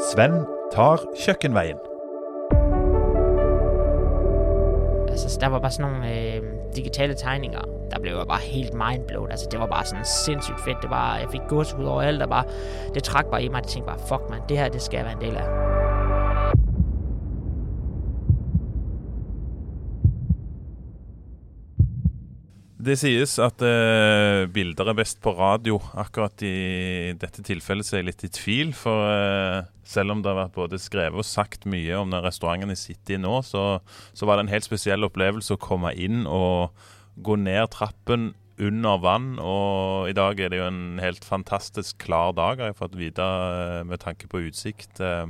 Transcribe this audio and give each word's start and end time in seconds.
Sven 0.00 0.46
tar 0.72 1.00
kjøkkenveien. 1.24 1.76
Altså, 5.08 5.38
der 5.40 5.46
var 5.46 5.58
bare 5.58 5.70
sådan 5.70 5.92
nogle 5.92 6.34
øh, 6.34 6.42
digitale 6.76 7.14
tegninger. 7.14 7.60
Der 7.90 7.98
blev 8.00 8.16
jeg 8.16 8.26
bare 8.26 8.40
helt 8.40 8.74
mindblown. 8.74 9.30
Altså, 9.30 9.48
det 9.50 9.60
var 9.60 9.66
bare 9.66 9.84
sådan 9.84 10.04
sindssygt 10.04 10.60
fedt. 10.64 10.78
Det 10.82 10.90
var, 10.90 11.16
jeg 11.16 11.28
fik 11.30 11.40
gås 11.48 11.74
ud 11.74 11.84
over 11.84 12.02
alt, 12.02 12.22
og 12.22 12.28
bare, 12.28 12.44
det 12.94 13.04
trak 13.04 13.26
bare 13.26 13.42
i 13.42 13.48
mig. 13.48 13.56
Jeg 13.56 13.68
tænkte 13.68 13.86
bare, 13.86 13.98
fuck 13.98 14.30
man, 14.30 14.40
det 14.48 14.58
her, 14.58 14.68
det 14.68 14.82
skal 14.82 14.96
jeg 14.96 15.04
være 15.04 15.14
en 15.14 15.20
del 15.20 15.36
af. 15.36 15.75
Det 22.86 22.94
sies 23.00 23.32
at 23.42 23.62
uh, 23.66 24.46
bilder 24.54 24.92
er 24.92 24.94
best 24.94 25.18
på 25.24 25.32
radio. 25.34 25.80
Akkurat 25.98 26.38
i 26.46 27.14
dette 27.18 27.42
tilfellet 27.42 27.86
så 27.86 27.96
er 27.96 28.04
jeg 28.04 28.08
litt 28.12 28.24
i 28.28 28.30
tvil. 28.30 28.70
For 28.78 29.08
uh, 29.10 29.66
selv 29.82 30.14
om 30.14 30.22
det 30.22 30.30
har 30.30 30.38
vært 30.44 30.54
både 30.54 30.78
skrevet 30.78 31.18
og 31.18 31.26
sagt 31.26 31.66
mye 31.66 31.98
om 31.98 32.14
den 32.14 32.22
restauranten 32.22 32.70
jeg 32.76 32.82
sitter 32.84 33.16
i 33.16 33.22
nå, 33.24 33.40
så, 33.46 33.64
så 34.14 34.28
var 34.28 34.38
det 34.38 34.46
en 34.46 34.52
helt 34.54 34.68
spesiell 34.68 35.06
opplevelse 35.08 35.56
å 35.56 35.62
komme 35.62 35.90
inn 35.98 36.28
og 36.30 36.76
gå 37.26 37.38
ned 37.42 37.72
trappen 37.74 38.34
under 38.62 39.02
vann. 39.02 39.32
Og 39.42 40.12
i 40.12 40.14
dag 40.16 40.38
er 40.38 40.52
det 40.52 40.60
jo 40.62 40.68
en 40.68 41.00
helt 41.02 41.26
fantastisk 41.26 41.98
klar 42.06 42.36
dag, 42.38 42.62
har 42.62 42.70
jeg 42.70 42.78
fått 42.78 42.96
vite 43.00 43.26
eh, 43.26 43.82
med 43.88 44.00
tanke 44.04 44.30
på 44.30 44.46
utsikt. 44.46 45.02
Uh, 45.02 45.26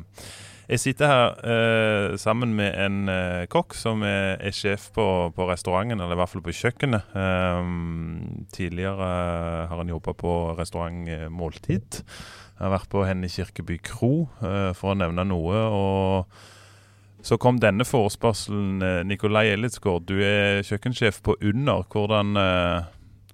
jeg 0.66 0.82
sitter 0.82 1.06
her 1.06 1.36
eh, 1.46 2.16
sammen 2.18 2.54
med 2.58 2.74
en 2.74 3.08
øh, 3.08 3.42
eh, 3.42 3.46
kokk 3.46 3.74
som 3.78 4.02
er, 4.02 4.34
er 4.42 4.54
sjef 4.54 4.88
på, 4.96 5.04
på, 5.36 5.46
restauranten, 5.46 6.00
eller 6.00 6.16
i 6.16 6.18
hvert 6.18 6.32
fall 6.32 6.42
på 6.42 6.54
kjøkkenet. 6.58 7.12
Um, 7.14 8.46
tidligere 8.52 9.06
øh, 9.06 9.68
har 9.70 9.76
han 9.78 9.92
jobba 9.94 10.16
på 10.18 10.32
restaurant 10.58 11.30
Måltid. 11.30 12.02
Jeg 12.02 12.64
har 12.64 12.72
vært 12.72 12.90
på 12.90 13.04
Henne 13.06 13.30
Kirkeby 13.30 13.78
kro, 13.84 14.26
eh, 14.42 14.72
for 14.74 14.94
å 14.94 14.98
nevne 14.98 15.26
noe. 15.28 15.62
og 15.70 17.22
så 17.26 17.38
kom 17.42 17.58
denne 17.58 17.82
forespørselen. 17.82 19.06
Nikolai 19.06 19.48
Elitsgaard, 19.50 20.04
du 20.06 20.20
er 20.22 20.62
kjøkkensjef 20.62 21.18
på 21.26 21.34
Under. 21.42 21.82
Hvordan, 21.90 22.38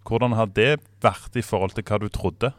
hvordan 0.08 0.32
har 0.38 0.48
det 0.56 0.78
vært 1.04 1.36
i 1.36 1.44
forhold 1.44 1.76
til 1.76 1.84
hva 1.84 1.98
du 2.00 2.08
trodde? 2.08 2.54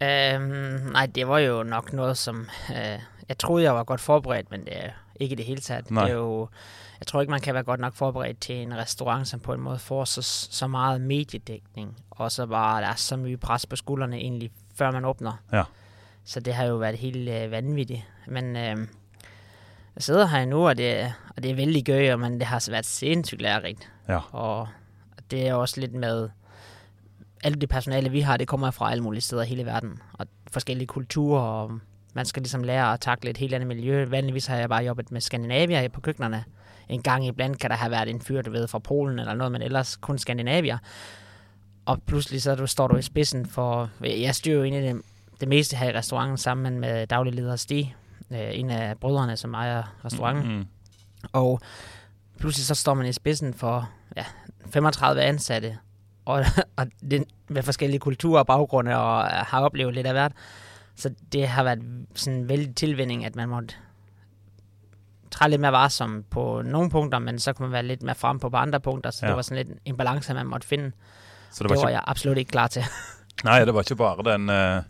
Øhm, 0.00 0.42
um, 0.48 0.90
nei, 0.94 1.06
det 1.10 1.26
var 1.28 1.42
jo 1.42 1.62
nok 1.66 1.92
noe 1.98 2.14
som 2.16 2.44
uh, 2.70 3.02
jeg 3.28 3.38
troede 3.38 3.64
jeg 3.64 3.74
var 3.74 3.84
godt 3.84 4.00
forberedt, 4.00 4.50
men 4.50 4.64
det 4.64 4.76
er 4.76 4.90
ikke 5.20 5.32
i 5.32 5.36
det 5.36 5.44
hele 5.44 5.60
tatt. 5.60 5.88
Det 5.88 5.98
er 5.98 6.12
jo, 6.12 6.48
jeg 7.00 7.06
tror 7.06 7.20
ikke 7.20 7.30
man 7.30 7.40
kan 7.40 7.54
være 7.54 7.62
godt 7.62 7.80
nok 7.80 7.94
forberedt 7.94 8.40
til 8.40 8.56
en 8.56 8.76
restaurant 8.76 9.28
som 9.28 9.40
på 9.40 9.52
en 9.52 9.60
måte 9.60 9.78
får 9.78 10.04
så, 10.04 10.22
så 10.22 10.66
meget 10.66 11.00
mediedekning, 11.00 11.96
og 12.10 12.32
så 12.32 12.46
bare 12.46 12.80
det 12.80 12.88
er 12.88 12.94
så 12.94 13.16
mye 13.16 13.36
press 13.36 13.66
på 13.66 13.76
skuldrene 13.76 14.16
egentlig 14.16 14.50
før 14.74 14.90
man 14.90 15.04
åpner. 15.04 15.32
Ja. 15.52 15.62
Så 16.24 16.40
det 16.40 16.54
har 16.54 16.64
jo 16.64 16.76
vært 16.76 16.98
helt 17.00 17.28
uh, 17.28 17.50
vanvittig. 17.52 18.06
Men 18.26 18.56
uh, 18.56 18.86
jeg 19.96 20.02
sidder 20.02 20.26
her 20.26 20.44
nå, 20.44 20.68
og 20.68 20.76
det, 20.76 21.12
og 21.36 21.42
det 21.42 21.50
er 21.50 21.54
veldig 21.54 21.84
gøy, 21.84 22.16
men 22.16 22.40
det 22.40 22.46
har 22.46 22.64
vært 22.70 22.86
sinnssykt 22.86 23.42
lærerikt. 23.42 23.88
Ja. 24.08 24.20
Og 24.32 24.68
det 25.30 25.48
er 25.48 25.54
også 25.54 25.80
litt 25.80 25.94
med 25.94 26.30
alt 27.44 27.60
det 27.60 27.68
personale 27.68 28.10
vi 28.10 28.20
har, 28.20 28.36
det 28.36 28.48
kommer 28.48 28.70
fra 28.70 28.90
alle 28.90 29.02
mulige 29.02 29.22
steder 29.22 29.42
i 29.42 29.46
hele 29.46 29.66
verden. 29.66 29.98
Og 30.18 30.26
forskjellige 30.52 30.86
kulturer, 30.86 31.40
og 31.40 31.80
man 32.14 32.26
skal 32.26 32.42
liksom 32.42 32.64
lære 32.64 32.94
å 32.94 33.00
takle 33.00 33.30
et 33.30 33.38
helt 33.38 33.54
annet 33.54 33.68
miljø. 33.68 34.04
Vanligvis 34.10 34.46
har 34.46 34.56
jeg 34.56 34.68
bare 34.68 34.84
jobbet 34.84 35.12
med 35.12 35.20
Skandinavia 35.20 35.88
på 35.88 36.00
køkkenerne. 36.00 36.44
En 36.88 37.02
gang 37.02 37.26
iblant 37.26 37.58
kan 37.60 37.70
der 37.70 37.76
ha 37.76 37.88
vært 37.88 38.08
en 38.08 38.20
fyr, 38.20 38.42
du 38.42 38.50
ved, 38.50 38.68
fra 38.68 38.78
Polen 38.78 39.18
eller 39.18 39.36
noe, 39.36 39.50
men 39.50 39.62
ellers 39.62 39.96
kun 39.96 40.18
Skandinavia. 40.18 40.78
Og 41.86 42.02
plutselig 42.02 42.42
så 42.42 42.66
står 42.66 42.88
du 42.88 42.96
i 42.96 43.02
spidsen 43.02 43.46
for 43.46 43.90
Jeg 44.02 44.34
styrer 44.34 44.56
jo 44.56 44.62
egentlig 44.64 44.82
det, 44.82 45.02
det 45.40 45.48
meste 45.48 45.76
her 45.76 45.92
i 45.92 45.96
restauranten 45.96 46.36
sammen 46.36 46.80
med 46.80 47.06
daglig 47.06 47.34
leder 47.34 47.56
Stig, 47.56 47.94
en 48.30 48.70
av 48.70 48.96
brødrene 49.00 49.36
som 49.36 49.54
eier 49.54 49.94
restauranten. 50.04 50.50
Mm 50.50 50.60
-hmm. 50.60 51.28
Og 51.32 51.60
plutselig 52.38 52.66
så 52.66 52.74
står 52.74 52.94
man 52.94 53.06
i 53.06 53.12
spidsen 53.12 53.54
for 53.54 53.88
ja, 54.16 54.24
35 54.72 55.20
ansatte 55.20 55.78
og, 56.24 56.44
og 56.78 56.86
det, 57.10 57.24
med 57.48 57.62
forskjellige 57.62 57.98
kulturer 57.98 58.40
og 58.40 58.46
baggrunne, 58.46 58.96
og 58.96 59.24
har 59.24 59.64
oplevet 59.64 59.94
litt 59.94 60.06
av 60.06 60.12
hvert. 60.12 60.32
Så 60.98 61.10
det 61.32 61.48
har 61.48 61.62
vært 61.64 61.78
sådan 62.14 62.38
en 62.38 62.48
veldig 62.48 62.74
tilvenning, 62.74 63.24
at 63.24 63.36
man 63.36 63.48
måtte 63.48 63.74
træde 65.30 65.50
lidt 65.50 65.60
mere 65.60 65.72
varsom 65.72 66.24
på 66.30 66.62
nogle 66.64 66.90
punkter, 66.90 67.18
men 67.18 67.38
så 67.38 67.52
kunne 67.52 67.68
man 67.68 67.72
være 67.72 67.82
lidt 67.82 68.02
mere 68.02 68.14
frem 68.14 68.38
på 68.38 68.50
på 68.50 68.56
andre 68.56 68.80
punkter, 68.80 69.10
så 69.10 69.18
ja. 69.22 69.28
det 69.28 69.36
var 69.36 69.42
sådan 69.42 69.66
lidt 69.66 69.78
en 69.84 69.96
balance, 69.96 70.34
man 70.34 70.46
måtte 70.46 70.66
finde. 70.66 70.92
Så 71.50 71.64
det 71.64 71.70
var, 71.70 71.76
det 71.76 71.82
var 71.82 71.88
ikke... 71.88 71.96
jeg 71.96 72.04
absolut 72.06 72.38
ikke 72.38 72.50
klar 72.50 72.66
til. 72.66 72.82
Nej, 73.44 73.64
det 73.64 73.74
var 73.74 73.80
ikke 73.80 73.96
bare 73.96 74.36
den 74.36 74.50
uh, 74.50 74.84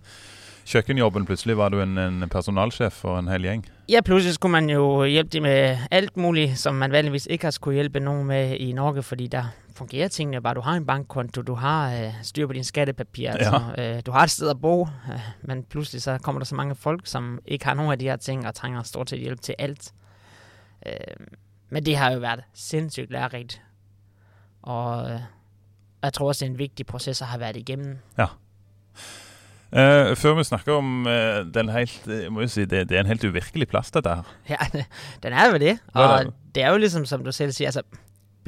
kjøkkenjobben. 0.69 1.27
Plutselig 1.27 1.57
var 1.57 1.69
du 1.69 1.81
en, 1.81 1.99
en 1.99 2.29
personalsjef 2.29 2.93
for 2.93 3.19
en 3.19 3.29
hel 3.29 3.43
gjeng. 3.43 3.67
Ja, 3.89 4.01
plutselig 4.05 4.35
skulle 4.35 4.53
man 4.53 4.71
jo 4.71 5.05
hjælpe 5.05 5.31
dem 5.31 5.43
med 5.43 5.79
alt 5.91 6.17
muligt, 6.17 6.59
som 6.59 6.75
man 6.75 6.93
vanligvis 6.93 7.27
ikke 7.31 7.45
har 7.45 7.51
skulle 7.51 7.75
hjælpe 7.75 8.01
nogen 8.01 8.27
med 8.27 8.57
i 8.57 8.73
Norge, 8.73 9.03
fordi 9.03 9.27
der 9.27 9.45
fungerer 9.77 10.09
tingene 10.09 10.43
bare. 10.43 10.55
Du 10.55 10.61
har 10.61 10.75
en 10.75 10.87
bankkonto, 10.87 11.43
du 11.43 11.55
har 11.55 11.95
øh, 11.95 12.13
styr 12.23 12.47
på 12.47 12.53
dine 12.53 12.65
skattepapirer, 12.65 13.33
ja. 13.33 13.39
altså, 13.39 13.83
øh, 13.83 14.03
du 14.07 14.11
har 14.11 14.23
et 14.23 14.31
sted 14.31 14.51
at 14.51 14.61
bo, 14.61 14.83
øh, 14.83 15.21
men 15.43 15.65
pludselig 15.65 16.03
så 16.03 16.19
kommer 16.19 16.41
der 16.41 16.47
så 16.47 16.55
mange 16.55 16.75
folk, 16.75 17.07
som 17.07 17.39
ikke 17.47 17.65
har 17.65 17.75
nogen 17.75 17.93
af 17.93 17.99
de 17.99 18.05
her 18.05 18.17
ting, 18.17 18.47
og 18.47 18.55
trænger 18.55 18.83
stort 18.83 19.11
set 19.11 19.21
hjælp 19.21 19.41
til 19.41 19.55
alt. 19.59 19.93
Øh, 20.87 20.93
men 21.71 21.87
det 21.87 21.97
har 21.97 22.13
jo 22.13 22.19
været 22.19 22.41
sindssygt 22.55 23.11
lærerigt, 23.11 23.63
og 24.63 25.11
øh, 25.11 25.21
jeg 26.03 26.13
tror 26.13 26.29
også, 26.29 26.45
det 26.45 26.51
er 26.51 26.53
en 26.53 26.59
vigtig 26.59 26.87
proces 26.87 27.23
at 27.23 27.29
have 27.29 27.41
været 27.41 27.57
igennem. 27.57 27.99
Ja. 28.19 28.27
Uh, 29.69 30.15
før 30.17 30.39
vi 30.39 30.47
snakker 30.49 30.79
om 30.79 31.05
uh, 31.05 31.43
den 31.53 31.69
helt 31.69 32.07
jeg 32.09 32.33
må 32.33 32.47
jo 32.47 32.49
si, 32.49 32.65
det, 32.65 32.87
det, 32.89 32.97
er 32.97 33.05
en 33.05 33.11
helt 33.11 33.27
uvirkelig 33.29 33.69
plass, 33.69 33.93
dette 33.93 34.15
her. 34.21 34.35
Ja, 34.49 34.65
den 35.25 35.37
er 35.37 35.53
jo 35.53 35.61
det. 35.61 35.77
Og 35.93 36.09
det, 36.09 36.35
det 36.57 36.65
er 36.65 36.73
jo 36.73 36.81
liksom, 36.81 37.05
som 37.09 37.25
du 37.25 37.33
selv 37.37 37.53
sier, 37.53 37.69
altså, 37.69 37.85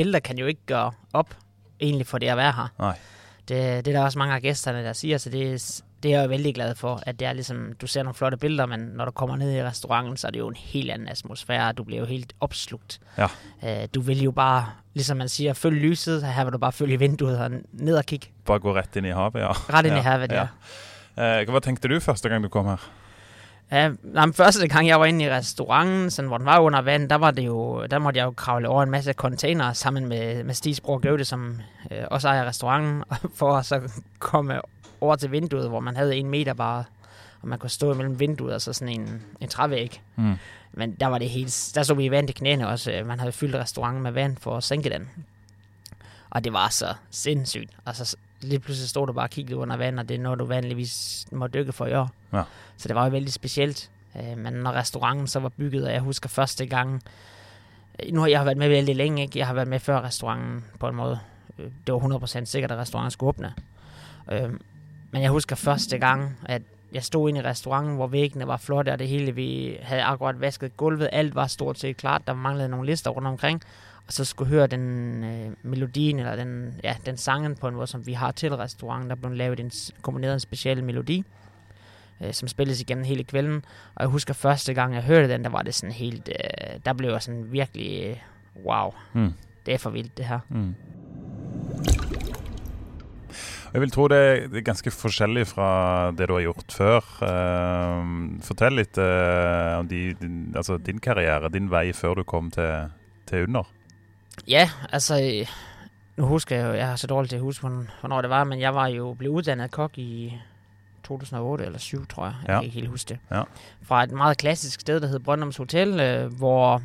billeder 0.01 0.25
kan 0.25 0.41
jo 0.41 0.49
ikke 0.49 0.71
gå 0.73 0.83
opp 1.21 1.37
egentlig 1.81 2.09
for 2.09 2.23
det 2.23 2.33
å 2.33 2.39
være 2.41 2.57
her. 2.57 2.75
Nei. 2.81 2.97
Det, 3.51 3.61
det 3.85 3.91
er 3.91 3.97
der 3.99 4.05
også 4.05 4.21
mange 4.21 4.37
av 4.37 4.45
gæsterne, 4.45 4.83
der 4.85 4.95
sier, 4.95 5.19
så 5.19 5.31
det, 5.33 5.43
det 6.03 6.13
er 6.13 6.15
jeg 6.15 6.29
jo 6.29 6.33
veldig 6.33 6.53
glad 6.55 6.75
for, 6.79 7.01
at 7.09 7.19
det 7.19 7.27
er 7.27 7.37
liksom, 7.37 7.63
du 7.81 7.87
ser 7.91 8.05
noen 8.07 8.17
flotte 8.17 8.39
bilder, 8.41 8.69
men 8.71 8.91
når 8.97 9.11
du 9.11 9.17
kommer 9.21 9.41
ned 9.41 9.51
i 9.57 9.65
restauranten, 9.65 10.17
så 10.21 10.29
er 10.29 10.37
det 10.37 10.43
jo 10.43 10.51
en 10.53 10.61
helt 10.61 10.93
annen 10.95 11.11
atmosfære, 11.11 11.73
du 11.77 11.83
blir 11.89 12.05
jo 12.05 12.07
helt 12.09 12.33
oppslugt. 12.45 13.01
Ja. 13.19 13.29
Uh, 13.65 13.89
du 13.93 14.01
vil 14.07 14.23
jo 14.29 14.33
bare, 14.37 14.77
liksom 14.97 15.19
man 15.21 15.33
sier, 15.33 15.59
følge 15.59 15.83
lyset, 15.89 16.25
her 16.25 16.47
vil 16.47 16.57
du 16.57 16.63
bare 16.63 16.77
følge 16.77 17.01
vinduet 17.01 17.41
og 17.41 17.59
ned 17.73 17.99
og 17.99 18.07
kigge. 18.07 18.31
Bare 18.47 18.63
gå 18.63 18.77
rett 18.77 18.97
inn 19.01 19.11
i 19.11 19.17
havet, 19.17 19.43
ja. 19.43 19.51
Rett 19.69 19.91
inn 19.91 19.99
ja. 19.99 20.05
i 20.05 20.07
havet, 20.07 20.37
ja. 20.37 20.47
ja. 20.47 20.87
Eh, 21.21 21.45
hva 21.53 21.61
tenkte 21.61 21.89
du 21.89 21.99
første 22.01 22.29
gang 22.33 22.45
du 22.45 22.49
kom 22.49 22.71
her? 22.71 22.91
Ja, 23.71 23.91
nej, 24.03 24.33
første 24.35 24.69
gang 24.69 24.89
jeg 24.89 25.01
var 25.01 25.07
inde 25.07 25.25
i 25.25 25.31
restauranten, 25.31 26.11
sådan, 26.11 26.29
hvor 26.29 26.39
den 26.39 26.47
var 26.47 26.59
under 26.59 26.81
vand, 26.83 27.09
der, 27.09 27.17
var 27.17 27.31
det 27.31 27.47
jo, 27.47 27.87
der 27.87 27.99
måtte 27.99 28.19
jeg 28.19 28.25
jo 28.25 28.31
kravle 28.31 28.69
over 28.69 28.83
en 28.83 28.91
masse 28.91 29.13
container 29.13 29.73
sammen 29.73 30.09
med, 30.09 30.45
med 30.45 30.55
Stigs 30.55 30.81
bror 30.81 30.99
Gøvde, 30.99 31.25
som 31.25 31.61
øh, 31.91 32.05
også 32.11 32.29
ejer 32.29 32.49
restauranten, 32.49 33.05
for 33.39 33.57
at 33.57 33.67
så 33.67 33.81
komme 34.19 34.61
over 35.01 35.17
til 35.17 35.33
vinduet, 35.33 35.69
hvor 35.69 35.81
man 35.81 35.97
havde 35.97 36.17
en 36.17 36.31
meter 36.31 36.55
bare, 36.55 36.85
og 37.43 37.49
man 37.49 37.59
kunne 37.59 37.71
stå 37.71 37.95
mellem 37.95 38.21
vinduet 38.21 38.55
og 38.55 38.61
så 38.61 38.73
sådan 38.73 39.01
en, 39.01 39.23
en 39.41 39.49
trævæg. 39.49 40.03
Mm. 40.17 40.35
Men 40.73 40.93
der 40.95 41.07
var 41.07 41.19
det 41.19 41.31
helt, 41.31 41.73
der 41.75 41.83
så 41.83 41.95
vi 41.95 42.11
vand 42.11 42.31
i 42.31 42.33
knæene 42.33 42.69
også. 42.69 43.03
Man 43.07 43.19
havde 43.19 43.33
fyldt 43.33 43.55
restauranten 43.55 44.03
med 44.03 44.13
vand 44.13 44.37
for 44.37 44.57
at 44.57 44.65
sænke 44.65 44.91
den. 44.91 45.09
Og 46.31 46.45
det 46.45 46.53
var 46.53 46.69
så 46.69 46.95
sindssygt. 47.11 47.71
Altså, 47.87 48.17
lige 48.43 48.61
pludselig 48.61 48.89
stod 48.89 49.07
du 49.07 49.13
bare 49.13 49.27
og 49.27 49.31
kiggede 49.31 49.57
under 49.57 49.77
vand, 49.77 49.99
og 49.99 50.09
det 50.09 50.15
er 50.15 50.19
noget, 50.19 50.39
du 50.39 50.45
vanligvis 50.45 51.27
må 51.33 51.47
dykke 51.47 51.73
for 51.73 51.87
i 51.87 51.95
år. 51.95 52.11
Ja. 52.33 52.43
Så 52.77 52.89
det 52.89 52.97
var 52.97 53.05
jo 53.05 53.11
veldig 53.11 53.33
specielt. 53.33 53.91
Øh, 54.17 54.39
men 54.39 54.53
når 54.53 54.73
restauranten 54.73 55.27
så 55.27 55.41
var 55.41 55.49
bygget, 55.49 55.85
og 55.85 55.93
jeg 55.93 56.01
husker 56.01 56.29
første 56.29 56.67
gang, 56.67 57.03
øh, 58.03 58.13
nu 58.13 58.21
har 58.21 58.29
jeg 58.29 58.45
været 58.45 58.59
med 58.59 58.69
veldig 58.69 58.97
længe, 58.97 59.23
ikke? 59.23 59.39
jeg 59.39 59.47
har 59.47 59.55
været 59.55 59.69
med 59.69 59.81
før 59.81 60.01
restauranten 60.01 60.65
på 60.79 60.89
en 60.89 60.97
måde. 60.97 61.19
Øh, 61.59 61.71
det 61.87 61.95
var 61.95 62.01
100% 62.01 62.45
sikkert, 62.45 62.73
at 62.73 62.79
restauranten 62.79 63.11
skulle 63.11 63.29
åbne. 63.29 63.55
Men 65.13 65.23
jeg 65.23 65.31
husker 65.31 65.57
første 65.57 65.99
gang, 65.99 66.39
at 66.45 66.63
jeg 66.93 67.05
stod 67.05 67.29
inde 67.29 67.41
i 67.41 67.45
restauranten, 67.45 67.95
hvor 67.95 68.07
væggene 68.07 68.47
var 68.47 68.57
flotte, 68.57 68.91
og 68.93 68.99
det 68.99 69.09
hele, 69.09 69.33
vi 69.33 69.77
havde 69.83 70.03
akkurat 70.03 70.41
vasket 70.41 70.77
gulvet, 70.77 71.09
alt 71.13 71.35
var 71.35 71.47
stort 71.47 71.79
set 71.79 71.97
klart, 71.97 72.23
der 72.27 72.35
manglede 72.35 72.69
nogle 72.69 72.87
lister 72.87 73.11
rundt 73.11 73.29
omkring 73.29 73.63
og 74.07 74.13
så 74.13 74.25
skulle 74.25 74.49
høre 74.49 74.67
den 74.67 75.25
øh, 75.25 75.51
melodien, 75.63 76.19
eller 76.19 76.37
den, 76.37 76.75
ja, 76.85 76.97
den 77.07 77.17
sangen 77.17 77.57
på 77.57 77.69
en 77.69 77.75
måde, 77.75 77.87
som 77.87 78.07
vi 78.07 78.13
har 78.13 78.33
til 78.33 78.55
restauranten. 78.55 79.11
Der 79.11 79.17
blev 79.17 79.33
lavet 79.33 79.61
en, 79.61 79.71
komponeret 80.03 80.35
en 80.35 80.41
speciel 80.41 80.85
melodi, 80.85 81.25
øh, 82.21 82.33
som 82.33 82.49
spilles 82.49 82.81
igennem 82.81 83.05
hele 83.05 83.25
kvelden. 83.25 83.65
Og 83.95 84.03
jeg 84.03 84.09
husker 84.09 84.35
første 84.35 84.75
gang, 84.75 84.95
jeg 84.95 85.03
hørte 85.03 85.29
den, 85.29 85.45
der 85.45 85.51
var 85.51 85.63
det 85.63 85.75
sådan 85.75 85.93
helt, 85.93 86.29
øh, 86.29 86.81
der 86.85 86.93
blev 86.93 87.11
jeg 87.11 87.23
sådan 87.23 87.53
virkelig, 87.53 88.07
øh, 88.07 88.17
wow, 88.67 88.91
mm. 89.13 89.33
det 89.67 89.75
er 89.75 89.79
for 89.79 89.91
vildt 89.91 90.17
det 90.17 90.25
her. 90.25 90.39
Mm. 90.49 90.75
Jeg 93.73 93.81
vil 93.81 93.91
tro 93.91 94.09
det 94.11 94.19
er 94.19 94.63
ganske 94.67 94.91
forskjellig 94.91 95.47
fra 95.47 96.11
det 96.11 96.27
du 96.29 96.35
har 96.35 96.43
gjort 96.43 96.75
før. 96.75 97.05
Uh, 97.23 98.41
fortell 98.43 98.81
litt 98.81 98.99
uh, 98.99 99.79
om 99.79 99.91
de, 99.91 100.01
din, 100.19 100.41
altså 100.57 100.79
din 100.83 100.99
karriere, 100.99 101.53
din 101.55 101.71
vei 101.71 101.93
før 101.95 102.19
du 102.19 102.25
kom 102.27 102.51
til, 102.51 102.91
til 103.31 103.47
Under. 103.47 103.71
Ja, 104.49 104.71
altså, 104.93 105.47
nu 106.17 106.27
husker 106.27 106.57
jeg 106.57 106.67
jo, 106.67 106.73
jeg 106.73 106.89
har 106.89 106.97
så 106.97 107.07
dårligt 107.07 107.29
til 107.31 107.37
at 107.37 107.43
huske, 107.43 107.67
hvornår 108.01 108.21
det 108.21 108.31
var, 108.31 108.45
men 108.45 108.61
jeg 108.61 108.75
var 108.75 108.87
jo 108.87 109.15
blevet 109.19 109.35
uddannet 109.35 109.71
kok 109.71 109.99
i 109.99 110.35
2008 111.05 111.65
eller 111.65 111.79
7, 111.79 112.07
tror 112.07 112.25
jeg. 112.25 112.35
Jeg 112.43 112.49
Ja. 112.49 112.55
kan 112.55 112.65
ikke 112.65 112.75
helt 112.75 112.89
huske 112.89 113.09
det. 113.09 113.19
Ja. 113.31 113.43
Fra 113.83 114.03
et 114.05 114.11
meget 114.11 114.39
klassisk 114.39 114.81
sted, 114.81 115.01
der 115.01 115.07
hed 115.09 115.19
Brøndums 115.19 115.57
Hotel, 115.57 116.01
øh, 116.01 116.33
hvor 116.37 116.83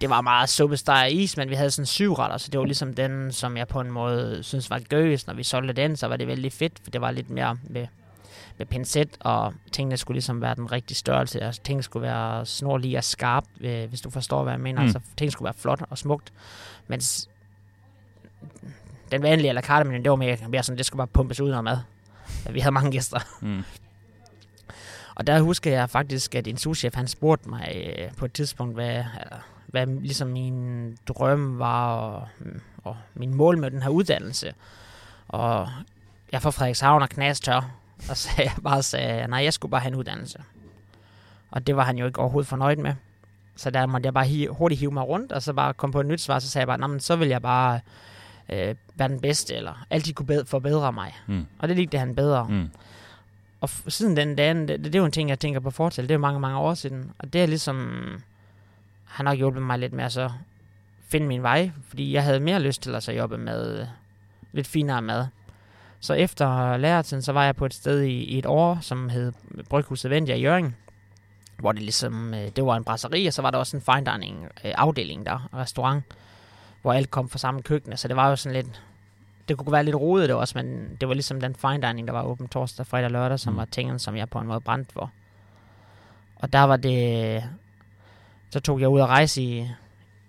det 0.00 0.10
var 0.10 0.20
meget 0.20 0.48
suppesteg 0.48 1.02
og 1.02 1.10
is, 1.10 1.36
men 1.36 1.50
vi 1.50 1.54
havde 1.54 1.70
sådan 1.70 1.86
syv 1.86 2.12
retter, 2.12 2.36
så 2.38 2.48
det 2.50 2.60
var 2.60 2.66
ligesom 2.66 2.94
den, 2.94 3.32
som 3.32 3.56
jeg 3.56 3.68
på 3.68 3.80
en 3.80 3.90
måde 3.90 4.42
synes 4.42 4.70
var 4.70 4.78
gøs. 4.88 5.26
Når 5.26 5.34
vi 5.34 5.42
solgte 5.42 5.72
den, 5.72 5.96
så 5.96 6.08
var 6.08 6.16
det 6.16 6.26
vældig 6.26 6.52
fedt, 6.52 6.72
for 6.84 6.90
det 6.90 7.00
var 7.00 7.10
lidt 7.10 7.30
mere 7.30 7.58
med, 7.62 7.86
med 8.58 8.66
pincet, 8.66 9.16
og 9.20 9.54
tingene 9.72 9.96
skulle 9.96 10.14
ligesom 10.14 10.40
være 10.40 10.54
den 10.54 10.72
rigtige 10.72 10.96
størrelse. 10.96 11.40
Altså, 11.40 11.62
tingene 11.62 11.82
skulle 11.82 12.02
være 12.02 12.46
snorlige 12.46 12.98
og 12.98 13.04
skarpt, 13.04 13.50
øh, 13.60 13.88
hvis 13.88 14.00
du 14.00 14.10
forstår, 14.10 14.42
hvad 14.42 14.52
jeg 14.52 14.60
mener. 14.60 14.80
Mm. 14.80 14.84
Altså, 14.84 15.00
tingene 15.16 15.32
skulle 15.32 15.46
være 15.46 15.54
flot 15.54 15.82
og 15.90 15.98
smukt, 15.98 16.32
mens 16.86 17.28
den 19.10 19.22
vanlige 19.22 19.52
la 19.52 19.60
carte 19.60 19.90
det 19.90 20.10
var 20.10 20.16
mere, 20.16 20.36
mere 20.48 20.62
sådan, 20.62 20.78
det 20.78 20.86
skulle 20.86 20.98
bare 20.98 21.06
pumpes 21.06 21.40
ud 21.40 21.50
af 21.50 21.62
mad. 21.62 21.78
Vi 22.50 22.60
havde 22.60 22.72
mange 22.72 22.90
gæster. 22.90 23.20
Mm. 23.40 23.64
Og 25.14 25.26
der 25.26 25.40
husker 25.40 25.70
jeg 25.70 25.90
faktisk, 25.90 26.34
at 26.34 26.46
en 26.46 26.56
souschef, 26.56 26.94
han 26.94 27.08
spurgte 27.08 27.48
mig 27.48 27.94
øh, 27.98 28.10
på 28.16 28.24
et 28.24 28.32
tidspunkt, 28.32 28.74
hvad, 28.74 28.96
eller, 28.96 29.38
hvad 29.66 29.86
ligesom 29.86 30.28
min 30.28 30.98
drøm 31.08 31.58
var, 31.58 31.96
og, 31.96 32.28
og 32.84 32.96
min 33.14 33.34
mål 33.34 33.58
med 33.58 33.70
den 33.70 33.82
her 33.82 33.90
uddannelse. 33.90 34.54
Og 35.28 35.68
jeg 36.32 36.42
får 36.42 36.50
Frederikshavn 36.50 37.02
og 37.02 37.08
knas 37.08 37.40
tør, 37.40 37.70
og 38.10 38.16
så 38.16 38.28
jeg 38.38 38.52
bare 38.62 38.82
sagde, 38.82 39.28
nej, 39.28 39.38
jeg 39.44 39.52
skulle 39.52 39.70
bare 39.70 39.80
have 39.80 39.92
en 39.92 39.98
uddannelse. 39.98 40.38
Og 41.50 41.66
det 41.66 41.76
var 41.76 41.84
han 41.84 41.98
jo 41.98 42.06
ikke 42.06 42.18
overhovedet 42.18 42.48
fornøjet 42.48 42.78
med. 42.78 42.94
Så 43.56 43.70
der 43.70 43.86
måtte 43.86 44.06
jeg 44.06 44.14
bare 44.14 44.26
hi- 44.26 44.46
hurtigt 44.46 44.78
hive 44.80 44.90
mig 44.90 45.02
rundt, 45.08 45.32
og 45.32 45.42
så 45.42 45.52
bare 45.52 45.74
komme 45.74 45.92
på 45.92 46.00
et 46.00 46.06
nyt 46.06 46.20
svar, 46.20 46.38
så 46.38 46.48
sagde 46.48 46.62
jeg 46.62 46.66
bare, 46.66 46.78
"Nå, 46.78 46.86
men 46.86 47.00
så 47.00 47.16
vil 47.16 47.28
jeg 47.28 47.42
bare 47.42 47.80
øh, 48.48 48.74
være 48.94 49.08
den 49.08 49.20
bedste, 49.20 49.54
eller 49.54 49.86
altid 49.90 50.14
kunne 50.14 50.26
bed- 50.26 50.44
forbedre 50.44 50.92
mig. 50.92 51.14
Mm. 51.26 51.46
Og 51.58 51.68
det 51.68 51.76
likte 51.76 51.98
han 51.98 52.14
bedre. 52.14 52.46
Mm. 52.48 52.68
Og 53.60 53.68
siden 53.88 54.16
den 54.16 54.36
dag, 54.36 54.54
det, 54.54 54.68
det 54.68 54.94
er 54.94 54.98
jo 54.98 55.04
en 55.04 55.12
ting, 55.12 55.28
jeg 55.28 55.38
tænker 55.38 55.60
på 55.60 55.70
fortæl. 55.70 56.04
Det 56.04 56.10
er 56.10 56.14
jo 56.14 56.20
mange, 56.20 56.40
mange 56.40 56.58
år 56.58 56.74
siden. 56.74 57.12
Og 57.18 57.32
det 57.32 57.42
er 57.42 57.46
ligesom... 57.46 57.88
Han 59.04 59.26
har 59.26 59.34
hjulpet 59.34 59.62
mig 59.62 59.78
lidt 59.78 59.92
med 59.92 60.04
at 60.04 60.12
så 60.12 60.30
finde 61.08 61.26
min 61.26 61.42
vej. 61.42 61.70
Fordi 61.88 62.12
jeg 62.12 62.22
havde 62.24 62.40
mere 62.40 62.60
lyst 62.60 62.82
til 62.82 62.94
at 62.94 63.02
så 63.02 63.12
jobbe 63.12 63.38
med 63.38 63.86
lidt 64.52 64.66
finere 64.66 65.02
mad. 65.02 65.26
Så 66.06 66.14
efter 66.14 66.76
læretiden, 66.76 67.22
så 67.22 67.32
var 67.32 67.44
jeg 67.44 67.56
på 67.56 67.66
et 67.66 67.74
sted 67.74 68.02
i, 68.02 68.24
i 68.24 68.38
et 68.38 68.46
år, 68.46 68.78
som 68.80 69.08
hed 69.08 69.32
Bryghuset 69.70 70.10
Vendia 70.10 70.34
i 70.34 70.40
Jørgen. 70.40 70.76
Hvor 71.58 71.72
det 71.72 71.82
ligesom, 71.82 72.34
øh, 72.34 72.48
det 72.56 72.66
var 72.66 72.76
en 72.76 72.84
brasserie, 72.84 73.28
og 73.28 73.32
så 73.32 73.42
var 73.42 73.50
der 73.50 73.58
også 73.58 73.76
en 73.76 73.80
fine 73.80 74.12
dining 74.12 74.44
øh, 74.44 74.72
afdeling 74.74 75.26
der, 75.26 75.48
restaurant. 75.54 76.04
Hvor 76.82 76.92
alt 76.92 77.10
kom 77.10 77.28
fra 77.28 77.38
samme 77.38 77.62
køkken, 77.62 77.96
så 77.96 78.08
det 78.08 78.16
var 78.16 78.28
jo 78.28 78.36
sådan 78.36 78.56
lidt, 78.56 78.82
det 79.48 79.58
kunne 79.58 79.72
være 79.72 79.84
lidt 79.84 79.96
rodet 79.96 80.28
det 80.28 80.36
også, 80.36 80.58
men 80.58 80.96
det 81.00 81.08
var 81.08 81.14
ligesom 81.14 81.40
den 81.40 81.54
fine 81.54 81.88
dining, 81.88 82.08
der 82.08 82.12
var 82.12 82.22
åben 82.22 82.48
torsdag, 82.48 82.86
fredag 82.86 83.04
og 83.04 83.10
lørdag, 83.10 83.40
som 83.40 83.52
mm. 83.52 83.56
var 83.58 83.64
tingene, 83.64 83.98
som 83.98 84.16
jeg 84.16 84.30
på 84.30 84.38
en 84.38 84.46
måde 84.46 84.60
brændt 84.60 84.92
for. 84.92 85.10
Og 86.36 86.52
der 86.52 86.62
var 86.62 86.76
det... 86.76 87.44
Så 88.50 88.60
tog 88.60 88.80
jeg 88.80 88.88
ud 88.88 89.00
og 89.00 89.08
rejse 89.08 89.42
i 89.42 89.68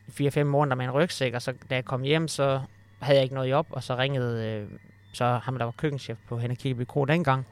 4-5 0.09 0.43
måneder 0.43 0.75
med 0.75 0.85
en 0.85 0.91
rygsæk, 0.91 1.33
og 1.33 1.41
så 1.41 1.53
da 1.69 1.75
jeg 1.75 1.85
kom 1.85 2.01
hjem, 2.01 2.27
så 2.27 2.61
havde 2.99 3.17
jeg 3.17 3.23
ikke 3.23 3.35
noget 3.35 3.49
job, 3.49 3.67
og 3.69 3.83
så 3.83 3.97
ringede 3.97 4.45
øh, 4.45 4.79
så 5.17 5.39
ham, 5.43 5.57
der 5.57 5.65
var 5.65 5.71
køkkenchef 5.71 6.17
på 6.29 6.37
Henne 6.37 6.55
Kirkeby 6.55 6.85
Kro 6.87 7.05
dengang, 7.05 7.45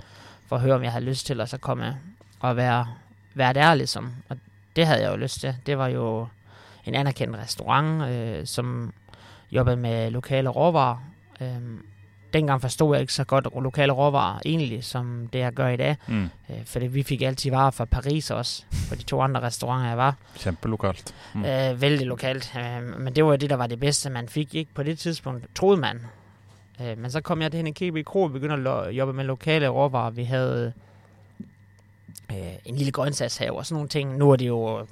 for 0.47 0.55
at 0.55 0.61
høre, 0.61 0.75
om 0.75 0.83
jeg 0.83 0.91
havde 0.91 1.05
lyst 1.05 1.25
til 1.25 1.41
at 1.41 1.49
så 1.49 1.57
komme 1.57 1.97
og 2.39 2.55
være, 2.55 2.87
være 3.33 3.53
der 3.53 3.73
ligesom. 3.73 4.13
Og 4.29 4.37
det 4.75 4.87
havde 4.87 5.01
jeg 5.01 5.11
jo 5.11 5.15
lyst 5.15 5.39
til. 5.39 5.55
Det 5.65 5.77
var 5.77 5.87
jo 5.87 6.27
en 6.85 6.95
anerkendt 6.95 7.37
restaurant, 7.37 8.09
øh, 8.09 8.45
som 8.45 8.93
jobbede 9.51 9.77
med 9.77 10.11
lokale 10.11 10.49
råvarer. 10.49 10.97
Øhm, 11.41 11.85
dengang 12.33 12.61
forstod 12.61 12.95
jeg 12.95 13.01
ikke 13.01 13.13
så 13.13 13.23
godt 13.23 13.47
lokale 13.63 13.91
råvarer 13.91 14.39
egentlig, 14.45 14.83
som 14.83 15.27
det 15.33 15.39
jeg 15.39 15.53
gør 15.53 15.67
i 15.67 15.77
dag. 15.77 15.97
Mm. 16.07 16.29
Øh, 16.49 16.65
fordi 16.65 16.87
vi 16.87 17.03
fik 17.03 17.21
altid 17.21 17.51
varer 17.51 17.71
fra 17.71 17.85
Paris 17.85 18.31
også, 18.31 18.63
på 18.89 18.95
de 18.95 19.03
to 19.03 19.21
andre 19.21 19.41
restauranter, 19.41 19.87
jeg 19.87 19.97
var. 19.97 20.15
Kjempelokalt. 20.35 21.15
Mm. 21.33 21.39
Mm. 21.39 21.45
Øh, 21.45 21.81
vældig 21.81 22.07
lokalt. 22.07 22.53
Øh, 22.57 22.99
men 22.99 23.15
det 23.15 23.25
var 23.25 23.35
det, 23.35 23.49
der 23.49 23.55
var 23.55 23.67
det 23.67 23.79
bedste, 23.79 24.09
man 24.09 24.29
fik 24.29 24.55
ikke 24.55 24.73
på 24.73 24.83
det 24.83 24.99
tidspunkt, 24.99 25.55
troede 25.55 25.77
man. 25.77 26.01
Øh, 26.81 26.97
men 26.97 27.11
så 27.11 27.21
kom 27.21 27.41
jeg 27.41 27.51
til 27.51 27.67
i 27.67 27.71
KB 27.71 28.05
Kro 28.05 28.23
og 28.23 28.31
begyndte 28.31 28.53
at 28.53 28.59
lo- 28.59 28.89
jobbe 28.89 29.13
med 29.13 29.23
lokale 29.23 29.67
råvarer. 29.67 30.09
Vi 30.09 30.23
havde 30.23 30.73
øh, 32.31 32.53
en 32.65 32.75
lille 32.75 32.91
grøntsagshave 32.91 33.57
og 33.57 33.65
sådan 33.65 33.75
nogle 33.75 33.89
ting. 33.89 34.17
Nu 34.17 34.31
er 34.31 34.35
det 34.35 34.47
jo 34.47 34.87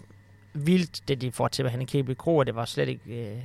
vildt, 0.53 1.07
det 1.07 1.21
de 1.21 1.31
får 1.31 1.47
til 1.47 1.69
hen 1.69 1.81
i 1.81 1.85
KB 1.85 2.17
Kro, 2.17 2.37
og 2.37 2.45
det 2.45 2.55
var 2.55 2.65
slet 2.65 2.89
ikke 2.89 3.31
øh, 3.31 3.37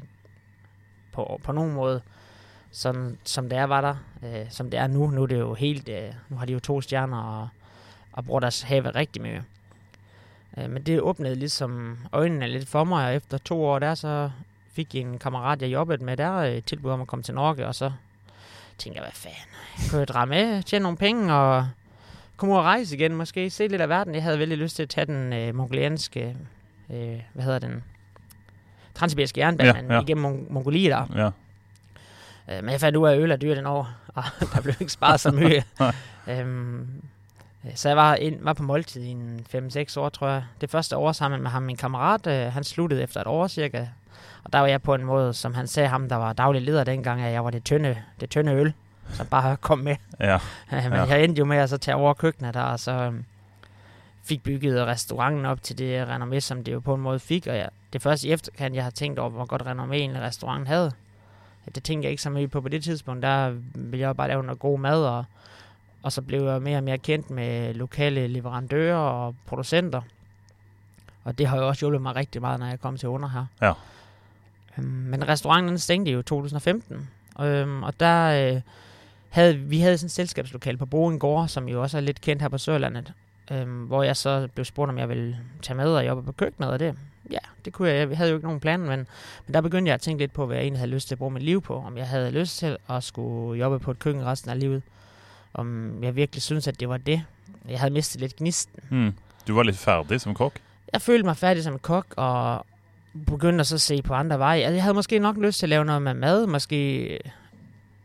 på, 1.12 1.40
på 1.44 1.52
nogen 1.52 1.72
måde 1.72 2.00
sådan, 2.70 3.18
som 3.24 3.48
det 3.48 3.58
er 3.58 3.64
var 3.64 3.80
der, 3.80 3.96
øh, 4.24 4.50
som 4.50 4.70
det 4.70 4.80
er 4.80 4.86
nu. 4.86 5.10
Nu 5.10 5.22
er 5.22 5.26
det 5.26 5.38
jo 5.38 5.54
helt, 5.54 5.88
øh, 5.88 6.12
nu 6.28 6.36
har 6.36 6.46
de 6.46 6.52
jo 6.52 6.60
to 6.60 6.80
stjerner 6.80 7.22
og, 7.22 7.48
og 8.12 8.24
bruger 8.24 8.40
deres 8.40 8.62
have 8.62 8.90
rigtig 8.90 9.22
mye. 9.22 9.44
Øh, 10.58 10.70
men 10.70 10.82
det 10.82 11.00
åbnede 11.00 11.34
ligesom 11.34 11.98
øjnene 12.12 12.48
lidt 12.48 12.68
for 12.68 12.84
mig, 12.84 13.06
og 13.06 13.14
efter 13.14 13.38
to 13.38 13.64
år 13.64 13.78
der, 13.78 13.94
så 13.94 14.30
fik 14.72 14.94
jeg 14.94 15.00
en 15.00 15.18
kammerat, 15.18 15.62
jeg 15.62 15.72
jobbede 15.72 16.04
med 16.04 16.16
der, 16.16 16.34
øh, 16.36 16.62
tilbud 16.62 16.90
om 16.90 17.00
at 17.00 17.06
komme 17.06 17.22
til 17.22 17.34
Norge, 17.34 17.66
og 17.66 17.74
så 17.74 17.92
tænkte 18.78 18.98
jeg, 19.00 19.04
hvad 19.04 19.12
fanden, 19.12 19.38
jeg 19.82 19.90
kunne 19.90 19.98
jo 19.98 20.04
drage 20.04 20.26
med, 20.26 20.62
tjene 20.62 20.82
nogle 20.82 20.98
penge, 20.98 21.34
og 21.34 21.68
komme 22.36 22.54
ud 22.54 22.58
og 22.58 22.64
rejse 22.64 22.96
igen, 22.96 23.14
måske 23.14 23.50
se 23.50 23.66
lidt 23.68 23.82
af 23.82 23.88
verden. 23.88 24.14
Jeg 24.14 24.22
havde 24.22 24.38
vældig 24.38 24.58
lyst 24.58 24.76
til 24.76 24.82
at 24.82 24.88
tage 24.88 25.06
den 25.06 25.32
øh, 25.32 25.54
mongolianske, 25.54 26.36
øh, 26.90 27.20
hvad 27.34 27.44
hedder 27.44 27.58
den, 27.58 27.84
transsibiriske 28.94 29.40
jernbane 29.40 29.84
Ja, 29.88 29.94
ja, 29.94 30.00
igennem 30.02 30.24
Mong- 30.26 30.52
Mongoliet 30.52 30.90
der. 30.90 31.06
Ja. 31.16 31.30
Øh, 32.56 32.64
men 32.64 32.72
jeg 32.72 32.80
fandt 32.80 32.96
ud 32.96 33.08
af, 33.08 33.12
at 33.12 33.18
øl 33.20 33.30
er 33.30 33.36
dyrt 33.36 33.56
den 33.56 33.66
år, 33.66 33.88
og 34.14 34.24
der 34.54 34.60
blev 34.62 34.74
ikke 34.80 34.92
sparet 34.92 35.20
så 35.20 35.30
mye. 35.32 35.62
Nej. 35.80 35.94
øhm, 36.28 36.80
øh, 37.64 37.70
så 37.74 37.88
jeg 37.88 37.96
var, 37.96 38.14
ind, 38.14 38.38
var 38.42 38.52
på 38.52 38.62
måltid 38.62 39.02
i 39.02 39.06
en 39.08 39.46
5-6 39.54 40.00
år, 40.00 40.08
tror 40.08 40.28
jeg. 40.28 40.44
Det 40.60 40.70
første 40.70 40.96
år 40.96 41.12
sammen 41.12 41.42
med 41.42 41.50
ham, 41.50 41.62
min 41.62 41.76
kammerat, 41.76 42.26
øh, 42.26 42.52
han 42.52 42.64
sluttede 42.64 43.02
efter 43.02 43.20
et 43.20 43.26
år 43.26 43.46
cirka. 43.48 43.86
Og 44.44 44.52
der 44.52 44.58
var 44.58 44.66
jeg 44.66 44.82
på 44.82 44.94
en 44.94 45.04
måde, 45.04 45.34
som 45.34 45.54
han 45.54 45.66
sagde, 45.66 45.88
ham 45.88 46.08
der 46.08 46.16
var 46.16 46.32
daglig 46.32 46.62
leder 46.62 46.84
dengang, 46.84 47.22
at 47.22 47.32
jeg 47.32 47.44
var 47.44 47.50
det 47.50 47.64
tynde, 47.64 47.96
det 48.20 48.30
tynde 48.30 48.52
øl, 48.52 48.72
som 49.12 49.26
bare 49.26 49.56
kom 49.66 49.78
med. 49.78 49.96
Ja. 50.20 50.38
Men 50.70 50.92
Ja. 50.92 51.04
jeg 51.04 51.24
endte 51.24 51.38
jo 51.38 51.44
med 51.44 51.56
at 51.56 51.70
så 51.70 51.76
tage 51.78 51.94
over 51.94 52.14
køkkenet 52.14 52.54
der, 52.54 52.62
og 52.62 52.80
så 52.80 52.92
øhm, 52.92 53.24
fik 54.24 54.42
bygget 54.42 54.86
restauranten 54.86 55.46
op 55.46 55.62
til 55.62 55.78
det 55.78 56.04
renommé, 56.06 56.38
som 56.40 56.64
det 56.64 56.72
jo 56.72 56.80
på 56.80 56.94
en 56.94 57.00
måde 57.00 57.18
fik. 57.18 57.46
Og 57.46 57.56
jeg, 57.56 57.68
det 57.92 58.02
første 58.02 58.28
i 58.28 58.32
efterkant, 58.32 58.74
jeg 58.74 58.84
har 58.84 58.90
tænkt 58.90 59.18
over, 59.18 59.30
hvor 59.30 59.44
godt 59.46 59.62
renommé 59.62 59.94
en 59.94 60.20
restaurant 60.20 60.68
havde. 60.68 60.92
Det 61.74 61.82
tænkte 61.84 62.06
jeg 62.06 62.10
ikke 62.10 62.22
så 62.22 62.30
meget 62.30 62.50
på 62.50 62.60
på 62.60 62.68
det 62.68 62.84
tidspunkt. 62.84 63.22
Der 63.22 63.50
ville 63.74 64.06
jeg 64.06 64.16
bare 64.16 64.28
lave 64.28 64.42
noget 64.42 64.58
god 64.58 64.78
mad, 64.78 65.04
og, 65.04 65.24
og 66.02 66.12
så 66.12 66.22
blev 66.22 66.42
jeg 66.48 66.62
mere 66.62 66.76
og 66.78 66.82
mere 66.84 66.98
kendt 66.98 67.30
med 67.30 67.74
lokale 67.74 68.26
leverandører 68.28 68.96
og 68.96 69.34
producenter. 69.46 70.00
Og 71.24 71.38
det 71.38 71.46
har 71.46 71.56
jo 71.56 71.68
også 71.68 71.80
hjulpet 71.80 72.02
mig 72.02 72.16
rigtig 72.16 72.40
meget, 72.40 72.60
når 72.60 72.66
jeg 72.66 72.80
kom 72.80 72.96
til 72.96 73.08
under 73.08 73.28
her. 73.28 73.46
Ja. 73.62 73.72
Øhm, 74.78 74.86
men 74.86 75.28
restauranten 75.28 75.68
den 75.68 75.78
stængte 75.78 76.12
jo 76.12 76.20
i 76.20 76.22
2015, 76.22 77.08
øhm, 77.40 77.82
og 77.82 78.00
der 78.00 78.52
øh, 78.54 78.60
havde 79.28 79.56
vi 79.58 79.80
havde 79.80 79.98
sådan 79.98 80.06
et 80.06 80.12
selskabslokal 80.12 80.76
på 80.76 80.86
Boen 80.86 81.18
Gård, 81.18 81.48
som 81.48 81.68
jo 81.68 81.82
også 81.82 81.96
er 81.96 82.00
lidt 82.00 82.20
kendt 82.20 82.42
her 82.42 82.48
på 82.48 82.58
Sørlandet, 82.58 83.12
øhm, 83.50 83.84
hvor 83.84 84.02
jeg 84.02 84.16
så 84.16 84.48
blev 84.54 84.64
spurgt, 84.64 84.88
om 84.88 84.98
jeg 84.98 85.08
ville 85.08 85.38
tage 85.62 85.76
med 85.76 85.94
og 85.94 86.06
jobbe 86.06 86.22
på 86.22 86.32
køkkenet, 86.32 86.70
og 86.70 86.78
det, 86.78 86.94
ja, 87.30 87.38
det 87.64 87.72
kunne 87.72 87.88
jeg. 87.88 88.08
Jeg 88.08 88.16
havde 88.16 88.30
jo 88.30 88.36
ikke 88.36 88.46
nogen 88.46 88.60
plan, 88.60 88.80
men, 88.80 89.06
men 89.46 89.54
der 89.54 89.60
begyndte 89.60 89.88
jeg 89.88 89.94
at 89.94 90.00
tænke 90.00 90.22
lidt 90.22 90.32
på, 90.32 90.46
hvad 90.46 90.56
jeg 90.56 90.62
egentlig 90.62 90.80
havde 90.80 90.90
lyst 90.90 91.08
til 91.08 91.14
at 91.14 91.18
bruge 91.18 91.30
mit 91.30 91.42
liv 91.42 91.62
på. 91.62 91.76
Om 91.76 91.96
jeg 91.96 92.08
havde 92.08 92.30
lyst 92.30 92.58
til 92.58 92.76
at 92.88 93.04
skulle 93.04 93.60
jobbe 93.60 93.78
på 93.78 93.90
et 93.90 93.98
køkken 93.98 94.26
resten 94.26 94.50
af 94.50 94.60
livet. 94.60 94.82
Om 95.54 95.98
jeg 96.02 96.16
virkelig 96.16 96.42
synes, 96.42 96.68
at 96.68 96.80
det 96.80 96.88
var 96.88 96.96
det. 96.96 97.24
Jeg 97.68 97.80
havde 97.80 97.92
mistet 97.92 98.20
lidt 98.20 98.36
gnisten. 98.36 98.82
Mm. 98.90 99.14
Du 99.48 99.54
var 99.54 99.62
lidt 99.62 99.78
færdig 99.78 100.20
som 100.20 100.34
kokk? 100.34 100.60
Jeg 100.92 101.02
følte 101.02 101.24
mig 101.24 101.36
færdig 101.36 101.64
som 101.64 101.78
kok, 101.78 102.06
og 102.16 102.66
begyndte 103.26 103.60
at 103.60 103.66
så 103.66 103.78
se 103.78 104.02
på 104.02 104.14
andre 104.14 104.38
veje. 104.38 104.60
Altså, 104.60 104.74
jeg 104.74 104.82
havde 104.82 104.94
måske 104.94 105.18
nok 105.18 105.36
lyst 105.36 105.58
til 105.58 105.66
at 105.66 105.70
lave 105.70 105.84
noget 105.84 106.02
med 106.02 106.14
mad, 106.14 106.46
måske 106.46 107.18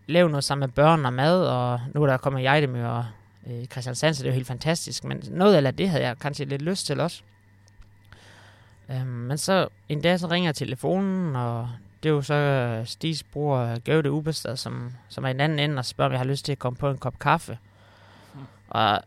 lave 0.07 0.29
noget 0.29 0.43
sammen 0.43 0.67
med 0.67 0.74
børn 0.74 1.05
og 1.05 1.13
mad, 1.13 1.45
og 1.45 1.81
nu 1.93 2.03
er 2.03 2.07
der 2.07 2.17
kommet 2.17 2.43
Jejdemø 2.43 2.88
og 2.88 3.05
øh, 3.48 3.65
Christiansand, 3.65 4.13
så 4.13 4.24
det 4.24 4.29
er 4.29 4.31
jo 4.31 4.36
helt 4.36 4.48
fantastisk. 4.48 5.03
Men 5.03 5.24
noget 5.31 5.65
af 5.65 5.75
det 5.75 5.89
havde 5.89 6.03
jeg 6.03 6.19
kanskje 6.19 6.45
lidt 6.45 6.62
lyst 6.62 6.86
til 6.86 7.00
også. 7.00 7.22
Øhm, 8.91 9.07
men 9.07 9.38
så 9.38 9.67
en 9.89 10.01
dag 10.01 10.19
så 10.19 10.27
ringer 10.27 10.51
telefonen, 10.51 11.36
og 11.36 11.69
det 12.03 12.10
er 12.10 12.13
jo 12.13 12.22
så 12.22 12.33
øh, 12.33 12.86
Stigs 12.86 13.24
bror 13.24 13.79
Gøvde 13.79 14.12
Ubestad, 14.12 14.57
som, 14.57 14.93
som 15.10 15.24
er 15.24 15.29
i 15.29 15.33
den 15.33 15.41
anden 15.41 15.60
ende, 15.60 15.77
og 15.77 15.86
spørger, 15.86 16.10
om 16.10 16.12
jeg 16.12 16.19
har 16.19 16.25
lyst 16.25 16.45
til 16.45 16.51
at 16.51 16.60
komme 16.60 16.77
på 16.77 16.89
en 16.89 16.98
kop 16.98 17.19
kaffe. 17.19 17.57
Og 18.69 19.01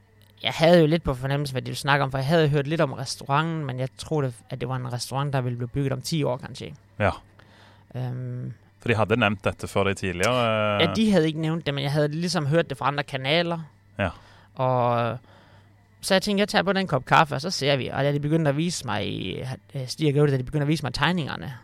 jeg 0.46 0.54
havde 0.54 0.80
jo 0.80 0.86
lidt 0.86 1.02
på 1.02 1.14
fornemmelse, 1.14 1.52
hvad 1.54 1.62
de 1.62 1.66
ville 1.66 1.76
snakke 1.78 2.02
om, 2.04 2.10
for 2.10 2.18
jeg 2.18 2.26
havde 2.26 2.48
hørt 2.48 2.66
lidt 2.66 2.80
om 2.80 2.92
restauranten, 2.92 3.64
men 3.66 3.78
jeg 3.78 3.88
troede, 3.98 4.32
at 4.50 4.60
det 4.60 4.68
var 4.68 4.76
en 4.76 4.92
restaurant, 4.92 5.32
der 5.32 5.40
ville 5.40 5.56
blive 5.58 5.68
bygget 5.68 5.92
om 5.92 6.00
10 6.02 6.22
år, 6.22 6.36
kanskje. 6.36 6.74
Ja. 6.98 7.10
Øhm, 7.96 8.52
For 8.80 8.88
de 8.88 8.94
hadde 8.94 9.16
nevnt 9.16 9.44
dette 9.44 9.68
for 9.68 9.84
deg 9.84 9.96
tidligere? 9.96 10.82
ja, 10.82 10.92
de 10.96 11.10
havde 11.12 11.26
ikke 11.26 11.40
nævnt 11.40 11.66
det, 11.66 11.74
men 11.74 11.84
jeg 11.84 11.92
havde 11.92 12.08
ligesom 12.08 12.46
hørt 12.46 12.70
det 12.70 12.78
fra 12.78 12.86
andre 12.86 13.02
kanaler. 13.02 13.58
Ja. 13.98 14.08
Og 14.54 15.18
så 16.00 16.14
jeg 16.14 16.22
tænkte, 16.22 16.40
jeg 16.40 16.48
tager 16.48 16.62
på 16.62 16.72
den 16.72 16.86
kop 16.86 17.04
kaffe, 17.04 17.34
og 17.34 17.40
så 17.40 17.50
ser 17.50 17.76
vi. 17.76 17.88
Og 17.88 18.04
da 18.04 18.12
de 18.12 18.20
begyndte 18.20 18.48
at 18.48 18.56
vise 18.56 18.86
mig, 18.86 19.06
øh, 19.74 19.86
Stig 19.86 20.08
og 20.08 20.14
Gøvde, 20.14 20.32
da 20.32 20.36
de 20.38 20.42
begyndte 20.42 20.62
at 20.64 20.68
vise 20.68 20.82
mig 20.82 20.94
tegningerne 20.94 21.54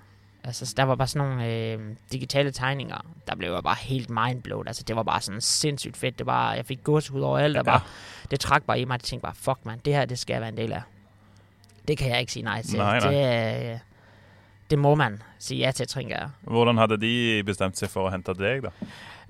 Altså, 0.44 0.66
så 0.66 0.74
der 0.76 0.82
var 0.82 0.94
bare 0.94 1.08
sådan 1.08 1.28
nogle 1.28 1.46
øh, 1.46 1.80
digitale 2.12 2.50
tegninger, 2.50 3.06
der 3.28 3.34
blev 3.36 3.52
jeg 3.52 3.62
bare 3.62 3.76
helt 3.80 4.10
mindblowed. 4.10 4.66
Altså, 4.66 4.82
det 4.82 4.96
var 4.96 5.02
bare 5.02 5.20
sådan 5.20 5.40
sindssygt 5.40 5.96
fedt. 5.96 6.18
Det 6.18 6.26
var, 6.26 6.54
jeg 6.54 6.66
fik 6.66 6.84
gåsehud 6.84 7.20
over 7.20 7.38
alt, 7.38 7.56
og 7.56 7.64
bare, 7.64 7.80
det 8.30 8.40
trak 8.40 8.62
bare 8.62 8.80
i 8.80 8.84
mig. 8.84 8.94
Jeg 8.94 9.00
tænkte 9.00 9.22
bare, 9.22 9.34
fuck 9.34 9.58
man, 9.64 9.78
det 9.84 9.94
her, 9.94 10.04
det 10.04 10.18
skal 10.18 10.34
jeg 10.34 10.40
være 10.40 10.48
en 10.50 10.56
del 10.56 10.72
af. 10.72 10.82
Det 11.88 11.98
kan 11.98 12.10
jeg 12.10 12.20
ikke 12.20 12.32
sige 12.32 12.42
nej 12.42 12.62
til. 12.62 12.78
Nej, 12.78 12.98
nej. 13.00 13.10
Det, 13.10 13.72
øh, 13.72 13.78
det 14.70 14.78
må 14.78 14.94
man 14.94 15.22
sige 15.38 15.58
ja 15.58 15.70
til, 15.70 15.86
tænker 15.86 16.16
jeg. 16.16 16.28
Hvordan 16.40 16.78
hadde 16.78 17.00
de 17.00 17.42
bestemt 17.44 17.78
seg 17.78 17.90
for 17.90 18.08
å 18.08 18.10
hente 18.10 18.34
deg, 18.34 18.62
da? 18.62 18.70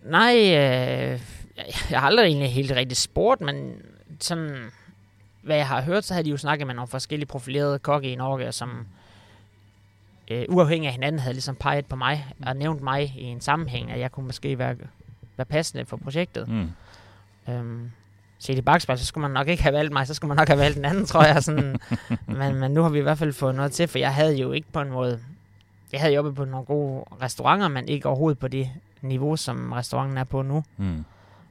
Nej, 0.03 0.37
øh, 0.37 1.21
jeg 1.91 2.01
har 2.01 2.07
aldrig 2.07 2.27
egentlig 2.27 2.53
helt 2.53 2.73
rigtig 2.73 2.97
spurgt, 2.97 3.41
men 3.41 3.83
sådan, 4.21 4.71
hvad 5.43 5.57
jeg 5.57 5.69
har 5.69 5.83
hørt, 5.83 6.05
så 6.05 6.15
havde 6.15 6.25
de 6.25 6.31
jo 6.31 6.37
snakket 6.37 6.67
med 6.67 6.75
nogle 6.75 6.89
forskellige 6.89 7.27
profilerede 7.27 7.79
kokke 7.79 8.13
i 8.13 8.15
Norge, 8.15 8.53
som 8.53 8.87
øh, 10.31 10.45
uafhængig 10.49 10.87
af 10.87 10.93
hinanden 10.93 11.19
havde 11.19 11.35
ligesom 11.35 11.55
peget 11.55 11.87
på 11.87 11.97
mig 11.97 12.27
og 12.47 12.57
nævnt 12.57 12.83
mig 12.83 13.15
i 13.19 13.23
en 13.23 13.41
sammenhæng, 13.41 13.91
at 13.91 14.01
jeg 14.01 14.13
kunne 14.13 14.27
måske 14.27 14.59
være, 14.59 14.77
være 15.37 15.45
passende 15.45 15.85
for 15.85 15.97
projektet. 15.97 16.49
Mm. 16.49 16.71
Øhm, 17.49 17.91
set 18.39 18.59
i 18.59 18.63
bagspejl, 18.63 18.99
så 18.99 19.07
skulle 19.07 19.23
man 19.23 19.31
nok 19.31 19.49
ikke 19.49 19.63
have 19.63 19.73
valgt 19.73 19.93
mig, 19.93 20.07
så 20.07 20.15
skulle 20.15 20.29
man 20.29 20.37
nok 20.37 20.49
have 20.49 20.59
valgt 20.59 20.79
en 20.79 20.85
anden, 20.85 21.07
tror 21.07 21.25
jeg. 21.25 21.43
Sådan. 21.43 21.77
men, 22.39 22.55
men 22.55 22.71
nu 22.71 22.83
har 22.83 22.89
vi 22.89 22.99
i 22.99 23.03
hvert 23.03 23.19
fald 23.19 23.33
fået 23.33 23.55
noget 23.55 23.73
til, 23.73 23.89
for 23.89 23.99
jeg 23.99 24.15
havde 24.15 24.37
jo 24.37 24.53
ikke 24.53 24.73
på 24.73 24.81
en 24.81 24.91
måde... 24.91 25.21
Jeg 25.93 26.01
havde 26.01 26.15
jobbet 26.15 26.35
på 26.35 26.45
nogle 26.45 26.67
gode 26.67 27.05
restauranter, 27.23 27.69
men 27.69 27.89
ikke 27.89 28.09
overhovedet 28.09 28.39
på 28.39 28.49
det 28.49 28.71
niveau, 29.03 29.37
som 29.37 29.73
restauranten 29.73 30.19
er 30.19 30.25
på 30.25 30.43
nu. 30.43 30.65
Mm. 30.77 31.05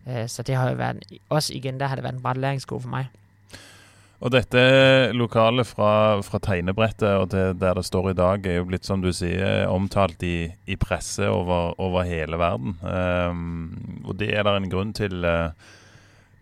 Øh, 0.07 0.27
så 0.27 0.43
det 0.43 0.55
har 0.55 0.69
jo 0.69 0.75
været, 0.75 1.03
også 1.29 1.53
igen, 1.53 1.79
der 1.79 1.87
har 1.87 1.95
det 1.95 2.03
været 2.03 2.15
en 2.15 2.21
bræt 2.21 2.37
læringsskole 2.37 2.81
for 2.81 2.89
mig. 2.89 3.07
Og 4.21 4.29
dette 4.29 4.61
lokalet 5.17 5.65
fra, 5.65 6.21
fra 6.21 6.39
tegnebrettet 6.45 7.09
og 7.17 7.31
til 7.33 7.55
der 7.57 7.79
det 7.79 7.85
står 7.87 8.11
i 8.11 8.17
dag, 8.17 8.45
er 8.45 8.59
jo 8.59 8.67
blitt, 8.69 8.85
som 8.85 9.01
du 9.01 9.09
sier, 9.15 9.65
omtalt 9.65 10.21
i, 10.21 10.51
i 10.69 10.77
presse 10.77 11.25
over, 11.25 11.73
over 11.81 12.05
hele 12.05 12.37
verden. 12.37 12.75
Ehm, 12.85 14.03
og 14.05 14.19
det 14.21 14.29
er 14.35 14.45
der 14.45 14.59
en 14.59 14.69
grunn 14.69 14.93
til. 14.93 15.25
Uh, 15.25 15.49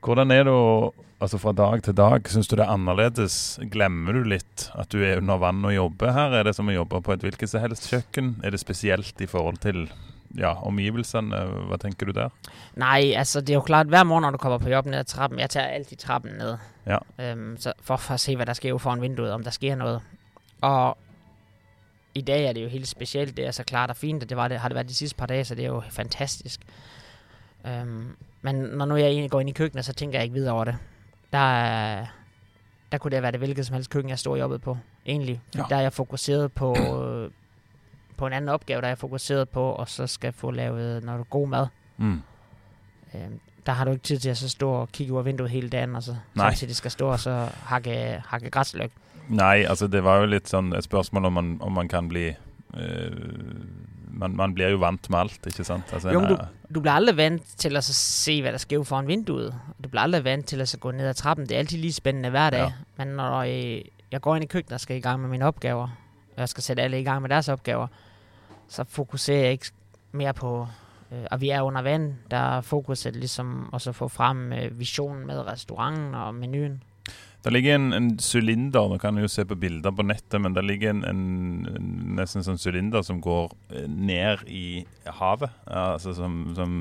hvordan 0.04 0.36
er 0.36 0.48
det 0.48 0.56
å 0.56 0.92
Altså 1.20 1.36
fra 1.36 1.52
dag 1.52 1.82
til 1.84 1.96
dag, 2.00 2.24
syns 2.32 2.48
du 2.48 2.54
det 2.56 2.64
er 2.64 2.72
annerledes? 2.72 3.34
Glemmer 3.74 4.16
du 4.16 4.30
litt 4.32 4.70
at 4.80 4.88
du 4.94 5.02
er 5.04 5.20
under 5.20 5.42
vann 5.42 5.66
og 5.68 5.74
jobber 5.76 6.14
her? 6.16 6.32
Er 6.32 6.48
det 6.48 6.54
som 6.56 6.72
å 6.72 6.76
jobbe 6.78 7.02
på 7.04 7.12
et 7.12 7.26
hvilket 7.26 7.52
som 7.52 7.60
helst 7.60 7.90
kjøkken? 7.92 8.38
Er 8.40 8.56
det 8.56 8.62
spesielt 8.62 9.20
i 9.20 9.28
forhold 9.28 9.60
til 9.60 9.90
ja, 10.40 10.54
omgivelsene? 10.64 11.42
Hva 11.68 11.80
tenker 11.82 12.08
du 12.08 12.16
der? 12.16 12.32
Nej, 12.80 13.12
altså 13.20 13.44
det 13.44 13.52
er 13.52 13.60
jo 13.60 13.66
klart, 13.68 13.92
hver 13.92 14.08
morgen, 14.08 14.30
når 14.30 14.38
du 14.38 14.42
kommer 14.46 14.64
på 14.64 14.72
jobb 14.72 14.88
ned 14.88 15.04
ad 15.04 15.12
trappen, 15.12 15.44
jeg 15.44 15.52
tar 15.58 15.76
alltid 15.76 16.00
trappen 16.06 16.40
ned. 16.40 16.64
Ja. 16.90 16.98
Øhm, 17.20 17.58
så 17.58 17.74
for, 17.82 17.96
for 17.96 18.14
at 18.14 18.20
se, 18.20 18.36
hvad 18.36 18.46
der 18.46 18.54
sker 18.54 18.78
foran 18.78 19.02
vinduet, 19.02 19.32
om 19.32 19.44
der 19.44 19.52
sker 19.52 19.76
noget. 19.76 20.02
Og 20.62 20.98
i 22.16 22.22
dag 22.22 22.46
er 22.46 22.54
det 22.54 22.64
jo 22.64 22.68
helt 22.68 22.88
specielt. 22.88 23.38
Det 23.38 23.46
er 23.48 23.52
så 23.52 23.64
klart 23.64 23.90
og 23.90 23.96
fint, 23.96 24.24
og 24.24 24.30
det, 24.30 24.38
var 24.38 24.48
det 24.48 24.60
har 24.60 24.68
det 24.70 24.76
været 24.76 24.90
de 24.90 24.94
sidste 24.94 25.16
par 25.18 25.26
dage, 25.26 25.46
så 25.46 25.56
det 25.56 25.64
er 25.66 25.70
jo 25.70 25.84
fantastisk. 25.90 26.60
Øhm, 27.68 28.16
men 28.42 28.56
når 28.56 28.86
nu 28.86 28.96
jeg 28.96 29.08
egentlig 29.08 29.32
går 29.32 29.40
ind 29.40 29.50
i 29.50 29.54
køkkenet, 29.54 29.86
så 29.86 29.94
tænker 29.94 30.18
jeg 30.20 30.24
ikke 30.24 30.34
videre 30.34 30.54
over 30.54 30.64
det. 30.64 30.78
Der, 31.34 31.38
er- 31.62 32.06
der 32.92 32.98
kunne 32.98 33.12
det 33.12 33.22
være 33.22 33.32
det 33.32 33.40
hvilket 33.40 33.66
som 33.66 33.74
helst 33.74 33.90
køkken, 33.90 34.10
jeg 34.10 34.20
stod 34.20 34.34
og 34.34 34.40
jobbede 34.40 34.60
på. 34.60 34.78
Egentlig. 35.06 35.42
Ja. 35.56 35.64
Der 35.70 35.76
er 35.76 35.82
jeg 35.82 35.94
fokuseret 35.94 36.52
på, 36.54 36.76
øh, 37.04 37.32
på 38.18 38.28
en 38.28 38.34
anden 38.34 38.50
opgave, 38.50 38.82
der 38.82 38.88
er 38.88 38.92
jeg 38.92 38.98
fokuseret 38.98 39.50
på, 39.50 39.70
og 39.72 39.90
så 39.90 40.08
skal 40.08 40.34
få 40.34 40.52
lavet 40.52 41.04
noget 41.04 41.30
god 41.30 41.48
mad. 41.48 41.68
Mm. 41.98 42.22
Øhm, 43.16 43.40
der 43.70 43.76
har 43.78 43.86
du 43.86 43.92
ikke 43.92 44.04
tid 44.04 44.20
til 44.20 44.30
at 44.30 44.38
så 44.38 44.50
stå 44.50 44.70
og 44.70 44.90
kigge 44.92 45.14
ud 45.14 45.20
af 45.20 45.26
vinduet 45.26 45.50
hele 45.50 45.70
dagen, 45.70 45.96
og 45.96 46.04
så 46.04 46.16
Nej. 46.36 46.50
samtidig 46.50 46.76
skal 46.76 46.92
stå 46.92 47.08
og 47.08 47.20
så 47.20 47.50
hakke, 47.70 48.24
hakke 48.26 48.50
græsløg. 48.50 48.92
Nei, 49.30 49.62
altså 49.64 49.88
det 49.88 50.02
var 50.04 50.24
jo 50.24 50.30
litt 50.32 50.50
sånn 50.50 50.72
et 50.74 50.88
spørsmål 50.88 51.28
om 51.30 51.36
man, 51.38 51.52
om 51.62 51.76
man 51.78 51.92
kan 51.92 52.08
bli 52.10 52.24
eh, 52.34 53.20
man, 54.20 54.34
man 54.40 54.56
blir 54.58 54.74
jo 54.74 54.80
vant 54.82 55.06
med 55.14 55.20
alt, 55.20 55.46
ikke 55.46 55.64
sant? 55.68 55.94
Altså, 55.94 56.10
Jo, 56.16 56.24
du, 56.26 56.38
du 56.74 56.80
bliver 56.82 56.98
aldrig 56.98 57.18
vant 57.18 57.46
til 57.62 57.78
at 57.78 57.84
så 57.84 57.94
se, 57.94 58.42
hvad 58.42 58.52
der 58.58 58.58
sker 58.58 58.84
foran 58.84 59.08
vinduet. 59.08 59.54
Du 59.84 59.90
bliver 59.90 60.02
aldrig 60.02 60.24
vant 60.24 60.50
til 60.50 60.62
at 60.62 60.70
så 60.70 60.78
gå 60.82 60.92
ned 60.92 61.08
ad 61.08 61.14
trappen. 61.14 61.46
Det 61.46 61.56
er 61.56 61.60
altid 61.60 61.78
lige 61.78 61.94
spændende 61.94 62.30
hver 62.30 62.50
dag. 62.50 62.60
Ja. 62.60 62.74
Men 62.98 63.08
når 63.08 63.44
øh, 63.46 63.82
jeg 64.12 64.22
går 64.22 64.36
ind 64.36 64.44
i 64.44 64.48
køkkenet 64.48 64.74
og 64.74 64.80
skal 64.80 64.98
i 64.98 65.06
gang 65.06 65.22
med 65.22 65.30
mine 65.30 65.46
opgaver, 65.46 65.88
og 66.36 66.42
jeg 66.42 66.50
skal 66.50 66.64
sætte 66.64 66.82
alle 66.82 67.00
i 67.00 67.04
gang 67.04 67.22
med 67.22 67.30
deres 67.30 67.50
opgaver, 67.50 67.88
så 68.68 68.84
fokuserer 68.90 69.42
jeg 69.42 69.52
ikke 69.52 69.72
mere 70.12 70.34
på, 70.34 70.68
øh, 71.12 71.26
og 71.32 71.42
vi 71.42 71.50
er 71.50 71.62
under 71.62 71.82
vand, 71.82 72.14
der 72.32 72.38
er 72.38 72.62
fokuset 72.62 73.16
ligesom 73.16 73.70
også 73.74 73.90
at 73.90 73.96
få 73.96 74.08
frem 74.08 74.54
øh, 74.54 74.80
visionen 74.80 75.28
med 75.28 75.48
restauranten 75.48 76.16
og 76.16 76.36
menuen. 76.36 76.84
Der 77.44 77.52
ligger 77.52 77.76
en, 77.76 77.94
en 77.94 78.20
cylinder, 78.20 78.90
man 78.90 79.00
kan 79.00 79.18
jo 79.18 79.28
se 79.28 79.46
på 79.46 79.56
bilder 79.56 79.92
på 79.92 80.02
nettet, 80.04 80.42
men 80.42 80.56
der 80.56 80.62
ligger 80.62 80.90
en, 80.90 81.06
en, 81.08 81.68
en 81.72 82.16
nesten 82.18 82.44
sånn 82.44 82.60
som 83.04 83.22
går 83.22 83.56
øh, 83.72 83.88
ned 83.88 84.44
i 84.48 84.86
havet. 85.06 85.50
Altså 85.66 86.14
som, 86.14 86.54
som 86.56 86.74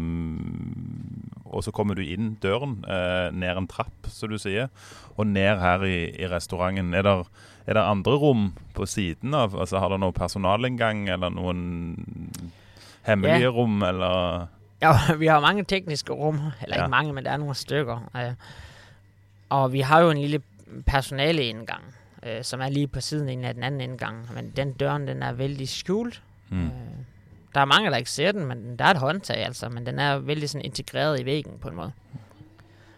Og 1.51 1.65
så 1.65 1.71
kommer 1.71 1.95
du 1.95 2.03
ind 2.03 2.37
døren, 2.43 2.85
eh, 2.89 3.33
ned 3.33 3.57
en 3.57 3.69
trapp, 3.69 4.07
som 4.09 4.29
du 4.29 4.39
sier, 4.39 4.69
og 5.17 5.27
ned 5.27 5.59
her 5.61 5.83
i, 5.83 6.11
i 6.21 6.27
restauranten. 6.27 6.95
Er 6.95 7.03
der, 7.03 7.25
er 7.67 7.75
der 7.75 7.89
andre 7.89 8.17
rom 8.17 8.53
på 8.75 8.87
siden 8.87 9.35
av? 9.35 9.57
Altså 9.59 9.79
Har 9.79 9.89
det 9.89 10.01
noe 10.01 10.13
personalinngang, 10.13 11.09
eller 11.09 11.31
noen 11.31 12.11
hemmelige 13.09 13.39
Ja. 13.39 13.89
eller 13.89 14.47
Ja, 14.83 14.93
vi 15.23 15.27
har 15.27 15.41
mange 15.41 15.65
tekniske 15.65 16.13
rum. 16.13 16.41
Eller 16.63 16.77
Ja. 16.77 16.83
ikke 16.83 16.91
mange, 16.91 17.13
men 17.13 17.25
der 17.25 17.31
er 17.31 17.37
nogle 17.37 17.55
stykker. 17.55 18.11
Øh, 18.17 18.33
og 19.49 19.73
vi 19.73 19.81
har 19.81 20.01
jo 20.01 20.11
en 20.11 20.19
lille 20.19 20.41
personaleindgang, 20.87 21.83
øh, 22.23 22.43
som 22.45 22.61
er 22.61 22.69
lige 22.69 22.87
på 22.87 23.01
siden 23.01 23.45
af 23.45 23.55
den 23.55 23.63
anden 23.63 23.81
indgang. 23.81 24.29
Men 24.35 24.53
den 24.57 24.73
døren, 24.73 25.09
den 25.09 25.23
er 25.23 25.33
vældig 25.33 25.69
skjult. 25.69 26.23
mm. 26.49 26.65
Øh, 26.67 26.71
der 27.55 27.61
er 27.61 27.65
mange, 27.65 27.91
der 27.91 27.97
ikke 27.97 28.11
ser 28.11 28.33
den, 28.33 28.47
men 28.47 28.77
der 28.79 28.85
er 28.85 28.91
et 28.91 28.97
håndtag 28.97 29.37
altså. 29.37 29.69
Men 29.69 29.87
den 29.87 29.99
er 29.99 30.19
vældig 30.19 30.51
sådan 30.51 30.65
integreret 30.65 31.21
i 31.21 31.25
væggen 31.25 31.53
på 31.61 31.69
en 31.69 31.77
måde. 31.77 31.93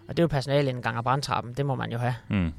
Og 0.08 0.16
det 0.16 0.18
er 0.18 0.22
jo 0.22 0.28
personaleindgang 0.28 0.98
og 0.98 1.04
brandtrappen. 1.04 1.54
Det 1.54 1.66
må 1.66 1.74
man 1.74 1.92
jo 1.92 1.98
have. 1.98 2.14
Mm. 2.28 2.52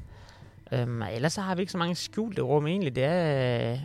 Øhm, 0.72 1.02
ellers 1.02 1.32
så 1.32 1.40
har 1.40 1.54
vi 1.54 1.60
ikke 1.62 1.72
så 1.72 1.78
mange 1.78 1.94
skjulte 1.94 2.42
rum 2.42 2.66
egentlig. 2.66 2.96
Det 2.96 3.04
er 3.04 3.72
øh, 3.72 3.78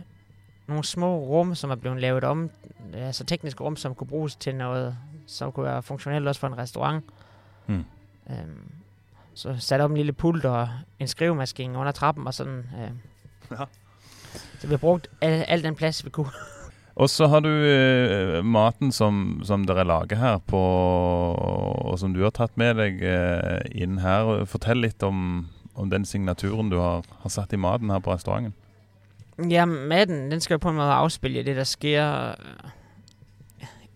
nogle 0.68 0.84
små 0.84 1.18
rum, 1.18 1.54
som 1.54 1.70
er 1.70 1.74
blevet 1.74 2.00
lavet 2.00 2.24
om. 2.24 2.50
Altså 2.94 3.24
tekniske 3.24 3.64
rum, 3.64 3.76
som 3.76 3.94
kunne 3.94 4.06
bruges 4.06 4.36
til 4.36 4.54
noget, 4.54 4.96
som 5.26 5.52
kunne 5.52 5.66
være 5.66 5.82
funktionelt 5.82 6.28
også 6.28 6.40
for 6.40 6.46
en 6.46 6.58
restaurant. 6.58 7.04
Mm. 7.66 7.84
Øhm, 8.30 8.72
så 9.34 9.56
satte 9.58 9.82
op 9.82 9.90
en 9.90 9.96
lille 9.96 10.12
pult 10.12 10.44
og 10.44 10.68
en 10.98 11.08
skrivemaskine 11.08 11.78
under 11.78 11.92
trappen 11.92 12.26
og 12.26 12.34
sådan. 12.34 12.58
Øh. 12.58 12.90
Ja. 13.50 13.64
Så 14.58 14.66
vi 14.66 14.72
har 14.72 14.78
brugt 14.78 15.08
al, 15.20 15.44
al 15.48 15.62
den 15.62 15.74
plads, 15.74 16.04
vi 16.04 16.10
kunne. 16.10 16.30
Og 16.98 17.06
så 17.10 17.28
har 17.30 17.40
du 17.40 17.48
eh, 17.48 18.44
maten 18.44 18.90
som, 18.92 19.40
som 19.46 19.62
dere 19.66 19.84
lager 19.86 20.18
her, 20.18 20.38
på, 20.38 20.58
og 20.58 21.98
som 21.98 22.14
du 22.14 22.24
har 22.24 22.32
tatt 22.34 22.56
med 22.58 22.74
deg 22.74 23.04
eh, 23.06 23.60
inn 23.70 24.00
her. 24.02 24.42
Fortell 24.50 24.82
litt 24.82 25.02
om, 25.06 25.46
om 25.78 25.92
den 25.92 26.02
signaturen 26.04 26.72
du 26.72 26.80
har, 26.82 27.06
har 27.22 27.30
satt 27.30 27.54
i 27.54 27.60
maten 27.60 27.94
her 27.94 28.02
på 28.02 28.10
restauranten. 28.10 28.56
Ja, 29.50 29.64
maden, 29.64 30.30
den 30.30 30.40
skal 30.40 30.54
jo 30.54 30.58
på 30.58 30.68
en 30.68 30.76
måde 30.76 30.90
afspille 30.90 31.42
det, 31.42 31.56
der 31.56 31.64
sker. 31.64 32.28
Øh, 32.28 32.34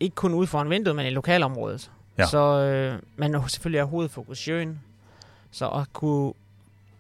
ikke 0.00 0.14
kun 0.14 0.34
ude 0.34 0.46
foran 0.46 0.70
vinduet, 0.70 0.96
men 0.96 1.06
i 1.06 1.10
lokalområdet. 1.10 1.90
Ja. 2.18 2.26
Så, 2.26 2.60
øh, 2.60 2.98
men 3.16 3.48
selvfølgelig 3.48 3.78
er 3.78 3.84
hovedfokus 3.84 4.38
søen. 4.38 4.80
Så 5.50 5.68
at 5.68 5.92
kunne 5.92 6.32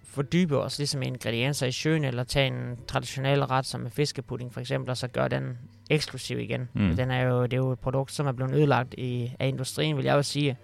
fordybe 0.04 0.58
os 0.58 0.78
ligesom 0.78 1.02
ingredienser 1.02 1.66
i 1.66 1.72
søen, 1.72 2.04
eller 2.04 2.24
tage 2.24 2.46
en 2.46 2.78
traditionel 2.88 3.44
ret 3.44 3.66
som 3.66 3.84
en 3.84 3.90
fiskepudding 3.90 4.52
for 4.52 4.60
eksempel, 4.60 4.90
og 4.90 4.96
så 4.96 5.08
gøre 5.08 5.28
den 5.28 5.58
eksklusiv 5.90 6.38
igen. 6.38 6.68
Mm. 6.72 6.96
Den 6.96 7.10
er 7.10 7.22
jo, 7.22 7.42
det 7.42 7.52
er 7.52 7.56
jo 7.56 7.72
et 7.72 7.78
produkt, 7.78 8.12
som 8.12 8.26
er 8.26 8.32
blevet 8.32 8.54
ødelagt 8.54 8.94
i, 8.94 9.32
af 9.38 9.48
industrien, 9.48 9.96
vil 9.96 10.04
jeg 10.04 10.14
jo 10.14 10.22
sige. 10.22 10.56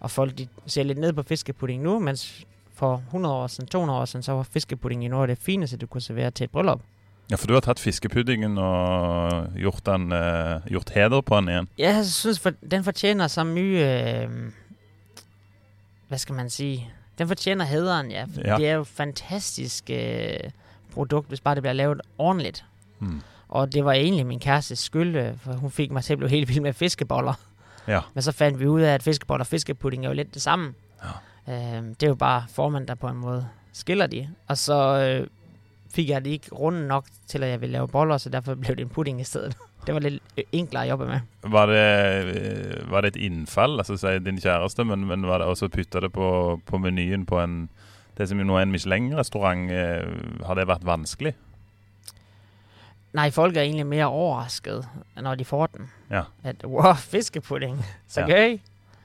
Og 0.00 0.10
folk 0.10 0.38
de 0.38 0.48
ser 0.66 0.82
lidt 0.82 0.98
ned 0.98 1.12
på 1.12 1.22
fiskepudding 1.22 1.82
nu, 1.82 1.98
mens 1.98 2.46
for 2.74 2.96
100 2.96 3.34
år 3.34 3.46
siden, 3.46 3.68
200 3.68 4.00
år 4.00 4.04
siden, 4.04 4.22
så 4.22 4.32
var 4.32 4.42
fiskepudding 4.42 5.04
i 5.04 5.08
noget 5.08 5.30
af 5.30 5.36
det 5.36 5.44
fineste, 5.44 5.76
du 5.76 5.86
kunne 5.86 6.00
servere 6.00 6.30
til 6.30 6.44
et 6.44 6.50
bryllup. 6.50 6.80
Ja, 7.30 7.36
For 7.36 7.46
du 7.46 7.54
har 7.54 7.60
tatt 7.60 7.80
fiskepuddingen 7.80 8.58
og 8.58 9.46
gjort, 9.56 9.86
den, 9.86 10.12
eh, 10.12 10.60
gjort 10.68 10.90
heder 10.94 11.20
på 11.20 11.36
den 11.36 11.48
igjen. 11.48 11.68
Jeg 11.78 12.04
synes, 12.06 12.40
for, 12.40 12.52
den 12.70 12.84
fortjener 12.84 13.26
så 13.28 13.44
mye... 13.44 13.80
Øh, 13.80 14.30
hvad 16.08 16.18
skal 16.18 16.34
man 16.34 16.50
sige? 16.50 16.90
Den 17.18 17.28
fortjener 17.28 17.64
hederen, 17.64 18.10
ja. 18.10 18.26
Ja. 18.44 18.56
Det 18.56 18.68
er 18.68 18.74
jo 18.74 18.84
fantastisk 18.84 19.90
øh, 19.90 20.36
produkt, 20.92 21.28
hvis 21.28 21.40
bare 21.40 21.54
det 21.54 21.62
bliver 21.62 21.72
lavet 21.72 22.00
ordentligt. 22.18 22.64
Mm. 22.98 23.20
Og 23.48 23.72
det 23.72 23.84
var 23.84 23.92
egentlig 23.92 24.26
min 24.26 24.40
kærestes 24.40 24.78
skyld, 24.78 25.38
for 25.38 25.52
hun 25.52 25.70
fik 25.70 25.90
mig 25.90 26.04
til 26.04 26.12
at 26.12 26.18
blive 26.18 26.30
helt 26.30 26.48
vild 26.48 26.60
med 26.60 26.72
fiskeboller. 26.72 27.34
Ja. 27.88 28.00
Men 28.14 28.22
så 28.22 28.32
fandt 28.32 28.60
vi 28.60 28.66
ud 28.66 28.80
af, 28.80 28.94
at 28.94 29.02
fiskeboller 29.02 29.42
og 29.42 29.46
fiskepudding 29.46 30.04
er 30.04 30.08
jo 30.08 30.14
lidt 30.14 30.34
det 30.34 30.42
samme. 30.42 30.74
Ja. 31.48 31.78
Øh, 31.78 31.82
det 31.82 32.02
er 32.02 32.08
jo 32.08 32.14
bare 32.14 32.44
formanden, 32.48 32.88
der 32.88 32.94
på 32.94 33.08
en 33.08 33.16
måde 33.16 33.48
skiller 33.72 34.06
de. 34.06 34.28
Og 34.48 34.58
så 34.58 34.74
øh, 34.98 35.26
fik 35.94 36.08
jeg 36.10 36.24
det 36.24 36.30
ikke 36.30 36.54
rundt 36.54 36.88
nok 36.90 37.06
til, 37.30 37.42
at 37.42 37.50
jeg 37.50 37.60
ville 37.60 37.72
lave 37.72 37.88
boller, 37.88 38.18
så 38.18 38.28
derfor 38.30 38.54
blev 38.54 38.76
det 38.76 38.82
en 38.82 38.88
pudding 38.88 39.20
i 39.20 39.24
stedet. 39.24 39.56
Det 39.86 39.94
var 39.94 40.00
lidt 40.00 40.22
øh, 40.38 40.44
enklere 40.52 40.82
at 40.84 40.90
jobbe 40.90 41.06
med. 41.06 41.20
Var 41.42 41.66
det, 41.66 41.78
eh, 42.36 42.90
var 42.90 43.00
det 43.00 43.16
et 43.16 43.20
innfall, 43.22 43.78
altså 43.80 43.96
sier 44.00 44.18
din 44.18 44.40
kjæreste, 44.40 44.84
men, 44.84 45.04
men 45.06 45.26
var 45.26 45.38
det 45.38 45.46
også 45.46 45.68
putte 45.68 46.00
det 46.00 46.12
på, 46.12 46.60
på 46.66 46.78
menyen 46.78 47.26
på 47.26 47.40
en 47.42 47.68
det 48.18 48.28
som 48.30 48.38
jo 48.38 48.44
nå 48.46 48.56
er 48.56 48.62
en 48.62 48.70
Michelin-restaurant? 48.70 49.70
Eh, 49.70 50.44
har 50.46 50.54
det 50.54 50.68
vært 50.70 50.86
vanskelig? 50.86 51.34
Nej, 53.14 53.30
folk 53.30 53.56
er 53.56 53.62
egentlig 53.62 53.86
mere 53.86 54.06
overrasket, 54.06 54.86
når 55.16 55.34
de 55.34 55.44
får 55.44 55.66
den. 55.66 55.90
Ja. 56.10 56.22
At, 56.44 56.64
wow, 56.64 56.94
fiskepudding. 56.94 57.84
Så 58.08 58.20
Ja. 58.20 58.26
ja. 58.26 58.56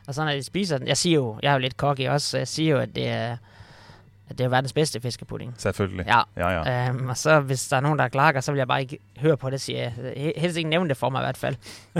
Og 0.07 0.15
så 0.15 0.25
når 0.25 0.31
de 0.31 0.43
spiser 0.43 0.77
den. 0.77 0.87
Jeg 0.87 0.97
siger 0.97 1.15
jo, 1.15 1.37
jeg 1.43 1.49
er 1.49 1.53
jo 1.53 1.59
lidt 1.59 1.75
cocky 1.77 2.07
også, 2.09 2.29
så 2.29 2.37
jeg 2.37 2.47
siger 2.47 2.71
jo, 2.75 2.79
at 2.79 2.95
det 2.95 3.07
er, 3.07 3.37
at 4.29 4.37
det 4.37 4.43
er 4.43 4.49
verdens 4.49 4.73
bedste 4.73 5.01
fiskepudding. 5.01 5.53
Selvfølgelig. 5.57 6.05
Ja. 6.07 6.21
Ja, 6.37 6.49
ja. 6.49 6.89
Øhm, 6.89 7.09
og 7.09 7.17
så 7.17 7.39
hvis 7.39 7.67
der 7.67 7.77
er 7.77 7.81
nogen, 7.81 7.99
der 7.99 8.07
klager, 8.07 8.39
så 8.41 8.51
vil 8.51 8.57
jeg 8.57 8.67
bare 8.67 8.81
ikke 8.81 8.97
høre 9.17 9.37
på 9.37 9.49
det, 9.49 9.61
siger 9.61 9.79
jeg. 9.79 9.93
He- 9.97 10.39
Helst 10.39 10.57
ikke 10.57 10.69
nævne 10.69 10.89
det 10.89 10.97
for 10.97 11.09
mig 11.09 11.19
i 11.21 11.23
hvert 11.25 11.37
fald. 11.37 11.55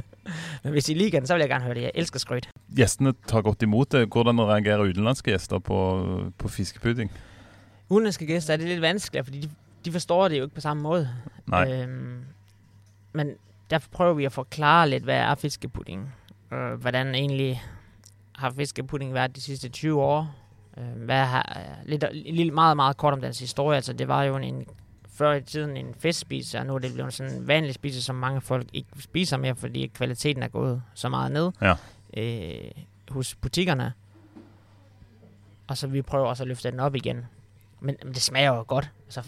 Men 0.64 0.72
hvis 0.72 0.90
I 0.90 0.94
liker 0.94 1.20
den, 1.20 1.28
så 1.28 1.34
vil 1.34 1.40
jeg 1.42 1.50
gerne 1.50 1.64
høre 1.66 1.74
det. 1.76 1.82
Jeg 1.82 1.92
elsker 1.96 2.20
skrøt. 2.20 2.50
Gjestene 2.76 3.14
tar 3.28 3.42
godt 3.42 3.62
imot 3.62 3.92
det. 3.92 4.08
Hvordan 4.12 4.42
reagerer 4.42 4.80
utenlandske 4.80 5.32
gjester 5.32 5.60
på, 5.60 6.06
på 6.38 6.48
fiskepudding? 6.48 7.12
Udenlandske 7.90 8.26
gæster 8.26 8.54
er 8.54 8.58
det 8.58 8.68
lidt 8.68 8.82
vanskeligt, 8.82 9.26
fordi 9.26 9.40
de, 9.42 9.50
de 9.86 9.92
forstår 9.92 10.28
det 10.28 10.38
jo 10.38 10.44
ikke 10.44 10.56
på 10.56 10.62
samme 10.62 10.84
måde. 10.84 11.10
Nej. 11.48 11.74
Øhm, 11.74 12.24
men 13.14 13.32
derfor 13.70 13.90
prøver 13.92 14.14
vi 14.14 14.26
at 14.26 14.32
forklare 14.32 14.90
lidt, 14.90 15.04
hvad 15.04 15.18
er 15.18 15.36
fiskepudding. 15.36 16.14
Øh, 16.54 16.74
hvordan 16.74 17.16
egentlig 17.16 17.64
har 18.36 18.50
fiskepudding 18.52 19.14
været 19.14 19.36
de 19.36 19.42
sidste 19.42 19.70
20 19.70 20.02
år. 20.02 20.36
Øh, 20.80 21.04
hvad 21.06 21.26
har, 21.26 21.60
lidt, 21.86 22.06
lidt 22.14 22.54
meget, 22.54 22.76
meget 22.76 22.98
kort 22.98 23.14
om 23.14 23.22
dens 23.22 23.40
historie. 23.40 23.76
Altså, 23.76 23.94
det 23.94 24.08
var 24.08 24.24
jo 24.24 24.38
en, 24.38 24.66
før 25.14 25.34
i 25.34 25.42
tiden 25.42 25.78
en 25.78 25.96
festspise, 26.00 26.60
og 26.60 26.66
nu 26.66 26.76
er 26.76 26.80
det 26.80 26.94
blevet 26.94 27.14
sådan 27.14 27.34
en 27.34 27.48
vanlig 27.48 27.74
spise, 27.74 28.04
som 28.04 28.16
mange 28.16 28.42
folk 28.42 28.68
ikke 28.74 28.90
spiser 29.00 29.38
mere, 29.38 29.56
fordi 29.56 29.88
kvaliteten 29.88 30.44
er 30.44 30.48
gået 30.48 30.82
så 30.94 31.10
meget 31.10 31.32
ned 31.32 31.52
Ja. 31.62 31.74
øh, 32.18 32.72
hos 33.10 33.36
butikkerne. 33.36 33.94
Og 35.68 35.78
så 35.78 35.88
vi 35.88 36.02
prøver 36.02 36.28
også 36.28 36.44
at 36.44 36.48
løfte 36.48 36.72
den 36.72 36.80
op 36.80 36.96
igen. 36.96 37.26
Men, 37.80 37.96
men 38.04 38.14
det 38.14 38.22
smager 38.22 38.56
jo 38.56 38.64
godt. 38.68 38.90
Altså, 39.06 39.24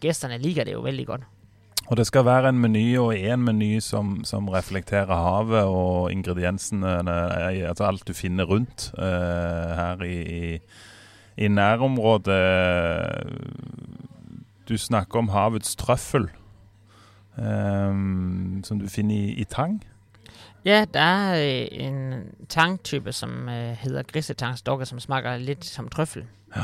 gæsterne 0.00 0.38
liker 0.38 0.64
det 0.64 0.72
jo 0.72 0.80
vældig 0.80 1.06
godt. 1.06 1.20
Og 1.86 1.96
det 1.96 2.06
skal 2.06 2.24
være 2.24 2.48
en 2.48 2.58
meny 2.58 2.98
og 2.98 3.18
en 3.18 3.42
meny 3.42 3.78
som, 3.78 4.24
som 4.24 4.48
reflekterer 4.48 5.06
havet 5.06 5.62
og 5.62 6.12
ingrediensene, 6.12 6.88
eh, 6.88 7.68
altså 7.68 7.84
alt 7.84 8.08
du 8.08 8.12
finner 8.12 8.44
rundt 8.44 8.92
eh, 8.98 9.04
her 9.04 10.02
i, 10.02 10.54
i, 10.54 10.58
i 11.36 11.48
nærområdet. 11.48 12.26
Du 14.68 14.78
snakker 14.78 15.18
om 15.18 15.28
havets 15.28 15.76
trøffel, 15.76 16.28
eh, 17.38 17.92
som 18.62 18.80
du 18.80 18.88
finner 18.88 19.14
i, 19.14 19.32
i 19.32 19.44
tang. 19.44 19.84
Ja, 20.64 20.84
der 20.94 21.00
er 21.00 21.62
øh, 21.62 21.68
en 21.70 22.24
tangtype, 22.48 23.12
som 23.12 23.48
hedder 23.48 24.02
grisetangsdokker, 24.02 24.84
som 24.84 25.00
smager 25.00 25.36
lidt 25.36 25.64
som 25.64 25.88
trøffel. 25.88 26.24
Ja. 26.56 26.62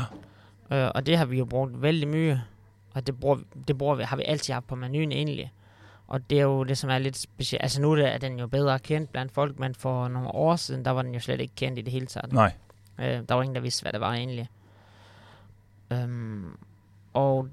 Øh, 0.71 0.91
og 0.95 1.05
det 1.05 1.17
har 1.17 1.25
vi 1.25 1.37
jo 1.37 1.45
brugt 1.45 1.81
vældig 1.81 2.07
mye. 2.07 2.41
Og 2.93 3.07
det, 3.07 3.19
bruger, 3.19 3.37
det 3.67 3.77
bruger 3.77 3.95
vi, 3.95 4.03
har 4.03 4.17
vi 4.17 4.23
altid 4.23 4.53
haft 4.53 4.67
på 4.67 4.75
menuen 4.75 5.11
egentlig. 5.11 5.53
Og 6.07 6.29
det 6.29 6.39
er 6.39 6.43
jo 6.43 6.63
det, 6.63 6.77
som 6.77 6.89
er 6.89 6.97
lidt 6.97 7.17
specielt. 7.17 7.63
Altså 7.63 7.81
nu 7.81 7.91
er 7.91 8.17
den 8.17 8.39
jo 8.39 8.47
bedre 8.47 8.79
kendt 8.79 9.11
blandt 9.11 9.31
folk, 9.31 9.59
men 9.59 9.75
for 9.75 10.07
nogle 10.07 10.27
år 10.27 10.55
siden, 10.55 10.85
der 10.85 10.91
var 10.91 11.01
den 11.01 11.13
jo 11.13 11.19
slet 11.19 11.41
ikke 11.41 11.55
kendt 11.55 11.79
i 11.79 11.81
det 11.81 11.93
hele 11.93 12.05
taget. 12.05 12.33
Nej. 12.33 12.53
Øh, 12.99 13.21
der 13.29 13.33
var 13.33 13.41
ingen, 13.41 13.55
der 13.55 13.61
vidste, 13.61 13.83
hvad 13.83 13.93
det 13.93 14.01
var 14.01 14.13
egentlig. 14.13 14.49
Øhm, 15.91 16.57
og 17.13 17.49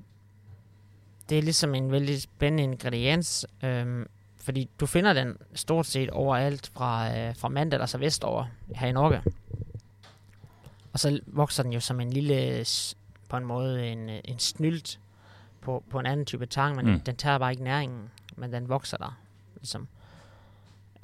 det 1.29 1.39
er 1.39 1.43
ligesom 1.43 1.75
en 1.75 1.93
vældig 1.93 2.23
spændende 2.23 2.63
ingrediens, 2.63 3.47
øhm, 3.63 4.07
fordi 4.37 4.71
du 4.81 4.87
finder 4.87 5.13
den 5.13 5.37
stort 5.55 5.87
set 5.87 6.11
overalt 6.11 6.71
fra, 6.75 7.19
øh, 7.19 7.37
fra 7.37 7.49
Mandal 7.49 7.81
og 7.81 7.89
så 7.89 7.99
vestover 7.99 8.45
her 8.75 8.89
i 8.89 8.93
Norge. 8.93 9.23
Og 10.93 10.99
så 11.01 11.21
vokser 11.27 11.63
den 11.63 11.73
jo 11.73 11.81
som 11.81 12.01
en 12.01 12.11
lille, 12.11 12.65
på 13.29 13.37
en 13.37 13.45
måde, 13.45 13.87
en, 13.93 14.11
øh, 14.11 14.21
en 14.25 14.39
snylt 14.39 15.01
på, 15.61 15.85
på 15.91 15.99
en 15.99 16.07
anden 16.07 16.27
type 16.27 16.47
tang, 16.47 16.77
men 16.77 16.87
Mm. 16.87 17.01
den 17.01 17.17
tager 17.17 17.39
bare 17.39 17.51
ikke 17.51 17.65
næringen, 17.65 18.11
men 18.37 18.53
den 18.53 18.69
vokser 18.69 18.97
der, 18.97 19.19
ligesom. 19.57 19.89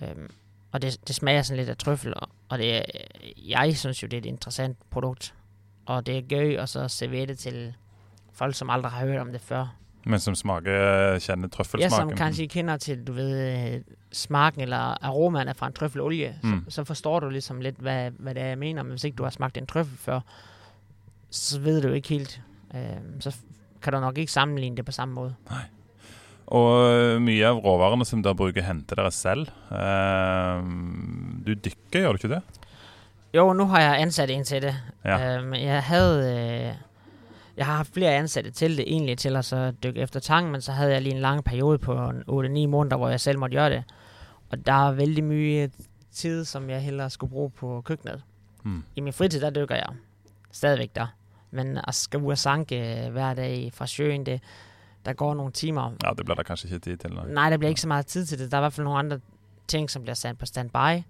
Øhm, 0.03 0.31
og 0.73 0.83
det, 0.83 1.09
det 1.09 1.15
smager 1.15 1.43
sådan 1.43 1.57
lidt 1.59 1.69
af 1.71 1.77
trøffel, 1.77 2.15
og, 2.17 2.29
og 2.49 2.59
det 2.59 2.83
jeg 3.49 3.77
synes 3.77 4.03
jo, 4.03 4.09
det 4.09 4.17
er 4.17 4.19
et 4.21 4.27
interessant 4.27 4.77
produkt. 4.91 5.35
Og 5.87 6.07
det 6.07 6.17
er 6.17 6.23
gøy 6.29 6.57
at 6.57 6.69
så 6.69 6.89
servere 6.89 7.27
det 7.27 7.39
til 7.39 7.75
folk, 8.33 8.55
som 8.55 8.71
aldrig 8.71 8.93
har 8.93 9.07
hørt 9.07 9.19
om 9.21 9.33
det 9.33 9.41
før. 9.41 9.77
Men 10.07 10.21
som 10.21 10.35
smaker, 10.35 11.19
kjenner 11.19 11.47
Ja, 11.49 11.57
trøffelsmaken. 11.57 11.91
som 12.11 12.17
kanskje 12.17 12.47
kender 12.47 12.77
til, 12.77 13.05
du 13.07 13.13
ved, 13.13 13.75
øh, 13.75 13.81
smaken 14.13 14.61
eller 14.61 15.05
aromaen 15.05 15.49
af 15.49 15.57
fra 15.57 15.67
en 15.67 15.73
trøffelolie, 15.73 16.39
Mm. 16.43 16.65
så, 16.69 16.71
så 16.75 16.85
forstår 16.85 17.21
du 17.21 17.29
ligesom 17.29 17.61
lidt, 17.61 17.77
hvad, 17.79 18.11
hvad 18.19 18.35
det 18.35 18.43
er, 18.43 18.47
jeg 18.47 18.59
mener. 18.59 18.83
Men 18.83 18.91
hvis 18.91 19.05
ikke 19.05 19.17
du 19.17 19.23
har 19.23 19.31
smagt 19.31 19.57
en 19.59 19.67
trøffel 19.67 19.99
før, 19.99 20.21
så 21.31 21.61
ved 21.61 21.83
du 21.83 21.89
ikke 21.93 22.09
helt. 22.09 22.41
Øh, 22.75 22.81
så 23.21 23.37
kan 23.83 23.93
du 23.93 24.01
nok 24.01 24.19
ikke 24.19 24.33
sammenligne 24.33 24.77
det 24.77 24.85
på 24.85 24.93
samme 24.93 25.15
måde. 25.15 25.35
Og 26.47 26.93
eh, 26.93 27.21
mye 27.23 27.47
av 27.47 27.59
råvarene 27.65 28.05
som 28.05 28.23
dere 28.23 28.35
bruker, 28.37 28.63
henter 28.63 28.97
dere 28.99 29.11
selv. 29.15 29.47
Eh, 29.73 30.63
du 31.47 31.55
dykker, 31.55 32.01
gjør 32.03 32.13
du 32.13 32.19
ikke 32.21 32.35
det? 32.35 32.43
Jo, 33.35 33.53
nu 33.53 33.65
har 33.65 33.81
jeg 33.81 34.01
ansat 34.01 34.31
en 34.31 34.45
til 34.45 34.63
det. 34.63 34.75
Ja. 35.05 35.37
Øhm, 35.39 35.55
jeg 35.55 35.83
havde... 35.83 36.35
Øh, 36.35 36.75
jeg 37.57 37.67
har 37.67 37.77
haft 37.77 37.95
flere 37.95 38.15
ansatte 38.15 38.51
til 38.51 38.77
det, 38.77 38.85
egentlig 38.93 39.19
til 39.19 39.37
at 39.37 39.45
så 39.45 39.71
dykke 39.83 40.01
efter 40.01 40.21
tang, 40.21 40.51
men 40.51 40.61
så 40.61 40.73
havde 40.73 40.93
jeg 40.93 41.03
lige 41.03 41.15
en 41.15 41.21
lang 41.21 41.45
periode 41.45 41.79
på 41.79 41.93
en 41.93 42.23
8-9 42.67 42.69
måneder, 42.69 42.97
hvor 42.97 43.09
jeg 43.09 43.21
selv 43.21 43.39
måtte 43.39 43.57
gøre 43.57 43.71
det. 43.71 43.85
Og 44.51 44.67
der 44.67 44.89
er 44.89 44.93
vældig 44.93 45.25
mye 45.25 45.71
tid, 46.13 46.45
som 46.45 46.71
jeg 46.71 46.81
hellere 46.81 47.11
skulle 47.11 47.31
bruge 47.31 47.51
på 47.51 47.83
køkkenet. 47.85 48.23
Mm. 48.65 48.85
I 48.97 49.01
min 49.01 49.13
fritid, 49.13 49.41
der 49.41 49.51
dykker 49.51 49.75
jeg 49.75 49.89
stadigvæk 50.51 50.97
der. 50.97 51.07
Men 51.51 51.79
at 51.89 51.95
skal 51.95 52.21
ud 52.21 52.31
og 52.31 52.39
sanke 52.39 53.05
øh, 53.07 53.13
hver 53.13 53.35
dag 53.35 53.71
fra 53.75 53.87
søen, 53.87 54.27
det, 54.27 54.41
der 55.05 55.13
går 55.13 55.35
nogle 55.35 55.53
timer. 55.53 55.93
Ja, 56.05 56.11
det 56.19 56.25
blir 56.25 56.35
det 56.35 56.47
kanskje 56.47 56.67
ikke 56.75 56.79
tid 56.85 56.97
til. 56.97 57.11
Nei. 57.11 57.33
Nej, 57.33 57.51
der 57.51 57.57
bliver 57.57 57.69
ikke 57.69 57.81
så 57.81 57.89
meget 57.89 58.07
tid 58.07 58.27
til 58.27 58.39
det. 58.39 58.51
Der 58.51 58.57
er 58.57 58.61
i 58.61 58.63
hvert 58.63 58.73
fald 58.73 58.85
nogle 58.85 58.99
andre 58.99 59.21
ting, 59.69 59.91
som 59.91 60.03
bliver 60.03 60.15
sat 60.15 60.39
på 60.39 60.47
standby. 60.47 61.03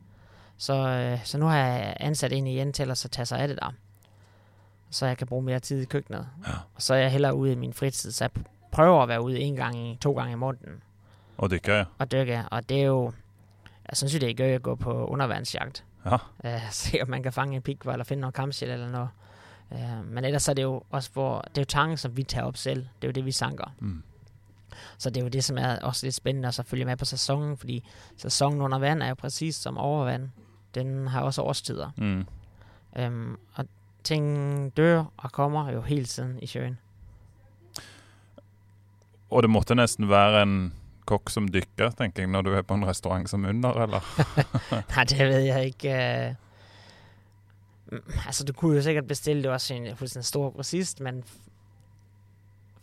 Så, 0.63 0.75
øh, 0.75 1.25
så 1.25 1.39
nu 1.39 1.47
har 1.47 1.57
jeg 1.57 1.97
ansat 2.01 2.33
en 2.33 2.47
igen 2.47 2.73
til 2.73 2.91
at 2.91 2.99
så 2.99 3.09
tage 3.09 3.27
sig 3.27 3.39
af 3.39 3.49
det 3.49 3.59
der. 3.63 3.75
Så 4.91 5.07
jeg 5.07 5.19
kan 5.19 5.27
bruge 5.27 5.43
mere 5.43 5.61
tid 5.61 5.83
i 5.83 5.85
køkkenet. 5.85 6.29
Ja. 6.47 6.53
Og 6.75 6.83
så 6.83 6.95
er 6.95 6.99
jeg 6.99 7.11
hellere 7.11 7.35
ude 7.35 7.53
i 7.53 7.55
min 7.55 7.73
fritid, 7.73 8.11
så 8.13 8.25
jeg 8.25 8.45
prøver 8.73 9.03
at 9.03 9.09
være 9.09 9.23
ude 9.23 9.41
en 9.41 9.57
gang, 9.57 9.79
i, 9.79 9.99
to 10.01 10.13
gange 10.13 10.33
i 10.33 10.37
måneden 10.37 10.83
Og 11.39 11.51
dykker, 11.51 11.77
ja. 11.77 11.85
og 11.99 12.13
dykke. 12.13 12.45
Og 12.51 12.69
det 12.69 12.81
er 12.81 12.85
jo... 12.85 13.13
Jeg 13.91 13.97
synes 13.97 14.15
jo, 14.15 14.19
det 14.19 14.31
er 14.31 14.35
gøy 14.35 14.55
at 14.55 14.63
gå 14.63 14.75
på 14.75 15.07
undervandsjagt. 15.07 15.85
Ja. 16.05 16.15
Uh, 16.55 16.71
se 16.71 16.99
om 17.03 17.11
man 17.11 17.23
kan 17.23 17.33
fange 17.33 17.57
en 17.57 17.63
pikvar 17.63 17.93
eller 17.93 18.05
finde 18.05 18.21
noget 18.21 18.35
kamsjæl 18.35 18.71
eller 18.71 18.91
noget. 18.91 19.09
Uh, 19.71 20.07
men 20.07 20.25
ellers 20.25 20.49
er 20.49 20.55
det 20.55 20.63
jo 20.63 20.83
også 20.91 21.11
hvor... 21.13 21.41
Det 21.41 21.59
er 21.59 21.63
jo 21.63 21.67
tangen, 21.67 21.97
som 21.97 22.17
vi 22.17 22.23
tager 22.23 22.47
op 22.47 22.57
selv. 22.57 22.81
Det 22.81 23.05
er 23.05 23.09
jo 23.09 23.13
det, 23.13 23.25
vi 23.25 23.33
sanker. 23.33 23.75
Mm. 23.79 24.03
Så 24.99 25.11
det 25.11 25.21
er 25.21 25.25
jo 25.25 25.29
det, 25.29 25.45
som 25.45 25.59
er 25.59 25.79
også 25.79 26.07
lidt 26.07 26.15
spændende 26.15 26.49
at 26.49 26.55
så 26.55 26.63
følge 26.63 26.85
med 26.85 26.97
på 26.97 27.05
sæsonen, 27.05 27.57
fordi 27.57 27.85
sæsonen 28.17 28.61
under 28.61 28.79
vand 28.79 29.03
er 29.03 29.09
jo 29.09 29.15
præcis 29.15 29.57
som 29.57 29.79
overvand. 29.79 30.31
Den 30.75 31.07
har 31.07 31.23
også 31.23 31.43
årstider. 31.43 31.91
Mm. 31.97 32.27
Um, 33.07 33.39
og 33.55 33.67
ting 34.05 34.77
dør 34.77 35.05
og 35.17 35.33
kommer 35.33 35.71
jo 35.71 35.81
hele 35.81 36.05
tiden 36.05 36.39
i 36.43 36.47
søen. 36.47 36.79
Og 39.31 39.43
det 39.43 39.51
måtte 39.51 39.75
nesten 39.75 40.09
være 40.09 40.43
en 40.43 40.57
kokk 41.09 41.31
som 41.31 41.49
dykker, 41.49 41.91
tenker 41.99 42.23
jeg, 42.23 42.31
når 42.31 42.43
du 42.43 42.53
er 42.53 42.63
på 42.63 42.75
en 42.75 42.87
restaurant 42.87 43.31
som 43.31 43.45
under, 43.45 43.73
eller? 43.73 44.01
Nej, 44.97 45.05
det 45.05 45.19
ved 45.19 45.39
jeg 45.39 45.65
ikke. 45.65 46.37
Uh, 47.93 47.99
altså, 48.27 48.45
du 48.45 48.53
kunne 48.53 48.77
jo 48.77 48.83
sikkert 48.83 49.07
bestille 49.07 49.43
det 49.43 49.51
også 49.51 49.75
en, 49.75 49.97
hos 49.97 50.17
en 50.17 50.23
stor 50.23 50.51
grossist, 50.51 51.01
men 51.01 51.25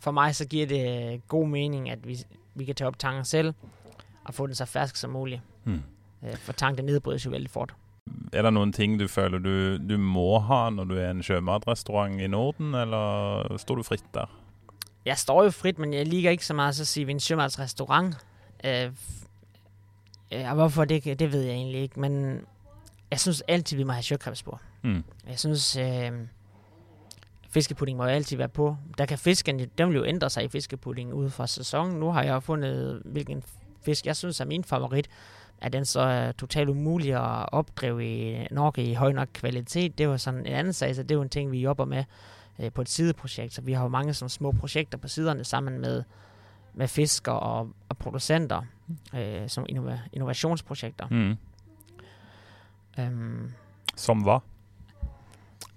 for 0.00 0.10
mig 0.10 0.36
så 0.36 0.46
giver 0.46 0.66
det 0.66 1.20
god 1.28 1.48
mening, 1.48 1.90
at 1.90 2.08
vi, 2.08 2.18
vi 2.54 2.64
kan 2.64 2.74
tage 2.74 2.88
op 2.88 2.98
tangen 2.98 3.24
selv 3.24 3.54
og 4.24 4.34
få 4.34 4.46
den 4.46 4.54
så 4.54 4.64
fersk 4.64 4.96
som 4.96 5.10
muligt. 5.10 5.40
Mm. 5.64 5.82
Uh, 6.22 6.36
for 6.36 6.52
tang, 6.52 6.76
det 6.76 6.84
nedbrydes 6.84 7.26
jo 7.26 7.30
vældig 7.30 7.50
fort. 7.50 7.74
Er 8.32 8.42
det 8.42 8.52
noen 8.52 8.72
ting 8.72 9.00
du 9.00 9.06
føler 9.08 9.38
du, 9.38 9.76
du 9.88 9.98
må 9.98 10.38
ha 10.38 10.70
når 10.70 10.84
du 10.84 10.94
er 10.96 11.10
en 11.10 11.22
sjømatrestaurant 11.22 12.20
i 12.20 12.26
Norden, 12.26 12.74
eller 12.74 13.56
står 13.56 13.74
du 13.74 13.82
fritt 13.82 14.04
der? 14.14 14.26
Jeg 15.04 15.18
står 15.18 15.42
jo 15.44 15.50
frit, 15.50 15.78
men 15.78 15.94
jeg 15.94 16.06
liker 16.06 16.30
ikke 16.30 16.46
så 16.46 16.54
meget 16.54 16.74
så 16.76 16.82
at 16.82 16.86
sige, 16.86 17.02
at 17.02 17.06
vi 17.06 17.12
er 17.12 17.16
en 17.16 17.20
sømandsrestaurant. 17.20 18.14
Øh, 18.64 18.86
f- 18.92 19.26
øh, 20.32 20.54
hvorfor, 20.54 20.84
det, 20.84 21.04
det 21.04 21.32
ved 21.32 21.42
jeg 21.42 21.54
egentlig 21.54 21.80
ikke. 21.80 22.00
Men 22.00 22.40
jeg 23.10 23.20
synes 23.20 23.40
altid, 23.48 23.76
vi 23.76 23.84
må 23.84 23.92
have 23.92 24.02
søkrebs 24.02 24.42
på. 24.42 24.58
Mm. 24.82 25.04
Jeg 25.28 25.38
synes, 25.38 25.76
øh, 25.76 26.10
fiskepudding 27.50 27.98
må 27.98 28.04
jo 28.04 28.10
altid 28.10 28.36
være 28.36 28.48
på. 28.48 28.76
Der 28.98 29.06
kan 29.06 29.18
fisken, 29.18 29.60
den 29.78 29.88
vil 29.88 29.96
jo 29.96 30.04
ændre 30.04 30.30
sig 30.30 30.44
i 30.44 30.48
fiskepudding 30.48 31.14
ud 31.14 31.30
fra 31.30 31.46
sæsonen. 31.46 32.00
Nu 32.00 32.10
har 32.10 32.22
jeg 32.22 32.42
fundet, 32.42 33.02
hvilken 33.04 33.42
fisk 33.82 34.06
jeg 34.06 34.16
synes 34.16 34.40
er 34.40 34.44
min 34.44 34.64
favorit. 34.64 35.08
Er 35.60 35.68
den 35.68 35.84
så 35.84 36.00
er 36.00 36.32
totalt 36.32 36.68
umulig 36.68 37.14
at 37.14 37.48
opdrive 37.52 38.04
i 38.04 38.46
Norge 38.50 38.84
i 38.84 38.94
høj 38.94 39.12
nok 39.12 39.28
kvalitet? 39.32 39.98
Det 39.98 40.04
jo 40.04 40.18
sådan 40.18 40.40
en 40.40 40.46
anden 40.46 40.72
sag, 40.72 40.94
så 40.94 41.02
det 41.02 41.10
er 41.10 41.14
jo 41.14 41.22
en 41.22 41.28
ting, 41.28 41.52
vi 41.52 41.60
jobber 41.60 41.84
med 41.84 42.04
øh, 42.58 42.72
på 42.72 42.80
et 42.80 42.88
sideprojekt. 42.88 43.54
Så 43.54 43.62
vi 43.62 43.72
har 43.72 43.82
jo 43.82 43.88
mange 43.88 44.14
sådan 44.14 44.28
små 44.28 44.52
projekter 44.52 44.98
på 44.98 45.08
siderne 45.08 45.44
sammen 45.44 45.80
med, 45.80 46.02
med 46.74 46.88
fisker 46.88 47.32
og, 47.32 47.70
og 47.88 47.98
producenter, 47.98 48.62
øh, 49.14 49.48
som 49.48 49.66
innova- 49.72 50.08
innovationsprojekter. 50.12 51.06
Mm. 51.10 51.36
Øhm, 52.98 53.52
Som 53.96 54.18
hva? 54.18 54.38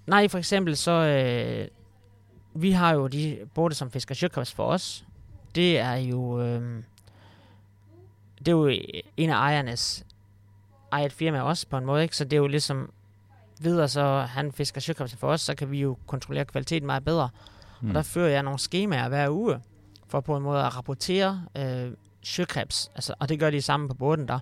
Nej, 0.06 0.28
for 0.28 0.38
eksempel 0.38 0.76
så... 0.76 0.90
Øh, 0.90 1.68
vi 2.56 2.70
har 2.70 2.94
jo 2.94 3.06
de 3.06 3.38
både 3.54 3.74
som 3.74 3.90
fisker 3.90 4.44
for 4.56 4.64
os. 4.64 5.04
Det 5.54 5.78
er 5.78 5.94
jo... 5.94 6.42
Øh, 6.42 6.82
det 8.46 8.48
er 8.48 8.56
jo 8.56 8.68
en 9.16 9.30
af 9.30 9.36
ejernes 9.36 10.04
eget 10.90 11.12
firma 11.12 11.40
også 11.40 11.66
på 11.66 11.76
en 11.76 11.84
måde, 11.84 12.02
ikke? 12.02 12.16
Så 12.16 12.24
det 12.24 12.32
er 12.32 12.40
jo 12.40 12.46
ligesom 12.46 12.92
videre, 13.60 13.88
så 13.88 14.20
han 14.20 14.52
fisker 14.52 14.80
søkrebs 14.80 15.16
for 15.16 15.28
os, 15.28 15.40
så 15.40 15.54
kan 15.54 15.70
vi 15.70 15.80
jo 15.80 15.96
kontrollere 16.06 16.44
kvaliteten 16.44 16.86
meget 16.86 17.04
bedre. 17.04 17.28
Mm. 17.80 17.88
Og 17.88 17.94
der 17.94 18.02
fører 18.02 18.28
jeg 18.28 18.42
nogle 18.42 18.58
skemaer 18.58 19.08
hver 19.08 19.30
uge, 19.30 19.60
for 20.08 20.20
på 20.20 20.36
en 20.36 20.42
måde 20.42 20.64
at 20.64 20.76
rapportere 20.76 21.44
øh, 21.56 21.92
søkrebs. 22.22 22.90
Altså, 22.94 23.14
og 23.18 23.28
det 23.28 23.38
gør 23.38 23.50
de 23.50 23.62
samme 23.62 23.88
på 23.88 23.94
båden 23.94 24.28
der. 24.28 24.38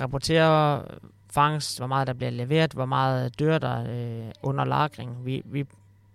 Rapportere 0.00 0.84
fangst, 1.30 1.78
hvor 1.78 1.86
meget 1.86 2.06
der 2.06 2.12
bliver 2.12 2.30
leveret, 2.30 2.72
hvor 2.72 2.86
meget 2.86 3.38
dør 3.38 3.58
der 3.58 3.84
øh, 3.88 4.32
under 4.42 4.64
lagring. 4.64 5.26
Vi, 5.26 5.42
vi, 5.44 5.66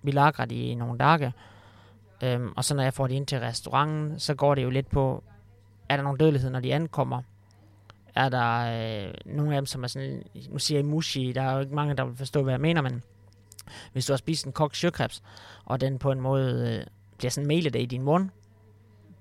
vi 0.04 0.12
lagrer 0.12 0.46
de 0.46 0.56
i 0.56 0.76
nogle 0.76 0.98
dage. 0.98 1.34
Øhm, 2.24 2.54
og 2.56 2.66
så 2.66 2.76
når 2.76 2.84
jeg 2.84 2.94
får 2.94 3.08
det 3.08 3.16
ind 3.16 3.28
til 3.28 3.40
restauranten, 3.40 4.20
så 4.20 4.36
går 4.36 4.56
det 4.56 4.64
jo 4.64 4.70
lidt 4.70 4.90
på, 4.90 5.24
er 5.90 5.96
der 5.96 6.04
nogen 6.04 6.18
dødelighed, 6.18 6.50
når 6.50 6.60
de 6.60 6.74
ankommer? 6.74 7.22
Er 8.16 8.30
der 8.30 9.08
øh, 9.08 9.14
nogle 9.26 9.56
af 9.56 9.62
dem, 9.62 9.66
som 9.66 9.84
er 9.84 9.88
sådan, 9.88 10.24
nu 10.50 10.60
siger 10.60 10.78
jeg 10.78 10.86
mushi, 10.86 11.32
der 11.32 11.42
er 11.42 11.54
jo 11.54 11.60
ikke 11.60 11.76
mange, 11.76 11.96
der 11.96 12.06
vil 12.06 12.16
forstå, 12.16 12.44
hvad 12.44 12.54
jeg 12.54 12.62
mener, 12.62 12.82
men 12.82 13.04
hvis 13.94 14.06
du 14.06 14.14
har 14.14 14.18
spist 14.18 14.46
en 14.46 14.52
kogt 14.52 14.78
sjøkrebs, 14.78 15.24
og 15.66 15.82
den 15.82 16.00
på 16.00 16.12
en 16.12 16.22
måde 16.22 16.78
øh, 16.80 16.86
bliver 17.18 17.32
sådan 17.32 17.48
melet 17.48 17.76
i 17.76 17.86
din 17.86 18.02
mund, 18.02 18.30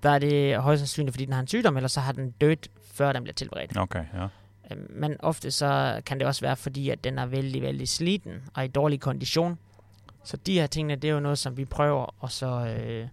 der 0.02 0.10
er 0.10 0.18
det 0.18 0.56
højst 0.56 0.80
sandsynligt, 0.80 1.14
fordi 1.14 1.24
den 1.24 1.32
har 1.32 1.40
en 1.40 1.46
sygdom, 1.46 1.76
eller 1.76 1.88
så 1.88 2.00
har 2.00 2.12
den 2.12 2.30
dødt, 2.30 2.70
før 2.92 3.12
den 3.12 3.22
bliver 3.22 3.34
tilberedt. 3.34 3.76
Okay, 3.76 4.04
ja. 4.14 4.28
Øhm, 4.70 4.86
men 4.90 5.16
ofte 5.20 5.50
så 5.50 6.00
kan 6.06 6.18
det 6.18 6.26
også 6.26 6.40
være, 6.40 6.56
fordi 6.56 6.90
at 6.90 7.04
den 7.04 7.18
er 7.18 7.26
vældig, 7.26 7.62
vældig 7.62 7.88
sliten 7.88 8.32
og 8.54 8.64
i 8.64 8.68
dårlig 8.68 9.00
kondition. 9.00 9.58
Så 10.24 10.36
de 10.36 10.54
her 10.60 10.66
tingene, 10.66 10.96
det 10.96 11.10
er 11.10 11.14
jo 11.14 11.20
noget, 11.20 11.38
som 11.38 11.56
vi 11.56 11.64
prøver 11.64 12.24
at 12.24 12.30
så 12.30 12.46
øh, 12.46 13.08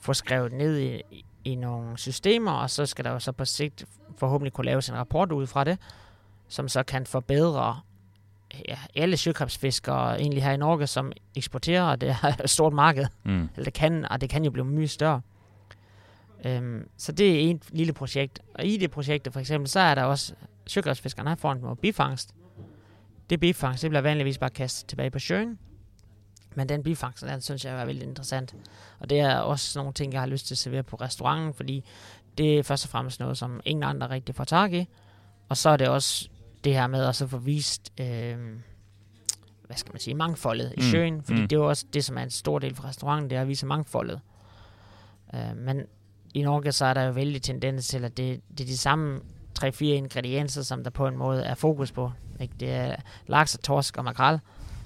få 0.00 0.14
skrevet 0.14 0.52
ned 0.52 0.78
i, 0.78 1.24
i 1.46 1.54
nogle 1.54 1.98
systemer, 1.98 2.52
og 2.52 2.70
så 2.70 2.86
skal 2.86 3.04
der 3.04 3.10
jo 3.10 3.18
så 3.18 3.32
på 3.32 3.44
sigt 3.44 3.84
forhåbentlig 4.18 4.52
kunne 4.52 4.64
laves 4.64 4.88
en 4.88 4.94
rapport 4.94 5.32
ud 5.32 5.46
fra 5.46 5.64
det, 5.64 5.78
som 6.48 6.68
så 6.68 6.82
kan 6.82 7.06
forbedre 7.06 7.80
ja, 8.68 8.78
alle 8.94 9.16
søkrebsfiskere 9.16 10.20
egentlig 10.20 10.42
her 10.42 10.52
i 10.52 10.56
Norge, 10.56 10.86
som 10.86 11.12
eksporterer, 11.36 11.82
og 11.82 12.00
det 12.00 12.08
er 12.08 12.24
et 12.44 12.50
stort 12.50 12.72
marked. 12.72 13.06
Mm. 13.24 13.48
Eller 13.54 13.64
det 13.64 13.72
kan, 13.72 14.04
og 14.10 14.20
det 14.20 14.30
kan 14.30 14.44
jo 14.44 14.50
blive 14.50 14.64
mye 14.64 14.88
større. 14.88 15.20
Øhm, 16.44 16.88
så 16.96 17.12
det 17.12 17.46
er 17.46 17.50
et 17.50 17.62
lille 17.70 17.92
projekt. 17.92 18.40
Og 18.54 18.64
i 18.64 18.76
det 18.76 18.90
projekt, 18.90 19.32
for 19.32 19.40
eksempel, 19.40 19.68
så 19.68 19.80
er 19.80 19.94
der 19.94 20.02
også 20.02 20.34
søkrebsfiskerne 20.66 21.28
har 21.28 21.36
foran 21.36 21.56
noget 21.56 21.78
bifangst. 21.78 22.34
Det 23.30 23.40
bifangst, 23.40 23.82
det 23.82 23.90
bliver 23.90 24.02
vanligvis 24.02 24.38
bare 24.38 24.50
kastet 24.50 24.88
tilbage 24.88 25.10
på 25.10 25.18
søen. 25.18 25.58
Men 26.56 26.68
den 26.68 26.82
bifangst, 26.82 27.22
den 27.22 27.40
synes 27.40 27.64
jeg 27.64 27.80
er 27.80 27.84
veldig 27.84 28.02
interessant. 28.02 28.54
Og 28.98 29.10
det 29.10 29.20
er 29.20 29.38
også 29.38 29.78
nogle 29.78 29.92
ting, 29.92 30.12
jeg 30.12 30.20
har 30.20 30.26
lyst 30.26 30.46
til 30.46 30.54
at 30.54 30.58
servere 30.58 30.82
på 30.82 30.96
restauranten, 30.96 31.54
fordi 31.54 31.84
det 32.38 32.58
er 32.58 32.62
først 32.62 32.84
og 32.84 32.90
fremmest 32.90 33.20
noget, 33.20 33.38
som 33.38 33.60
ingen 33.64 33.82
andre 33.82 34.10
rigtig 34.10 34.34
får 34.34 34.44
tag 34.44 34.72
i. 34.72 34.88
Og 35.48 35.56
så 35.56 35.70
er 35.70 35.76
det 35.76 35.88
også 35.88 36.28
det 36.64 36.74
her 36.74 36.86
med 36.86 37.04
at 37.04 37.16
så 37.16 37.26
få 37.26 37.38
vist, 37.38 37.92
øh, 38.00 38.36
hvad 39.66 39.76
skal 39.76 39.92
man 39.92 40.00
sige, 40.00 40.14
mangfoldet 40.14 40.72
i 40.76 40.80
Mm, 40.80 40.82
søen. 40.82 41.22
Fordi 41.22 41.40
mm. 41.40 41.48
det 41.48 41.56
er 41.56 41.60
jo 41.60 41.68
også 41.68 41.86
det, 41.92 42.04
som 42.04 42.18
er 42.18 42.22
en 42.22 42.30
stor 42.30 42.58
del 42.58 42.74
for 42.74 42.84
restauranten, 42.84 43.30
det 43.30 43.36
er 43.36 43.42
at 43.42 43.48
vise 43.48 43.66
mangfoldet. 43.66 44.20
Øh, 45.34 45.56
men 45.56 45.82
i 46.34 46.42
Norge, 46.42 46.72
så 46.72 46.84
er 46.84 46.94
der 46.94 47.02
jo 47.02 47.12
vældig 47.12 47.42
tendens 47.42 47.88
til, 47.88 48.04
at 48.04 48.16
det, 48.16 48.40
det 48.50 48.60
er 48.60 48.68
de 48.68 48.78
samme 48.78 49.20
3-4 49.64 49.84
ingredienser, 49.84 50.62
som 50.62 50.84
der 50.84 50.90
på 50.90 51.06
en 51.06 51.16
måde 51.16 51.42
er 51.42 51.54
fokus 51.54 51.92
på. 51.92 52.12
Ikke? 52.40 52.54
Det 52.60 52.70
er 52.70 52.96
laks 53.26 53.54
og 53.54 53.62
torsk 53.62 53.96
og 53.96 54.04
makrel, 54.04 54.40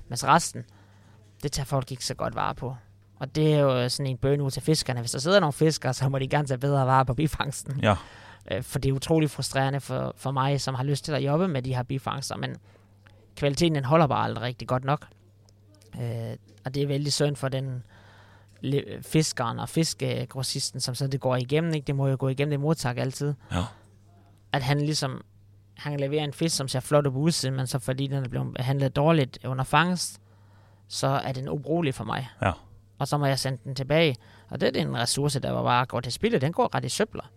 mens 0.08 0.26
resten, 0.26 0.64
det 1.42 1.52
tager 1.52 1.64
folk 1.64 1.90
ikke 1.90 2.04
så 2.04 2.14
godt 2.14 2.34
vare 2.34 2.54
på. 2.54 2.76
Og 3.16 3.34
det 3.34 3.54
er 3.54 3.58
jo 3.58 3.88
sådan 3.88 4.10
en 4.10 4.16
bøn 4.18 4.50
til 4.50 4.62
fiskerne. 4.62 5.00
Hvis 5.00 5.10
der 5.10 5.18
sidder 5.18 5.40
nogle 5.40 5.52
fiskere, 5.52 5.94
så 5.94 6.08
må 6.08 6.18
de 6.18 6.28
gerne 6.28 6.48
tage 6.48 6.58
bedre 6.58 6.86
vare 6.86 7.06
på 7.06 7.14
bifangsten. 7.14 7.80
Ja. 7.82 7.94
Øh, 8.50 8.62
for 8.62 8.78
det 8.78 8.88
er 8.88 8.92
utrolig 8.92 9.30
frustrerende 9.30 9.80
for, 9.80 10.12
for 10.16 10.30
mig, 10.30 10.60
som 10.60 10.74
har 10.74 10.84
lyst 10.84 11.04
til 11.04 11.12
at 11.12 11.24
jobbe 11.24 11.48
med 11.48 11.62
de 11.62 11.74
her 11.74 11.82
bifangster, 11.82 12.36
men 12.36 12.56
kvaliteten 13.36 13.74
den 13.74 13.84
holder 13.84 14.06
bare 14.06 14.24
aldrig 14.24 14.42
rigtig 14.44 14.68
godt 14.68 14.84
nok. 14.84 15.06
Øh, 16.00 16.36
og 16.64 16.74
det 16.74 16.82
er 16.82 16.86
vældig 16.86 17.12
synd 17.12 17.36
for 17.36 17.48
den 17.48 17.82
fiskeren 19.02 19.58
og 19.58 19.68
fiskegrossisten, 19.68 20.80
som 20.80 20.94
så 20.94 21.06
det 21.06 21.20
går 21.20 21.36
igennem, 21.36 21.74
ikke? 21.74 21.86
det 21.86 21.94
må 21.96 22.08
jo 22.08 22.16
gå 22.18 22.28
igennem 22.28 22.50
det 22.50 22.60
modtag 22.60 22.98
altid, 22.98 23.34
Ja. 23.52 23.62
at 24.52 24.62
han 24.62 24.80
ligesom, 24.80 25.20
han 25.74 25.92
kan 25.92 26.00
levere 26.00 26.24
en 26.24 26.32
fisk, 26.32 26.56
som 26.56 26.68
ser 26.68 26.80
flot 26.80 27.06
ud 27.06 27.12
på 27.12 27.18
udsiden, 27.18 27.56
men 27.56 27.66
så 27.66 27.78
fordi 27.78 28.06
den 28.06 28.24
er 28.24 28.28
blevet 28.28 28.56
handlet 28.60 28.96
dårligt 28.96 29.38
under 29.44 29.64
fangst, 29.64 30.20
så 30.90 31.06
er 31.24 31.32
den 31.32 31.48
ubrugelig 31.48 31.94
for 31.94 32.04
mig. 32.04 32.28
Ja. 32.42 32.52
Og 32.98 33.08
så 33.08 33.18
må 33.18 33.26
jeg 33.26 33.38
sende 33.38 33.58
den 33.64 33.74
tilbage. 33.74 34.16
Og 34.50 34.60
det 34.60 34.76
er 34.76 34.82
en 34.82 34.96
ressource, 34.96 35.40
der 35.40 35.62
bare 35.62 35.86
går 35.86 36.00
til 36.00 36.12
spilde. 36.12 36.38
Den 36.38 36.52
går 36.52 36.74
ret 36.74 36.84
i 36.84 36.88
søbler. 36.88 37.30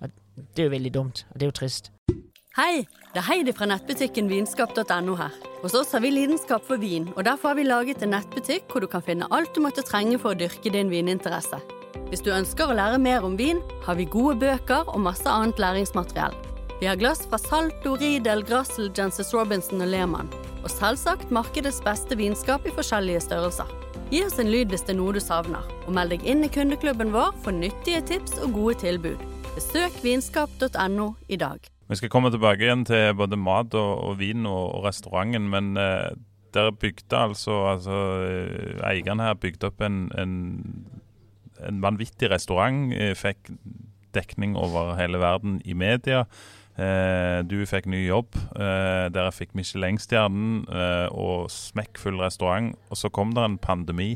Og 0.00 0.08
det 0.36 0.62
er 0.62 0.64
jo 0.64 0.70
veldig 0.70 0.94
dumt, 0.94 1.26
og 1.30 1.34
det 1.34 1.42
er 1.42 1.46
jo 1.46 1.58
trist. 1.60 1.92
Hei, 2.56 2.86
det 3.14 3.20
er 3.20 3.26
Heidi 3.28 3.52
fra 3.52 3.66
nettbutikken 3.66 4.30
vinskap.no 4.30 5.14
her. 5.14 5.34
Hos 5.62 5.74
oss 5.74 5.92
har 5.92 6.00
vi 6.00 6.10
lidenskap 6.10 6.64
for 6.66 6.76
vin, 6.82 7.08
og 7.16 7.24
derfor 7.24 7.48
har 7.52 7.58
vi 7.58 7.66
laget 7.66 8.02
en 8.02 8.10
nettbutikk 8.14 8.70
hvor 8.70 8.82
du 8.82 8.88
kan 8.90 9.04
finne 9.06 9.28
alt 9.30 9.54
du 9.54 9.60
måtte 9.62 9.84
trenge 9.86 10.18
for 10.18 10.32
å 10.32 10.38
dyrke 10.38 10.72
din 10.72 10.90
vininteresse. 10.90 11.60
Hvis 12.10 12.24
du 12.26 12.32
ønsker 12.34 12.70
å 12.70 12.74
lære 12.74 12.98
mer 12.98 13.26
om 13.26 13.36
vin, 13.38 13.62
har 13.86 13.98
vi 13.98 14.08
gode 14.10 14.38
bøker 14.42 14.88
og 14.90 15.02
masse 15.04 15.30
annet 15.30 15.62
læringsmateriell. 15.62 16.34
Vi 16.80 16.88
har 16.90 16.98
glass 16.98 17.22
fra 17.28 17.38
Salto, 17.38 17.94
Riedel, 18.00 18.42
Grassel, 18.42 18.90
Jenses 18.96 19.34
Robinson 19.34 19.84
og 19.84 19.92
Lehmann. 19.92 20.32
Og 20.60 20.70
selvsagt 20.72 21.32
markedets 21.32 21.80
beste 21.84 22.16
vinskap 22.18 22.66
i 22.68 22.74
forskjellige 22.76 23.22
størrelser. 23.24 23.68
Gi 24.10 24.24
oss 24.26 24.40
en 24.42 24.50
lyd 24.50 24.72
hvis 24.72 24.82
det 24.86 24.96
er 24.96 24.98
noe 24.98 25.14
du 25.14 25.20
savner, 25.22 25.66
og 25.86 25.94
meld 25.96 26.12
deg 26.12 26.24
inn 26.28 26.44
i 26.44 26.50
kundeklubben 26.52 27.12
vår 27.14 27.34
for 27.44 27.54
nyttige 27.56 28.02
tips 28.08 28.40
og 28.44 28.56
gode 28.56 28.80
tilbud. 28.82 29.20
Besøk 29.54 29.96
vinskap.no 30.04 31.12
i 31.30 31.38
dag. 31.40 31.68
Vi 31.90 31.98
skal 31.98 32.10
komme 32.12 32.30
tilbake 32.30 32.66
igjen 32.66 32.84
til 32.86 33.14
både 33.18 33.38
mat 33.40 33.74
og, 33.74 33.92
og 34.10 34.18
vin 34.20 34.46
og, 34.46 34.64
og 34.76 34.84
restauranten, 34.86 35.48
men 35.50 35.72
eh, 35.80 36.10
der 36.54 36.70
bygde 36.70 37.16
altså, 37.18 37.56
altså 37.72 37.98
eh, 38.26 38.90
Eieren 38.90 39.22
her 39.22 39.34
bygde 39.34 39.70
opp 39.70 39.82
en, 39.82 40.04
en, 40.18 40.34
en 41.66 41.82
vanvittig 41.82 42.30
restaurant. 42.30 42.92
Eh, 42.94 43.14
fikk 43.18 43.50
dekning 44.14 44.56
over 44.58 44.94
hele 44.98 45.18
verden 45.22 45.60
i 45.64 45.74
media. 45.74 46.24
Eh, 46.80 47.42
du 47.44 47.58
fikk 47.68 47.86
ny 47.90 48.06
jobb. 48.06 48.36
Eh, 48.56 49.06
dere 49.12 49.32
fikk 49.36 49.52
Michelin-stjernen 49.58 50.64
eh, 50.64 51.08
og 51.12 51.50
smekkfull 51.52 52.20
restaurant. 52.22 52.72
Og 52.88 52.96
så 52.96 53.10
kom 53.12 53.34
det 53.36 53.44
en 53.44 53.58
pandemi. 53.60 54.14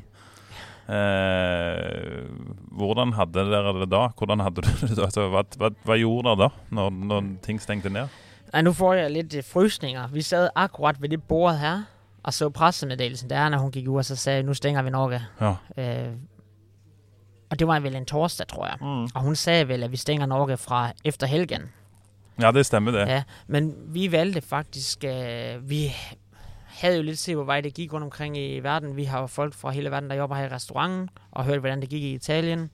Eh, 0.89 2.25
hvordan 2.73 3.13
hadde 3.19 3.45
dere 3.53 3.73
det 3.81 3.91
da? 3.93 4.07
Hvordan 4.17 4.41
hadde 4.41 4.65
du 4.65 4.71
det 4.89 4.97
da? 4.97 5.09
Altså, 5.09 5.29
hva, 5.33 5.45
hva, 5.61 5.73
hva 5.85 5.99
gjorde 6.01 6.31
dere 6.31 6.47
da, 6.47 6.67
når, 6.77 6.91
når 7.13 7.33
ting 7.45 7.61
stengte 7.61 7.93
ned? 7.93 8.09
Ej, 8.55 8.63
nu 8.63 8.73
får 8.73 8.95
jeg 8.95 9.11
lidt 9.11 9.35
øh, 9.35 9.45
frysninger. 9.45 10.07
Vi 10.07 10.23
sad 10.23 10.49
akkurat 10.55 11.03
ved 11.03 11.09
det 11.09 11.23
bord 11.23 11.57
her, 11.59 11.83
og 12.23 12.35
så 12.35 12.51
pressemeddelelsen 12.51 13.31
der, 13.31 13.49
når 13.49 13.59
hun 13.59 13.71
gik 13.71 13.89
ud 13.89 13.97
og 13.97 14.05
så 14.05 14.17
sagde, 14.17 14.43
nu 14.43 14.55
stænger 14.55 14.83
vi 14.83 14.91
Norge. 14.91 15.21
Ja. 15.41 15.55
Øh, 15.79 16.13
og 17.51 17.59
det 17.59 17.67
var 17.67 17.81
vel 17.81 17.97
en 17.97 18.07
torsdag, 18.07 18.47
tror 18.47 18.67
jeg. 18.67 18.77
Mm. 18.81 19.03
Og 19.15 19.21
hun 19.21 19.37
sagde 19.37 19.69
vel, 19.69 19.83
at 19.83 19.93
vi 19.93 19.97
stænger 19.97 20.27
Norge 20.27 20.57
fra 20.57 20.93
efter 21.05 21.27
helgen 21.27 21.63
ja, 22.41 22.53
det 22.53 22.67
stemmer 22.67 22.91
det. 22.91 22.99
Ja, 22.99 23.23
men 23.47 23.75
vi 23.87 24.13
valgte 24.13 24.41
faktisk, 24.41 25.05
øh, 25.05 25.71
vi 25.71 25.93
havde 26.67 26.97
jo 26.97 27.03
lidt 27.03 27.19
set, 27.19 27.35
hvor 27.35 27.45
vej 27.45 27.61
det 27.61 27.75
gik 27.75 27.93
rundt 27.93 28.05
omkring 28.05 28.37
i 28.39 28.61
verden. 28.61 28.97
Vi 28.97 29.05
har 29.05 29.21
jo 29.21 29.27
folk 29.27 29.55
fra 29.55 29.71
hele 29.71 29.91
verden, 29.91 30.11
der 30.11 30.17
jobber 30.17 30.37
her 30.37 30.45
i 30.45 30.49
restauranten, 30.49 31.09
og 31.31 31.45
hørt, 31.45 31.61
hvordan 31.61 31.81
det 31.81 31.89
gik 31.89 32.03
i 32.03 32.15
Italien, 32.15 32.71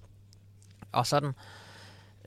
og 0.92 1.06
sådan. 1.06 1.32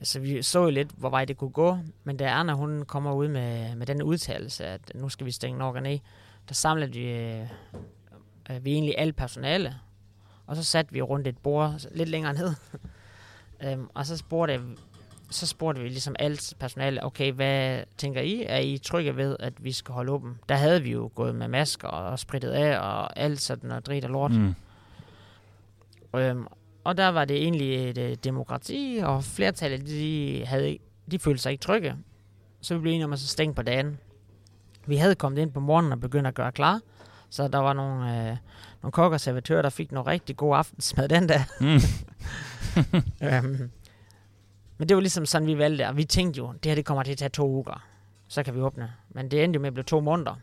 Så 0.02 0.20
vi 0.20 0.42
så 0.42 0.62
jo 0.62 0.70
lidt, 0.70 0.90
hvor 0.96 1.10
vej 1.10 1.24
det 1.24 1.36
kunne 1.36 1.50
gå. 1.50 1.78
Men 2.04 2.16
da 2.16 2.24
Erna, 2.24 2.52
hun 2.52 2.84
kommer 2.84 3.12
ud 3.12 3.28
med, 3.28 3.76
med 3.76 3.86
den 3.86 4.02
udtalelse, 4.02 4.66
at 4.66 4.80
nu 4.94 5.08
skal 5.08 5.26
vi 5.26 5.30
stænge 5.30 5.58
Norge 5.58 5.80
ned, 5.80 5.98
der 6.48 6.54
samlede 6.54 6.92
vi, 6.92 7.12
øh, 7.12 7.48
øh, 8.50 8.64
vi 8.64 8.72
egentlig 8.72 8.94
alt 8.98 9.16
personale. 9.16 9.74
Og 10.46 10.56
så 10.56 10.64
satte 10.64 10.92
vi 10.92 11.02
rundt 11.02 11.26
et 11.26 11.38
bord 11.38 11.86
lidt 11.94 12.08
længere 12.08 12.34
ned. 12.34 12.54
øhm, 13.64 13.88
og 13.94 14.06
så 14.06 14.16
spurgte, 14.16 14.60
så 15.34 15.46
spurgte 15.46 15.82
vi 15.82 15.88
ligesom 15.88 16.16
alt 16.18 16.54
personale, 16.58 17.04
okay, 17.04 17.32
hvad 17.32 17.82
tænker 17.98 18.20
I? 18.20 18.44
Er 18.46 18.58
I 18.58 18.78
trygge 18.78 19.16
ved, 19.16 19.36
at 19.40 19.64
vi 19.64 19.72
skal 19.72 19.92
holde 19.92 20.12
åben? 20.12 20.38
Der 20.48 20.54
havde 20.54 20.82
vi 20.82 20.90
jo 20.90 21.10
gået 21.14 21.34
med 21.34 21.48
masker 21.48 21.88
og 21.88 22.18
spritet 22.18 22.50
af 22.50 22.78
og 22.78 23.18
alt 23.18 23.40
sådan 23.40 23.68
noget 23.68 23.86
drit 23.86 24.04
og 24.04 24.10
lort. 24.10 24.32
Mm. 24.32 24.54
Øhm, 26.14 26.46
og 26.84 26.96
der 26.96 27.08
var 27.08 27.24
det 27.24 27.36
egentlig 27.36 27.90
et 27.90 27.98
øh, 27.98 28.16
demokrati, 28.24 29.00
og 29.02 29.24
flertallet, 29.24 29.86
de, 29.86 30.44
havde, 30.46 30.78
de 31.10 31.18
følte 31.18 31.42
sig 31.42 31.52
ikke 31.52 31.62
trygge. 31.62 31.94
Så 32.60 32.74
vi 32.74 32.80
blev 32.80 32.92
enige 32.92 33.04
om 33.04 33.12
at 33.12 33.18
så 33.18 33.26
stænge 33.26 33.54
på 33.54 33.62
dagen. 33.62 33.98
Vi 34.86 34.96
havde 34.96 35.14
kommet 35.14 35.42
ind 35.42 35.52
på 35.52 35.60
morgenen 35.60 35.92
og 35.92 36.00
begyndt 36.00 36.26
at 36.26 36.34
gøre 36.34 36.52
klar. 36.52 36.80
Så 37.30 37.48
der 37.48 37.58
var 37.58 37.72
nogle, 37.72 38.30
øh, 38.30 38.36
nogle 38.82 38.92
kokker 38.92 39.16
og 39.16 39.20
servitører, 39.20 39.62
der 39.62 39.70
fik 39.70 39.92
noget 39.92 40.06
rigtig 40.06 40.36
god 40.36 40.56
aftensmad 40.56 41.08
den 41.08 41.26
dag. 41.26 41.44
Mm. 41.60 41.80
øhm, 43.28 43.70
men 44.78 44.88
det 44.88 44.94
var 44.94 45.00
ligesom 45.00 45.26
sådan, 45.26 45.48
vi 45.48 45.58
valgte. 45.58 45.88
Og 45.88 45.96
vi 45.96 46.04
tænkte 46.04 46.38
jo, 46.38 46.52
det 46.52 46.70
her 46.70 46.74
det 46.74 46.84
kommer 46.84 47.02
til 47.02 47.12
at 47.12 47.18
tage 47.18 47.28
to 47.28 47.48
uger. 47.48 47.86
Så 48.28 48.42
kan 48.42 48.54
vi 48.54 48.60
åbne. 48.60 48.92
Men 49.08 49.30
det 49.30 49.44
endte 49.44 49.56
jo 49.56 49.60
med 49.60 49.66
at 49.66 49.74
blive 49.74 49.84
to 49.84 50.00
måneder. 50.00 50.34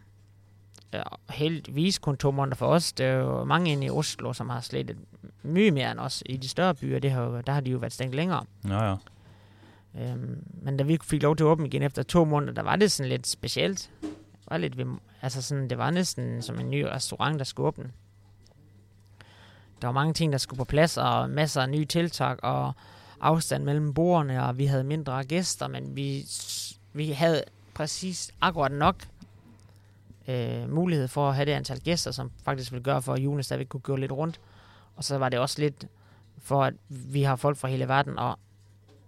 Ja, 0.93 1.03
heldigvis 1.29 1.99
kun 1.99 2.17
to 2.17 2.31
måneder 2.31 2.55
for 2.55 2.67
os. 2.67 2.93
Der 2.93 3.05
er 3.05 3.15
jo 3.15 3.43
mange 3.43 3.71
inde 3.71 3.85
i 3.85 3.89
Oslo, 3.89 4.33
som 4.33 4.49
har 4.49 4.61
slettet 4.61 4.97
mye 5.43 5.71
mere 5.71 5.91
end 5.91 5.99
os 5.99 6.23
i 6.25 6.37
de 6.37 6.49
større 6.49 6.75
byer. 6.75 6.99
Det 6.99 7.11
har 7.11 7.21
jo, 7.23 7.41
der 7.41 7.53
har 7.53 7.61
de 7.61 7.71
jo 7.71 7.77
været 7.77 7.93
stængt 7.93 8.15
længere. 8.15 8.45
Ja, 8.67 8.89
ja. 8.89 8.95
Øhm, 9.99 10.43
men 10.61 10.77
da 10.77 10.83
vi 10.83 10.97
fik 11.03 11.23
lov 11.23 11.35
til 11.35 11.43
at 11.43 11.47
åbne 11.47 11.67
igen 11.67 11.83
efter 11.83 12.03
to 12.03 12.25
måneder, 12.25 12.53
der 12.53 12.61
var 12.61 12.75
det 12.75 12.91
sådan 12.91 13.09
lidt 13.09 13.27
specielt. 13.27 13.91
Det 14.01 14.09
var 14.49 14.57
lidt, 14.57 14.75
altså 15.21 15.41
sådan, 15.41 15.69
det 15.69 15.77
var 15.77 15.91
næsten 15.91 16.41
som 16.41 16.59
en 16.59 16.69
ny 16.69 16.83
restaurant, 16.83 17.39
der 17.39 17.45
skulle 17.45 17.67
åbne. 17.67 17.91
Der 19.81 19.87
var 19.87 19.91
mange 19.91 20.13
ting, 20.13 20.31
der 20.31 20.37
skulle 20.37 20.57
på 20.57 20.65
plads, 20.65 20.97
og 20.97 21.29
masser 21.29 21.61
af 21.61 21.69
nye 21.69 21.85
tiltag, 21.85 22.43
og 22.43 22.73
afstand 23.21 23.63
mellem 23.63 23.93
bordene, 23.93 24.45
og 24.45 24.57
vi 24.57 24.65
havde 24.65 24.83
mindre 24.83 25.23
gæster, 25.23 25.67
men 25.67 25.95
vi, 25.95 26.25
vi 26.93 27.11
havde 27.11 27.43
præcis 27.73 28.31
akkurat 28.41 28.71
nok 28.71 28.95
øh, 30.27 30.69
mulighed 30.69 31.07
for 31.07 31.29
at 31.29 31.35
have 31.35 31.45
det 31.45 31.51
antal 31.51 31.79
gæster, 31.79 32.11
som 32.11 32.31
faktisk 32.43 32.71
ville 32.71 32.83
gøre 32.83 33.01
for, 33.01 33.13
at 33.13 33.19
julen 33.19 33.43
stadigvæk 33.43 33.67
kunne 33.67 33.81
gå 33.81 33.95
lidt 33.95 34.11
rundt. 34.11 34.39
Og 34.95 35.03
så 35.03 35.17
var 35.17 35.29
det 35.29 35.39
også 35.39 35.61
lidt 35.61 35.87
for, 36.37 36.63
at 36.63 36.73
vi 36.89 37.23
har 37.23 37.35
folk 37.35 37.57
fra 37.57 37.67
hele 37.67 37.87
verden, 37.87 38.19
og 38.19 38.39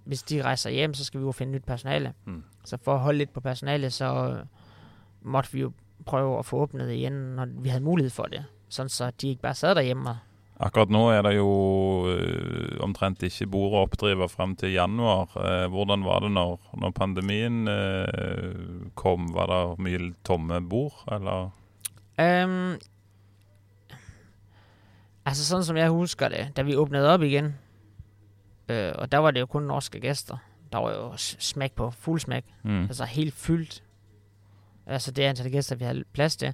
hvis 0.03 0.23
de 0.23 0.41
rejser 0.41 0.69
hjem, 0.69 0.93
så 0.93 1.05
skal 1.05 1.19
vi 1.19 1.25
jo 1.25 1.31
finde 1.31 1.53
nyt 1.53 1.63
personale. 1.63 2.13
Mm. 2.25 2.43
Så 2.65 2.77
for 2.83 2.93
at 2.93 2.99
holde 2.99 3.17
lidt 3.17 3.33
på 3.33 3.39
personale, 3.39 3.91
så 3.91 4.05
øh, 4.05 4.45
måtte 5.21 5.51
vi 5.51 5.59
jo 5.59 5.71
prøve 6.05 6.39
at 6.39 6.45
få 6.45 6.57
åbnet 6.57 6.91
igen, 6.91 7.13
når 7.13 7.45
vi 7.45 7.69
havde 7.69 7.83
mulighed 7.83 8.09
for 8.09 8.23
det. 8.23 8.45
Sådan 8.69 8.89
så 8.89 9.11
de 9.21 9.27
ikke 9.27 9.41
bare 9.41 9.55
sad 9.55 9.75
derhjemme 9.75 10.09
og 10.09 10.17
Akkurat 10.63 10.89
nå 10.93 11.01
er 11.11 11.21
det 11.25 11.33
jo 11.35 11.47
eh, 12.13 12.77
omtrent 12.85 13.23
ikke 13.27 13.47
bord 13.51 13.73
å 13.75 13.81
oppdrive 13.83 14.29
fram 14.31 14.53
til 14.55 14.71
januar. 14.77 15.33
Eh, 15.35 15.65
hvordan 15.73 16.05
var 16.07 16.23
det 16.23 16.29
når, 16.31 16.53
når 16.79 16.93
pandemien 16.95 17.67
eh, 17.67 18.93
kom? 18.95 19.27
Var 19.35 19.51
det 19.51 19.61
mye 19.83 20.13
tomme 20.23 20.61
bord, 20.71 21.01
eller? 21.11 21.49
Øhm, 22.21 22.77
altså 25.25 25.45
sådan 25.45 25.63
som 25.65 25.77
jeg 25.77 25.89
husker 25.89 26.27
det, 26.29 26.47
da 26.55 26.61
vi 26.61 26.75
åbnede 26.75 27.09
op 27.13 27.21
igen, 27.21 27.55
øh, 28.69 28.91
og 28.95 29.11
der 29.11 29.17
var 29.17 29.31
det 29.31 29.39
jo 29.39 29.45
kun 29.45 29.63
norske 29.63 29.99
gæster. 29.99 30.37
Der 30.71 30.77
var 30.77 30.91
jo 30.93 31.17
s- 31.17 31.35
smæk 31.39 31.73
på, 31.75 31.91
fuld 31.91 32.19
smæk. 32.19 32.45
Mm. 32.63 32.81
Altså 32.83 33.05
helt 33.05 33.33
fyldt. 33.33 33.83
Altså 34.85 35.11
det 35.11 35.23
antal 35.23 35.51
gæster, 35.51 35.75
vi 35.75 35.83
havde 35.85 36.03
plads 36.13 36.35
til. 36.37 36.53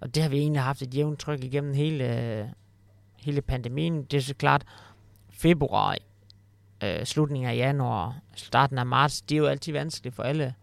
Og 0.00 0.14
det 0.14 0.22
har 0.22 0.30
vi 0.30 0.38
egentlig 0.38 0.62
haft 0.62 0.82
et 0.82 0.94
jævnt 0.96 1.18
tryk 1.18 1.44
igennem 1.44 1.74
hele, 1.74 2.54
hele 3.24 3.42
pandemien. 3.42 4.02
Det 4.04 4.16
er 4.16 4.20
så 4.20 4.34
klart, 4.34 4.64
februar, 5.30 5.96
øh, 6.84 7.04
slutningen 7.04 7.50
af 7.50 7.56
januar, 7.56 8.16
starten 8.34 8.78
af 8.78 8.86
marts, 8.86 9.22
det 9.22 9.34
er 9.34 9.38
jo 9.38 9.46
altid 9.46 9.72
vanskeligt 9.72 10.14
for 10.16 10.22
alle. 10.22 10.54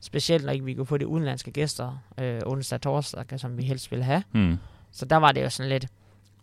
Specielt 0.00 0.44
når 0.44 0.52
ikke 0.52 0.64
vi 0.64 0.74
kunne 0.74 0.86
få 0.86 0.96
de 0.98 1.06
udenlandske 1.06 1.50
gæster 1.50 1.98
øh, 2.18 2.40
onsdag 2.46 2.76
og 2.76 2.82
torsdag, 2.82 3.40
som 3.40 3.58
vi 3.58 3.62
helst 3.62 3.90
ville 3.90 4.04
have. 4.04 4.22
Mm. 4.32 4.56
Så 4.92 5.04
der 5.04 5.16
var 5.16 5.32
det 5.32 5.42
jo 5.42 5.50
sådan 5.50 5.70
lidt... 5.70 5.86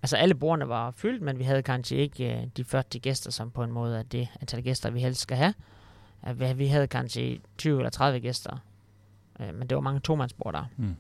Altså 0.04 0.18
alle 0.18 0.36
bordene 0.36 0.68
var 0.70 0.92
fyldt, 0.92 1.22
men 1.22 1.40
vi 1.40 1.44
havde 1.44 1.64
kanskje 1.64 1.98
ikke 1.98 2.36
øh, 2.42 2.48
de 2.58 2.64
40 2.64 2.84
gæster, 2.84 3.32
som 3.32 3.52
på 3.52 3.64
en 3.64 3.72
måde 3.72 4.00
er 4.00 4.04
det 4.04 4.28
antal 4.42 4.64
gæster, 4.64 4.90
vi 4.90 5.00
helst 5.00 5.22
skal 5.22 5.38
have. 5.38 5.54
Øh, 6.28 6.60
vi- 6.60 6.68
havde 6.68 6.88
kanskje 6.88 7.40
20 7.58 7.78
eller 7.78 7.90
30 7.90 8.20
gæster. 8.20 8.58
Øh, 9.40 9.56
men 9.56 9.68
det 9.68 9.76
var 9.76 9.82
mange 9.82 10.00
tomandsbord 10.00 10.54
der. 10.54 10.66
Mm. 10.78 10.96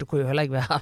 Du 0.00 0.04
kunne 0.06 0.20
jo 0.20 0.26
heller 0.26 0.42
ikke 0.42 0.52
være 0.52 0.80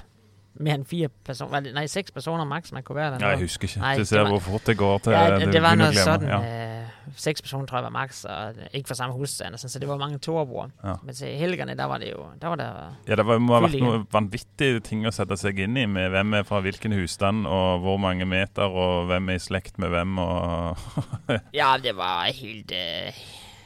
mere 0.53 0.75
end 0.75 0.85
fire 0.85 1.07
personer. 1.25 1.59
Det, 1.59 1.73
nej, 1.73 1.87
seks 1.87 2.11
personer 2.11 2.43
max, 2.45 2.71
man 2.71 2.83
kunne 2.83 2.95
være 2.95 3.11
der. 3.11 3.17
Ja, 3.21 3.27
jeg 3.27 3.39
husker 3.39 3.63
ikke. 3.67 3.93
Du 3.95 3.99
det 3.99 4.07
ser 4.07 4.19
var- 4.21 4.27
hvor 4.29 4.39
fort 4.39 4.67
det 4.67 4.77
går 4.77 4.97
til 4.97 5.11
Ja, 5.11 5.39
det, 5.39 5.53
det 5.53 5.61
var 5.61 5.75
noget 5.75 5.93
glemme. 5.93 6.03
sådan. 6.03 6.27
Ja. 6.43 6.81
Øh, 6.81 6.87
seks 7.15 7.41
personer 7.41 7.65
tror 7.65 7.77
jeg 7.77 7.83
var 7.83 7.89
max, 7.89 8.23
og 8.25 8.53
ikke 8.73 8.87
fra 8.87 8.95
samme 8.95 9.15
husstand. 9.15 9.57
Så 9.57 9.79
det 9.79 9.87
var 9.87 9.97
mange 9.97 10.17
toerbord. 10.17 10.69
Ja. 10.83 10.93
Men 11.03 11.15
til 11.15 11.27
helgerne, 11.27 11.77
der 11.77 11.85
var 11.85 11.97
det 11.97 12.11
jo... 12.11 12.25
Der 12.41 12.47
var 12.47 12.55
der, 12.55 12.95
Ja, 13.07 13.15
det 13.15 13.25
var, 13.25 13.37
må 13.37 13.53
ha 13.53 13.59
vært 13.61 13.71
Fylling, 13.71 13.85
ja. 13.87 13.91
noen 13.97 14.07
vanvittige 14.13 14.79
ting 14.79 15.07
å 15.07 15.11
sette 15.11 15.37
seg 15.37 15.59
inn 15.59 15.77
i, 15.77 15.85
med 15.85 16.09
hvem 16.09 16.33
er 16.33 16.43
fra 16.43 16.59
hvilken 16.59 16.91
husstand, 16.99 17.47
og 17.47 17.79
hvor 17.79 17.97
mange 17.97 18.25
meter, 18.25 18.63
og 18.63 19.05
hvem 19.05 19.29
er 19.29 19.33
i 19.33 19.39
slekt 19.39 19.79
med 19.79 19.89
hvem, 19.89 20.17
og 20.17 20.77
Ja, 21.53 21.75
det 21.83 21.95
var 21.97 22.23
helt, 22.35 22.71
øh, 22.71 23.11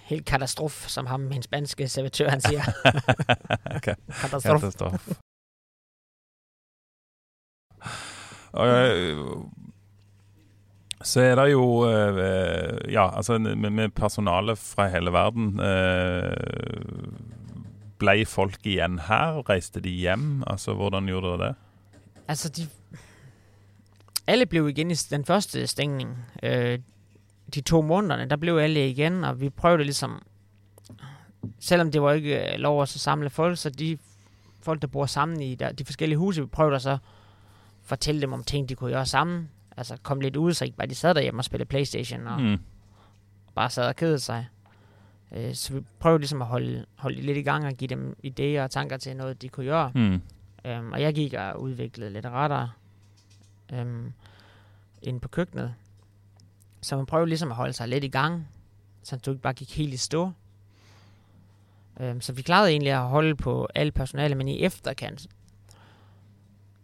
helt 0.06 0.26
katastrof, 0.26 0.88
som 0.88 1.06
ham, 1.06 1.20
min 1.20 1.42
spanske 1.42 1.88
servitør, 1.88 2.30
han 2.30 2.42
siger. 2.42 2.62
okay. 3.78 3.96
katastrof. 4.22 4.62
katastrofe. 4.62 5.16
Øh, 8.60 9.18
så 11.04 11.22
er 11.22 11.36
det 11.36 11.52
jo 11.52 11.90
øh, 11.90 12.18
øh, 12.18 12.94
Ja, 12.94 13.16
altså 13.16 13.38
med, 13.38 13.70
med 13.70 13.90
personale 13.90 14.56
fra 14.56 14.88
hele 14.88 15.12
verden 15.12 15.60
eh, 15.60 16.34
Ble 17.98 18.26
folk 18.26 18.60
igjen 18.64 19.00
her? 19.00 19.50
Reiste 19.50 19.80
de 19.80 19.90
hjem? 19.90 20.44
Altså, 20.48 20.74
hvordan 20.74 21.06
gjorde 21.06 21.28
dere 21.28 21.48
det? 21.48 21.56
Altså, 22.28 22.50
de, 22.50 22.68
alle 24.28 24.46
blev 24.46 24.70
igen 24.70 24.92
i 24.92 24.94
den 24.94 25.26
første 25.26 25.68
stengning. 25.68 26.18
De 27.56 27.62
to 27.62 27.82
månederne, 27.82 28.30
der 28.30 28.36
blev 28.36 28.58
alle 28.58 28.90
igen, 28.90 29.24
og 29.24 29.42
vi 29.42 29.50
prøvede 29.50 29.84
ligesom... 29.84 30.22
Selvom 31.60 31.92
det 31.92 32.02
var 32.02 32.12
ikke 32.12 32.58
lov 32.58 32.82
at 32.82 32.90
samle 32.90 33.30
folk, 33.30 33.58
så 33.58 33.70
de 33.70 33.98
folk, 34.62 34.82
der 34.82 34.88
bor 34.88 35.06
sammen 35.06 35.42
i 35.42 35.56
der, 35.56 35.72
de 35.72 35.86
forskellige 35.86 36.18
huse, 36.18 36.42
vi 36.42 36.48
prøvede 36.48 36.80
så 36.80 36.84
så 36.84 36.98
fortælle 37.86 38.22
dem 38.22 38.34
om 38.34 38.44
ting, 38.44 38.70
de 38.70 38.76
kunne 38.76 38.92
gøre 38.92 39.06
sammen. 39.06 39.50
Altså 39.78 39.98
komme 40.04 40.24
lidt 40.24 40.36
ud, 40.36 40.54
så 40.54 40.66
ikke 40.66 40.78
bare 40.78 40.88
de 40.88 40.96
sad 40.96 41.14
derhjemme 41.16 41.40
og 41.40 41.46
spillede 41.46 41.68
Playstation 41.70 42.28
og 42.28 42.42
Mm. 42.42 42.58
bare 43.56 43.70
sad 43.70 43.88
og 43.88 43.96
kedede 43.96 44.20
sig. 44.20 44.48
Øh, 45.32 45.54
så 45.56 45.74
vi 45.74 45.82
prøvede 46.00 46.20
ligesom 46.20 46.42
at 46.42 46.48
holde, 46.48 46.86
holde 46.96 47.18
de 47.18 47.22
lidt 47.22 47.38
i 47.38 47.42
gang 47.42 47.66
og 47.66 47.74
give 47.74 47.88
dem 47.88 48.18
idéer 48.26 48.62
og 48.64 48.72
tanker 48.72 48.98
til 48.98 49.16
noget, 49.18 49.42
de 49.42 49.50
kunne 49.50 49.66
gøre. 49.66 49.92
Mm. 49.96 50.22
Øhm, 50.66 50.92
og 50.92 51.02
jeg 51.02 51.14
gik 51.14 51.34
og 51.34 51.62
udviklede 51.62 52.10
lidt 52.14 52.26
retter 52.26 52.68
øhm, 53.74 54.14
inde 55.02 55.20
på 55.20 55.28
køkkenet. 55.28 55.74
Så 56.82 56.96
man 56.96 57.06
prøvede 57.06 57.30
ligesom 57.30 57.50
at 57.52 57.56
holde 57.58 57.74
sig 57.74 57.88
lidt 57.88 58.04
i 58.04 58.08
gang, 58.08 58.48
så 59.04 59.16
du 59.18 59.32
ikke 59.32 59.42
bare 59.44 59.54
gik 59.54 59.78
helt 59.78 59.94
i 59.94 59.98
stå. 59.98 60.32
Øhm, 62.00 62.22
så 62.22 62.34
vi 62.34 62.42
klarede 62.42 62.70
egentlig 62.70 62.92
at 62.92 63.02
holde 63.08 63.36
på 63.36 63.68
alle 63.76 63.92
personale, 63.92 64.36
men 64.36 64.48
i 64.48 64.62
efterkant, 64.64 65.28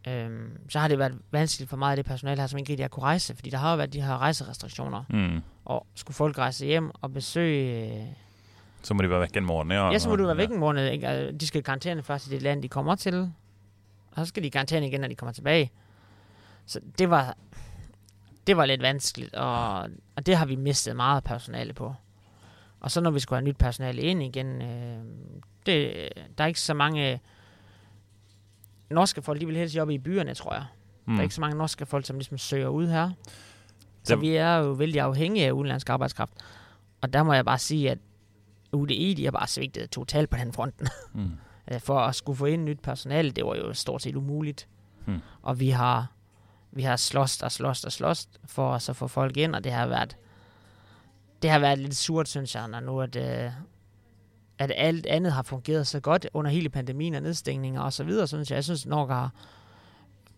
øhm, 0.08 0.70
så 0.70 0.80
har 0.80 0.88
det 0.88 1.00
været 1.00 1.20
vanskeligt 1.32 1.70
for 1.70 1.78
meget 1.78 1.92
af 1.92 1.96
det 1.98 2.06
personale 2.06 2.42
her, 2.42 2.48
som 2.48 2.60
ikke 2.60 2.72
rigtig 2.72 2.84
har 2.84 2.90
kunne 2.90 3.04
rejse, 3.04 3.36
fordi 3.36 3.50
der 3.50 3.58
har 3.58 3.72
jo 3.72 3.78
været 3.78 3.94
de 3.94 4.02
her 4.02 4.18
rejserestriktioner, 4.18 5.04
Mm. 5.10 5.42
og 5.66 5.88
skulle 5.96 6.16
folk 6.16 6.38
rejse 6.38 6.66
hjem 6.66 6.92
og 7.02 7.14
besøge... 7.14 7.94
Øh, 8.02 8.06
Så 8.82 8.94
må 8.94 9.02
de 9.02 9.10
være 9.10 9.22
vekk 9.22 9.38
en 9.38 9.46
måned? 9.46 9.76
Ja, 9.76 9.92
ja, 9.92 10.00
så 10.00 10.10
må 10.10 10.16
du 10.16 10.26
være 10.26 10.38
væk 10.38 10.50
en 10.50 10.60
måned. 10.60 10.88
Ikke? 10.92 11.08
Altså, 11.08 11.38
De 11.38 11.48
skal 11.48 11.64
karantæne 11.64 12.04
først 12.04 12.28
i 12.28 12.30
det 12.30 12.42
land, 12.42 12.64
de 12.64 12.70
kommer 12.70 12.96
til. 12.96 13.32
Og 14.12 14.18
så 14.18 14.26
skal 14.26 14.44
de 14.44 14.50
karantæne 14.52 14.88
igen, 14.88 15.02
når 15.02 15.08
de 15.08 15.16
kommer 15.16 15.34
tilbage. 15.34 15.72
Så 16.66 16.80
det 16.98 17.10
var, 17.10 17.36
det 18.48 18.58
var 18.58 18.66
lidt 18.66 18.82
vanskeligt, 18.82 19.36
og, 19.36 19.80
og 20.16 20.26
det 20.26 20.38
har 20.38 20.46
vi 20.46 20.56
mistet 20.56 20.96
meget 20.96 21.24
personale 21.24 21.74
på. 21.74 21.94
Og 22.80 22.92
så 22.92 23.02
når 23.02 23.12
vi 23.12 23.20
skulle 23.20 23.38
have 23.40 23.48
nyt 23.48 23.58
personale 23.58 24.02
ind 24.02 24.24
igen, 24.24 24.62
øh, 24.62 24.98
det, 25.66 26.10
der 26.38 26.44
er 26.44 26.48
ikke 26.48 26.60
så 26.60 26.74
mange 26.74 27.20
norske 28.92 29.22
folk, 29.22 29.42
de 29.42 29.46
vil 29.46 29.56
helst 29.58 29.76
jobbe 29.76 29.94
i 29.94 29.98
byerne, 29.98 30.34
tror 30.34 30.54
jeg. 30.54 30.64
Mm. 30.64 31.06
Der 31.06 31.12
Mm. 31.14 31.18
er 31.20 31.24
ikke 31.24 31.36
så 31.36 31.42
mange 31.42 31.58
norske 31.58 31.86
folk, 31.86 32.06
som 32.06 32.16
ligesom 32.16 32.38
søger 32.38 32.68
ud 32.68 32.88
her. 32.88 33.10
Så 34.04 34.14
Det- 34.16 34.22
vi 34.22 34.36
er 34.36 34.56
jo 34.58 34.72
vældig 34.72 35.02
afhængige 35.02 35.48
af 35.48 35.52
udenlandsk 35.52 35.90
arbejdskraft. 35.90 36.34
Og 37.02 37.14
der 37.14 37.24
må 37.24 37.34
jeg 37.34 37.46
bare 37.46 37.58
sige, 37.60 37.92
at 37.92 37.98
UDI, 38.74 39.14
de 39.14 39.24
har 39.24 39.32
bare 39.32 39.48
svigtet 39.48 39.90
totalt 39.90 40.30
på 40.30 40.38
den 40.38 40.54
fronten. 40.54 40.88
Mm. 41.14 41.30
For 41.80 42.00
at 42.00 42.16
skulle 42.16 42.38
få 42.38 42.46
ind 42.46 42.64
nyt 42.64 42.80
personale, 42.82 43.32
det 43.32 43.46
var 43.46 43.56
jo 43.56 43.74
stort 43.74 44.02
set 44.02 44.16
umuligt. 44.16 44.68
Hmm. 45.06 45.20
Og 45.42 45.60
vi 45.60 45.70
har, 45.70 46.12
vi 46.72 46.82
har 46.82 46.96
slåst 46.96 47.44
og 47.44 47.52
slåst 47.52 47.86
og 47.86 47.92
slåst 47.92 48.40
for 48.46 48.74
at 48.74 48.82
så 48.82 48.94
få 48.94 49.08
folk 49.08 49.38
ind, 49.38 49.56
og 49.56 49.64
det 49.64 49.72
har 49.72 49.88
været, 49.88 50.18
det 51.42 51.50
har 51.50 51.60
været 51.60 51.80
lidt 51.80 51.96
surt, 51.96 52.28
synes 52.30 52.56
jeg, 52.56 52.68
når 52.68 52.80
nu 52.80 53.02
at, 53.02 53.16
øh, 53.16 53.52
at 54.62 54.72
alt 54.76 55.06
andet 55.06 55.32
har 55.32 55.44
fungeret 55.44 55.88
så 55.88 56.00
godt 56.00 56.28
under 56.34 56.52
hele 56.52 56.70
pandemien 56.70 57.16
og 57.16 57.22
nedstængninger 57.22 57.82
og 57.82 57.94
så 57.94 58.04
videre, 58.04 58.28
synes 58.28 58.52
jeg. 58.52 58.56
Jeg 58.56 58.64
synes, 58.64 58.86
Norge 58.86 59.14
har, 59.14 59.32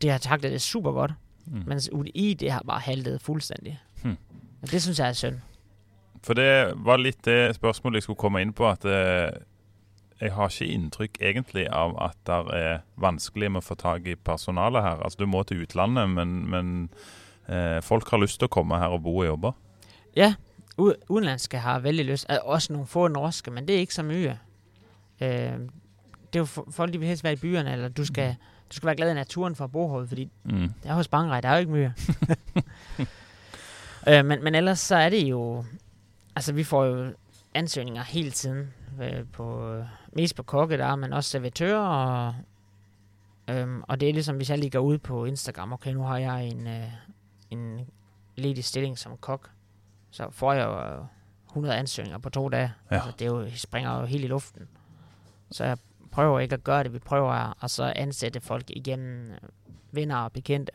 det 0.01 0.12
har 0.12 0.17
taklet 0.17 0.51
det 0.51 0.62
super 0.62 0.91
godt. 0.91 1.12
Mm. 1.45 1.63
Mens 1.67 1.89
UDI, 1.91 2.33
det 2.33 2.51
har 2.51 2.63
bare 2.67 2.79
haltet 2.79 3.21
fuldstændig. 3.21 3.79
Hmm. 4.03 4.17
Og 4.62 4.71
det 4.71 4.81
synes 4.81 4.99
jeg 4.99 5.07
er 5.07 5.13
synd. 5.13 5.39
For 6.23 6.33
det 6.33 6.73
var 6.75 6.97
litt 6.97 7.25
det 7.25 7.55
spørsmålet 7.55 7.99
jeg 7.99 8.03
skulle 8.03 8.19
komme 8.21 8.41
inn 8.41 8.53
på. 8.55 8.69
At 8.69 8.86
eh, 8.88 9.33
jeg 10.21 10.31
har 10.38 10.51
ikke 10.51 10.71
inntrykk 10.71 11.19
egentlig 11.21 11.67
av 11.67 11.97
at 11.99 12.15
det 12.29 12.55
er 12.55 12.86
vanskelig 12.95 13.51
med 13.51 13.63
å 13.63 13.65
få 13.65 13.75
tak 13.75 14.07
i 14.07 14.15
personale 14.15 14.81
her. 14.81 15.03
Altså 15.03 15.19
Du 15.19 15.27
må 15.27 15.43
til 15.43 15.65
utlandet, 15.65 16.09
men, 16.09 16.38
men 16.49 16.73
eh, 17.51 17.81
folk 17.83 18.07
har 18.09 18.23
lyst 18.23 18.39
til 18.39 18.47
å 18.47 18.55
komme 18.55 18.79
her 18.79 18.95
og 18.95 19.03
bo 19.03 19.17
og 19.17 19.27
jobbe. 19.27 19.53
Ja, 20.15 20.33
udenlandske 21.09 21.57
har 21.57 21.79
vældig 21.79 22.05
lyst. 22.05 22.25
Altså, 22.29 22.41
også 22.45 22.73
nogle 22.73 22.88
få 22.88 23.07
norske, 23.07 23.51
men 23.51 23.67
det 23.67 23.75
er 23.75 23.79
ikke 23.79 23.93
så 23.93 24.03
mye. 24.03 24.39
Øh, 25.21 25.29
det 25.29 25.59
er 26.33 26.39
jo 26.39 26.45
for, 26.45 26.67
folk, 26.71 26.93
de 26.93 26.97
vil 26.99 27.07
helst 27.07 27.23
være 27.23 27.33
i 27.33 27.36
byerne, 27.36 27.71
eller 27.71 27.88
du 27.88 28.05
skal, 28.05 28.36
du 28.69 28.75
skal 28.75 28.88
være 28.88 28.95
glad 28.95 29.12
i 29.12 29.13
naturen 29.13 29.55
for 29.55 29.63
at 29.63 29.71
bo 29.71 29.89
herude, 29.89 30.07
fordi 30.07 30.31
Mm. 30.43 30.69
der 30.83 30.89
er 30.89 30.93
hos 30.93 31.07
Bangrej, 31.07 31.41
der 31.41 31.49
er 31.49 31.53
jo 31.53 31.59
ikke 31.59 31.71
mye. 31.71 31.93
øh, 34.09 34.25
men, 34.25 34.43
men 34.43 34.55
ellers 34.55 34.79
så 34.79 34.95
er 34.95 35.09
det 35.09 35.23
jo... 35.23 35.65
Altså, 36.36 36.53
vi 36.53 36.63
får 36.63 36.86
jo 36.86 37.13
ansøgninger 37.53 38.03
hele 38.03 38.31
tiden. 38.31 38.73
Øh, 39.01 39.25
på, 39.31 39.75
mest 40.13 40.36
på 40.36 40.43
kokke, 40.43 40.77
der 40.77 40.86
er, 40.86 40.95
men 40.95 41.13
også 41.13 41.29
servitører. 41.29 41.79
Og, 41.79 42.36
øhm, 43.47 43.83
og 43.88 43.99
det 43.99 44.09
er 44.09 44.13
ligesom, 44.13 44.36
hvis 44.36 44.49
jeg 44.49 44.57
lige 44.57 44.69
går 44.69 44.79
ud 44.79 44.97
på 44.97 45.25
Instagram, 45.25 45.73
okay, 45.73 45.93
nu 45.93 46.01
har 46.03 46.17
jeg 46.17 46.45
en, 46.45 46.67
øh, 46.67 46.83
en 47.51 47.79
ledig 48.36 48.63
stilling 48.63 48.97
som 48.99 49.17
kok, 49.17 49.49
så 50.13 50.28
får 50.32 50.54
jeg 50.54 50.65
jo 50.65 50.80
øh, 50.99 51.06
100 51.49 51.76
ansøgninger 51.76 52.17
på 52.19 52.30
to 52.30 52.49
dage. 52.49 52.73
Ja. 52.91 52.95
Altså, 52.95 53.12
det 53.19 53.26
er 53.26 53.30
jo, 53.30 53.47
springer 53.56 53.99
jo 53.99 54.06
helt 54.06 54.23
i 54.23 54.28
luften. 54.28 54.67
Så 55.52 55.63
jeg 55.65 55.78
prøver 56.12 56.39
ikke 56.39 56.54
at 56.56 56.63
gøre 56.63 56.84
det. 56.84 56.93
Vi 56.93 56.99
prøver 56.99 57.32
at, 57.32 57.54
at 57.63 57.71
så 57.71 57.93
ansætte 57.95 58.41
folk 58.41 58.63
igennem 58.69 59.32
øh, 59.32 59.38
venner 59.91 60.15
og 60.17 60.32
bekendte. 60.32 60.71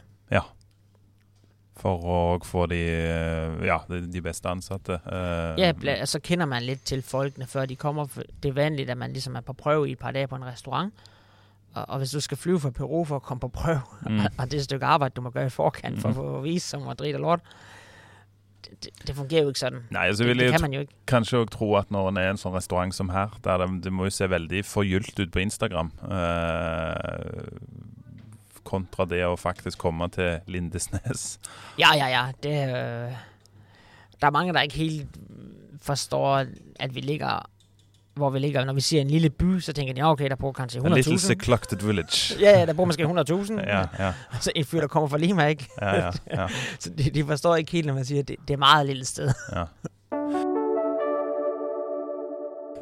For 1.79 1.94
å 2.11 2.38
få 2.42 2.64
de, 2.66 2.74
eh, 2.90 3.66
ja, 3.66 3.77
de, 4.12 4.20
beste 4.22 4.48
ansatte. 4.51 4.96
Ja, 5.07 6.05
så 6.11 6.18
kender 6.20 6.46
man 6.46 6.62
lidt 6.66 6.83
til 6.85 7.03
folkene, 7.07 7.46
før 7.46 7.66
de 7.70 7.77
kommer. 7.77 8.07
Det 8.42 8.48
er 8.48 8.53
vanligt, 8.53 8.90
at 8.90 8.98
man 8.98 9.12
ligesom 9.12 9.37
er 9.37 9.40
på 9.46 9.53
prøve 9.53 9.88
i 9.88 9.92
et 9.92 9.98
par 9.98 10.11
dage 10.11 10.27
på 10.27 10.35
en 10.37 10.44
restaurant. 10.44 10.94
Og, 11.74 11.85
og 11.88 11.98
hvis 11.98 12.11
du 12.11 12.20
skal 12.20 12.37
flyve 12.37 12.61
fra 12.61 12.70
Peru 12.70 13.05
for 13.05 13.16
at 13.16 13.22
komme 13.22 13.40
på 13.40 13.48
prøve, 13.48 13.81
Mm. 14.09 14.20
og 14.38 14.51
det 14.51 14.55
et 14.55 14.64
stykke 14.64 14.87
arbejde, 14.87 15.12
du 15.14 15.20
må 15.20 15.31
gøre 15.31 15.46
i 15.46 15.48
forkant 15.55 16.01
for 16.01 16.09
at 16.09 16.14
Mhm. 16.16 16.24
få 16.24 16.40
vise 16.40 16.68
som 16.68 16.87
og 16.87 16.98
drit 16.98 17.14
og 17.14 17.20
lort, 17.20 17.40
det, 18.66 18.90
det, 19.07 19.14
fungerer 19.16 19.42
jo 19.42 19.49
ikke 19.49 19.61
sådan. 19.61 19.85
Nei, 19.90 20.12
så 20.14 20.25
Det, 20.25 20.37
det 20.38 20.51
kan 20.53 20.61
man 20.61 20.73
jo 20.73 20.81
ikke. 20.81 20.94
kanskje 21.07 21.38
òg 21.42 21.51
tro 21.51 21.75
at 21.79 21.90
når 21.90 22.09
en 22.09 22.16
er 22.16 22.31
en 22.31 22.40
sånn 22.40 22.55
restaurant 22.57 22.94
som 22.94 23.09
her, 23.14 23.35
der 23.44 23.62
det, 23.62 23.68
det 23.85 23.92
må 23.92 24.09
jo 24.09 24.14
se 24.14 24.29
veldig 24.31 24.64
forgylt 24.64 25.18
ut 25.21 25.33
på 25.33 25.42
Instagram 25.42 25.92
eh, 26.11 27.49
kontra 28.68 29.07
det 29.09 29.23
å 29.25 29.37
faktisk 29.40 29.81
komme 29.81 30.11
til 30.12 30.40
Lindesnes. 30.47 31.38
Ja, 31.81 31.94
ja, 31.97 32.09
ja. 32.12 32.25
Det, 32.42 32.57
øh, 32.68 33.16
der 34.21 34.27
er 34.29 34.35
mange, 34.35 34.53
der 34.53 34.68
ikke 34.68 34.83
helt 34.83 35.18
forstår, 35.83 36.51
at 36.81 36.94
vi 36.94 37.01
ligger, 37.01 37.47
hvor 38.18 38.31
vi 38.31 38.38
ligger. 38.38 38.64
Når 38.64 38.72
vi 38.72 38.81
siger 38.81 39.00
en 39.00 39.09
lille 39.11 39.31
by, 39.31 39.61
så 39.61 39.72
tænker 39.72 39.94
de, 39.94 40.00
ja, 40.00 40.11
okay, 40.11 40.28
der 40.28 40.37
bor 40.37 40.52
kanskje 40.52 40.81
A 40.85 40.88
little 40.88 41.12
100.000. 41.14 41.18
secluded 41.18 41.87
village. 41.87 42.35
Ja, 42.44 42.59
ja, 42.61 42.66
der 42.66 42.72
bor 42.72 42.85
måske 42.85 43.04
100.000. 43.04 43.61
Ja, 43.61 43.85
ja, 43.98 44.12
Så 44.44 44.52
en 44.57 44.64
fyr, 44.64 44.81
der 44.81 44.87
kommer 44.87 45.09
fra 45.09 45.18
Lima, 45.18 45.46
ikke? 45.46 45.68
ja, 45.83 45.94
ja, 46.04 46.11
ja, 46.33 46.46
Så 46.81 46.90
de, 46.90 47.11
de 47.11 47.24
forstår 47.24 47.57
ikke 47.57 47.72
helt, 47.72 47.87
når 47.87 47.94
man 47.94 48.04
siger, 48.04 48.20
at 48.20 48.28
det, 48.28 48.37
det 48.48 48.54
er 48.54 48.59
meget 48.59 48.87
lille 48.87 49.04
sted. 49.04 49.28
ja. 49.57 49.64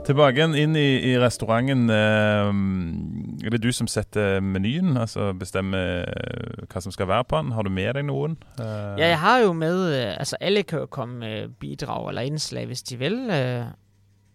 Tilbake 0.06 0.44
inn 0.54 0.76
i, 0.78 1.12
i 1.12 1.16
restauranten. 1.18 1.88
eh, 1.90 3.46
er 3.46 3.50
det 3.50 3.62
du 3.62 3.72
som 3.72 3.86
setter 3.90 4.40
menyen? 4.40 4.96
Altså 4.96 5.32
bestemmer 5.34 6.04
eh, 6.06 6.66
hva 6.70 6.80
som 6.84 6.92
skal 6.94 7.08
være 7.10 7.24
på 7.26 7.40
den? 7.42 7.50
Har 7.56 7.62
du 7.66 7.70
med 7.74 7.94
deg 7.98 8.04
noen? 8.06 8.36
Eh, 8.60 9.00
Ja, 9.00 9.08
jeg 9.08 9.18
har 9.18 9.38
jo 9.42 9.52
med, 9.52 9.80
øh, 9.96 10.14
altså 10.18 10.36
alle 10.40 10.62
kan 10.62 10.78
jo 10.78 10.86
komme 10.86 11.18
med 11.18 11.48
bidrag 11.60 12.08
eller 12.08 12.22
indslag, 12.22 12.66
hvis 12.66 12.82
de 12.82 12.96
vil. 12.98 13.18
Øh, 13.30 13.64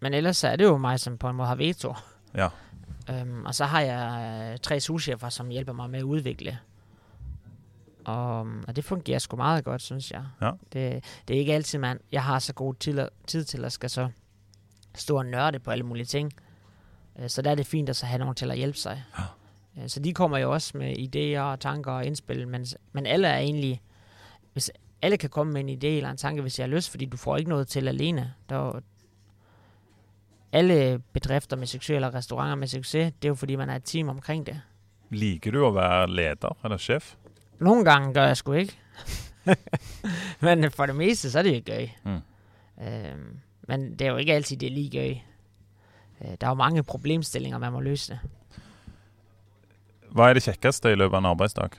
men 0.02 0.14
ellers 0.14 0.44
er 0.44 0.56
det 0.56 0.64
jo 0.64 0.76
mig, 0.76 1.00
som 1.00 1.18
på 1.18 1.28
en 1.28 1.36
måde 1.36 1.48
har 1.48 1.54
veto. 1.54 1.94
Ja. 2.34 2.48
Øhm, 3.10 3.44
og 3.44 3.54
så 3.54 3.64
har 3.64 3.80
jeg 3.80 4.50
øh, 4.52 4.58
tre 4.58 4.80
souschefer, 4.80 5.28
som 5.28 5.48
hjælper 5.48 5.72
mig 5.72 5.90
med 5.90 5.98
at 5.98 6.02
udvikle. 6.02 6.58
Og, 8.04 8.40
og 8.68 8.76
det 8.76 8.84
fungerer 8.84 9.18
sgu 9.18 9.36
meget 9.36 9.64
godt, 9.64 9.82
synes 9.82 10.10
jeg. 10.10 10.24
Ja. 10.40 10.50
Det, 10.72 11.04
det 11.28 11.36
er 11.36 11.40
ikke 11.40 11.54
altid, 11.54 11.78
man, 11.78 11.98
jeg 12.12 12.24
har 12.24 12.38
så 12.38 12.52
god 12.54 12.74
tid, 12.74 13.08
tid 13.26 13.44
til 13.44 13.64
at 13.64 13.72
skal 13.72 13.90
så 13.90 14.08
stå 14.94 15.18
og 15.18 15.26
nørde 15.26 15.58
på 15.58 15.70
alle 15.70 15.84
mulige 15.84 16.04
ting. 16.06 16.32
Øh, 17.18 17.28
Så 17.28 17.42
der 17.42 17.50
er 17.50 17.54
det 17.54 17.66
fint 17.66 17.88
at 17.88 17.96
så 17.96 18.06
have 18.06 18.18
nogen 18.18 18.34
til 18.34 18.50
at 18.50 18.56
hjælpe 18.56 18.78
sig. 18.78 19.04
Ja. 19.18 19.82
Øh, 19.82 19.88
Så 19.88 20.00
de 20.00 20.14
kommer 20.14 20.38
jo 20.38 20.52
også 20.52 20.78
med 20.78 20.96
idéer 20.96 21.40
og 21.40 21.60
tanker 21.60 21.92
og 21.92 22.04
indspil, 22.06 22.48
men, 22.48 22.66
men 22.92 23.06
alle 23.06 23.28
er 23.28 23.38
egentlig, 23.38 23.82
hvis 24.52 24.70
alle 25.02 25.16
kan 25.16 25.30
komme 25.30 25.52
med 25.52 25.60
en 25.60 25.78
idé 25.78 25.86
eller 25.86 26.10
en 26.10 26.16
tanke, 26.16 26.42
hvis 26.42 26.58
jeg 26.58 26.64
har 26.64 26.74
lyst, 26.76 26.90
fordi 26.90 27.04
du 27.06 27.16
får 27.16 27.36
ikke 27.36 27.50
noget 27.50 27.68
til 27.68 27.88
alene. 27.88 28.34
Der 28.48 28.56
er 28.56 28.80
alle 30.52 30.98
bedrifter 31.12 31.56
med 31.56 31.66
succes 31.66 31.94
eller 31.96 32.14
restauranter 32.14 32.54
med 32.54 32.68
succes, 32.68 33.12
det 33.12 33.28
er 33.28 33.28
jo 33.28 33.34
fordi, 33.34 33.56
man 33.56 33.70
er 33.70 33.76
et 33.76 33.84
team 33.84 34.08
omkring 34.08 34.46
det. 34.46 34.60
Liker 35.10 35.52
du 35.52 35.64
å 35.66 35.72
være 35.74 36.06
leder 36.08 36.56
eller 36.64 36.80
sjef? 36.80 37.14
Nogle 37.60 37.84
gange 37.84 38.14
gør 38.14 38.26
jeg 38.26 38.36
sgu 38.36 38.52
ikke. 38.52 38.78
men 40.46 40.70
for 40.70 40.86
det 40.86 40.96
meste, 40.96 41.30
så 41.30 41.38
er 41.38 41.42
det 41.42 41.54
jo 41.54 41.62
gøy. 41.74 41.88
Mm. 42.04 42.20
Øhm, 42.82 43.38
men 43.68 43.90
det 43.98 44.06
er 44.06 44.10
jo 44.10 44.16
ikke 44.16 44.34
altid, 44.34 44.56
det 44.56 44.66
er 44.66 44.74
lige 44.74 44.90
gøy. 44.90 45.16
Øh, 46.20 46.36
Der 46.40 46.46
er 46.46 46.50
jo 46.50 46.54
mange 46.54 46.82
problemstillinger, 46.82 47.58
man 47.58 47.72
må 47.72 47.80
løse. 47.80 48.18
Hva 50.12 50.28
er 50.28 50.36
det 50.36 50.44
kjekkeste 50.44 50.92
i 50.92 50.96
løpet 50.98 51.16
av 51.16 51.22
en 51.24 51.30
arbeidsdag? 51.32 51.78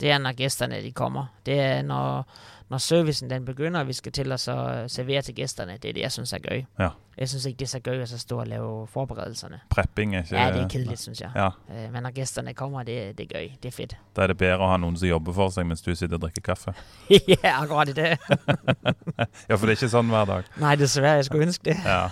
Det 0.00 0.10
er, 0.10 0.18
når 0.18 0.32
gæsterne 0.32 0.82
de 0.82 0.92
kommer. 0.92 1.26
Det 1.46 1.60
er, 1.60 1.82
når, 1.82 2.26
når 2.70 2.78
servicen 2.78 3.30
den 3.30 3.44
begynder, 3.44 3.80
og 3.80 3.86
vi 3.88 3.92
skal 3.92 4.12
til 4.12 4.32
at 4.32 4.40
så 4.40 4.84
servere 4.86 5.22
til 5.22 5.34
gæsterne. 5.34 5.72
Det 5.82 5.88
er 5.88 5.92
det, 5.92 6.00
jeg 6.00 6.12
synes 6.12 6.32
er 6.32 6.38
gøy. 6.38 6.62
Ja. 6.78 6.88
Jeg 7.18 7.28
synes 7.28 7.44
ikke, 7.44 7.58
det 7.58 7.64
er 7.64 7.68
så 7.68 7.80
gøy 7.80 8.00
at 8.02 8.08
så 8.08 8.18
stå 8.18 8.40
og 8.40 8.46
lave 8.46 8.86
forberedelserne. 8.86 9.60
Prepping 9.70 10.16
ikke 10.16 10.36
Ja, 10.36 10.52
det 10.52 10.62
er 10.62 10.68
kedeligt, 10.68 11.00
synes 11.00 11.20
jeg. 11.20 11.30
Ja, 11.36 11.46
Øh, 11.46 11.92
Men 11.92 12.02
når 12.02 12.10
gæsterne 12.10 12.54
kommer, 12.54 12.82
det, 12.82 13.18
det 13.18 13.24
er 13.32 13.38
gøy. 13.38 13.48
Det 13.62 13.68
er 13.68 13.72
fedt. 13.72 13.96
Da 14.16 14.22
er 14.22 14.26
det 14.26 14.36
bedre 14.38 14.58
å 14.58 14.68
ha 14.70 14.76
noen 14.76 14.96
som 14.96 15.08
jobber 15.08 15.32
for 15.32 15.48
seg 15.54 15.66
mens 15.66 15.82
du 15.82 15.94
sitter 15.94 16.16
og 16.16 16.22
drikker 16.22 16.42
kaffe. 16.42 16.74
ja, 17.10 17.54
akkurat 17.62 17.88
i 17.88 17.92
det. 17.92 18.18
Ja, 19.48 19.54
for 19.56 19.66
det 19.66 19.72
er 19.72 19.76
ikke 19.80 19.88
sånn 19.88 20.08
hver 20.12 20.24
dag. 20.28 20.44
Nej, 20.60 20.74
desværre, 20.76 21.16
jeg 21.22 21.24
skulle 21.24 21.46
ønske 21.48 21.64
det. 21.72 21.78
Ja. 21.84 22.08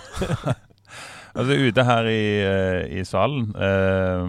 altså 1.37 1.53
ute 1.67 1.83
her 1.83 2.07
i, 2.09 2.21
eh, 2.41 2.99
i 2.99 3.03
salen, 3.05 3.51
eh, 3.55 4.23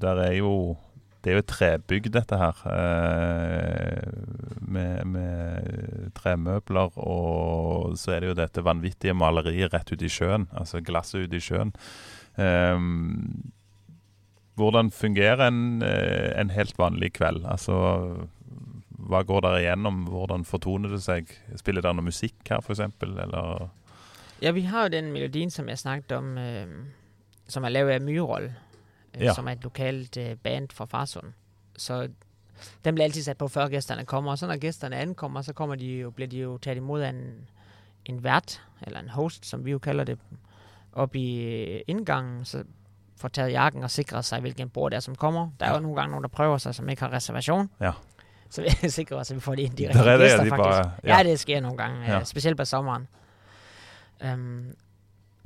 der 0.00 0.22
er 0.24 0.32
jo 0.38 0.76
det 1.20 1.30
er 1.30 1.36
jo 1.36 1.42
et 1.44 1.50
trebygg, 1.52 2.08
dette 2.14 2.36
her. 2.40 2.60
eh, 2.72 4.12
med, 4.70 5.04
med 5.04 6.10
tremøbler, 6.16 6.96
og 6.96 7.96
så 8.00 8.14
er 8.14 8.20
det 8.20 8.30
jo 8.30 8.38
dette 8.38 8.64
vanvittige 8.64 9.14
maleriet 9.14 9.74
rett 9.74 9.92
ute 9.92 10.06
i 10.06 10.12
sjøen. 10.12 10.48
Altså 10.56 10.80
glasset 10.80 11.26
ute 11.26 11.36
i 11.36 11.44
sjøen. 11.44 11.74
Eh, 12.40 12.78
hvordan 14.60 14.90
fungerer 14.92 15.46
en, 15.48 15.82
eh, 15.82 16.32
en 16.40 16.50
helt 16.50 16.78
vanlig 16.78 17.12
kveld? 17.18 17.44
Altså 17.48 17.76
hva 19.10 19.22
går 19.26 19.44
der 19.44 19.58
igjennom? 19.62 20.04
Hvordan 20.12 20.44
fortoner 20.46 20.92
det 20.92 21.02
seg? 21.02 21.30
Spiller 21.58 21.82
dere 21.84 21.96
noe 21.96 22.06
musikk 22.10 22.36
her, 22.50 22.60
f.eks.? 22.62 22.82
Eller 23.02 23.68
Ja, 24.40 24.52
vi 24.56 24.62
har 24.68 24.86
jo 24.86 24.94
den 24.96 25.12
melodien, 25.12 25.50
som 25.50 25.68
jeg 25.68 25.80
snakket 25.80 26.12
om, 26.16 26.36
øh, 26.38 26.74
som 27.48 27.64
er 27.64 27.74
laget 27.74 28.00
av 28.00 28.06
Myrold, 28.06 28.50
øh, 29.16 29.22
Ja. 29.22 29.34
som 29.34 29.48
er 29.48 29.52
et 29.52 29.62
lokalt 29.62 30.16
øh, 30.16 30.36
band 30.36 30.68
fra 30.72 30.84
Farsund. 30.84 31.26
Så 31.76 32.08
den 32.84 32.94
bliver 32.94 33.04
altid 33.04 33.22
sat 33.22 33.36
på, 33.38 33.48
før 33.48 33.68
gæsterne 33.68 34.04
kommer. 34.04 34.30
Og 34.30 34.38
så 34.38 34.46
når 34.46 34.56
gæsterne 34.56 34.96
ankommer, 34.96 35.42
så 35.42 35.52
kommer 35.52 35.74
de 35.74 35.86
jo, 35.86 36.10
bliver 36.10 36.28
de 36.28 36.38
jo 36.38 36.58
taget 36.58 36.76
imod 36.76 37.00
af 37.02 37.08
en, 37.08 37.48
en 38.04 38.24
vært, 38.24 38.62
eller 38.82 39.00
en 39.00 39.08
host, 39.08 39.46
som 39.46 39.64
vi 39.64 39.70
jo 39.70 39.78
kalder 39.78 40.04
det, 40.04 40.18
op 40.92 41.14
i 41.16 41.42
øh, 41.44 41.80
indgangen, 41.86 42.44
så 42.44 42.64
får 43.16 43.28
taget 43.28 43.52
jakken 43.52 43.82
og 43.84 43.90
sikret 43.90 44.24
sig, 44.24 44.40
hvilken 44.40 44.68
bord 44.70 44.90
det 44.90 44.96
er, 44.96 45.00
som 45.00 45.14
kommer. 45.14 45.50
Der 45.60 45.66
er 45.66 45.74
jo 45.74 45.80
nogle 45.80 45.96
gange 45.96 46.10
nogen, 46.10 46.22
der 46.22 46.28
prøver 46.28 46.58
sig, 46.58 46.74
som 46.74 46.88
ikke 46.88 47.02
har 47.02 47.12
reservation. 47.12 47.70
Ja. 47.80 47.92
Så 48.50 48.62
vi 48.82 48.88
sikrer 48.90 49.16
os, 49.16 49.30
at 49.30 49.34
vi 49.34 49.40
får 49.40 49.54
de, 49.54 49.62
de 49.68 49.68
Der 49.68 49.88
rigtige 49.88 50.04
er 50.04 50.16
det, 50.16 50.20
gæster, 50.20 50.44
de 50.44 50.48
faktisk. 50.50 50.64
bare- 50.82 50.90
ja. 51.04 51.16
ja. 51.16 51.22
det 51.22 51.40
sker 51.40 51.60
nogle 51.60 51.76
gange, 51.76 52.04
Ja. 52.06 52.12
ja. 52.18 52.24
specielt 52.24 52.56
på 52.56 52.64
sommeren. 52.64 53.08
Um, 54.32 54.64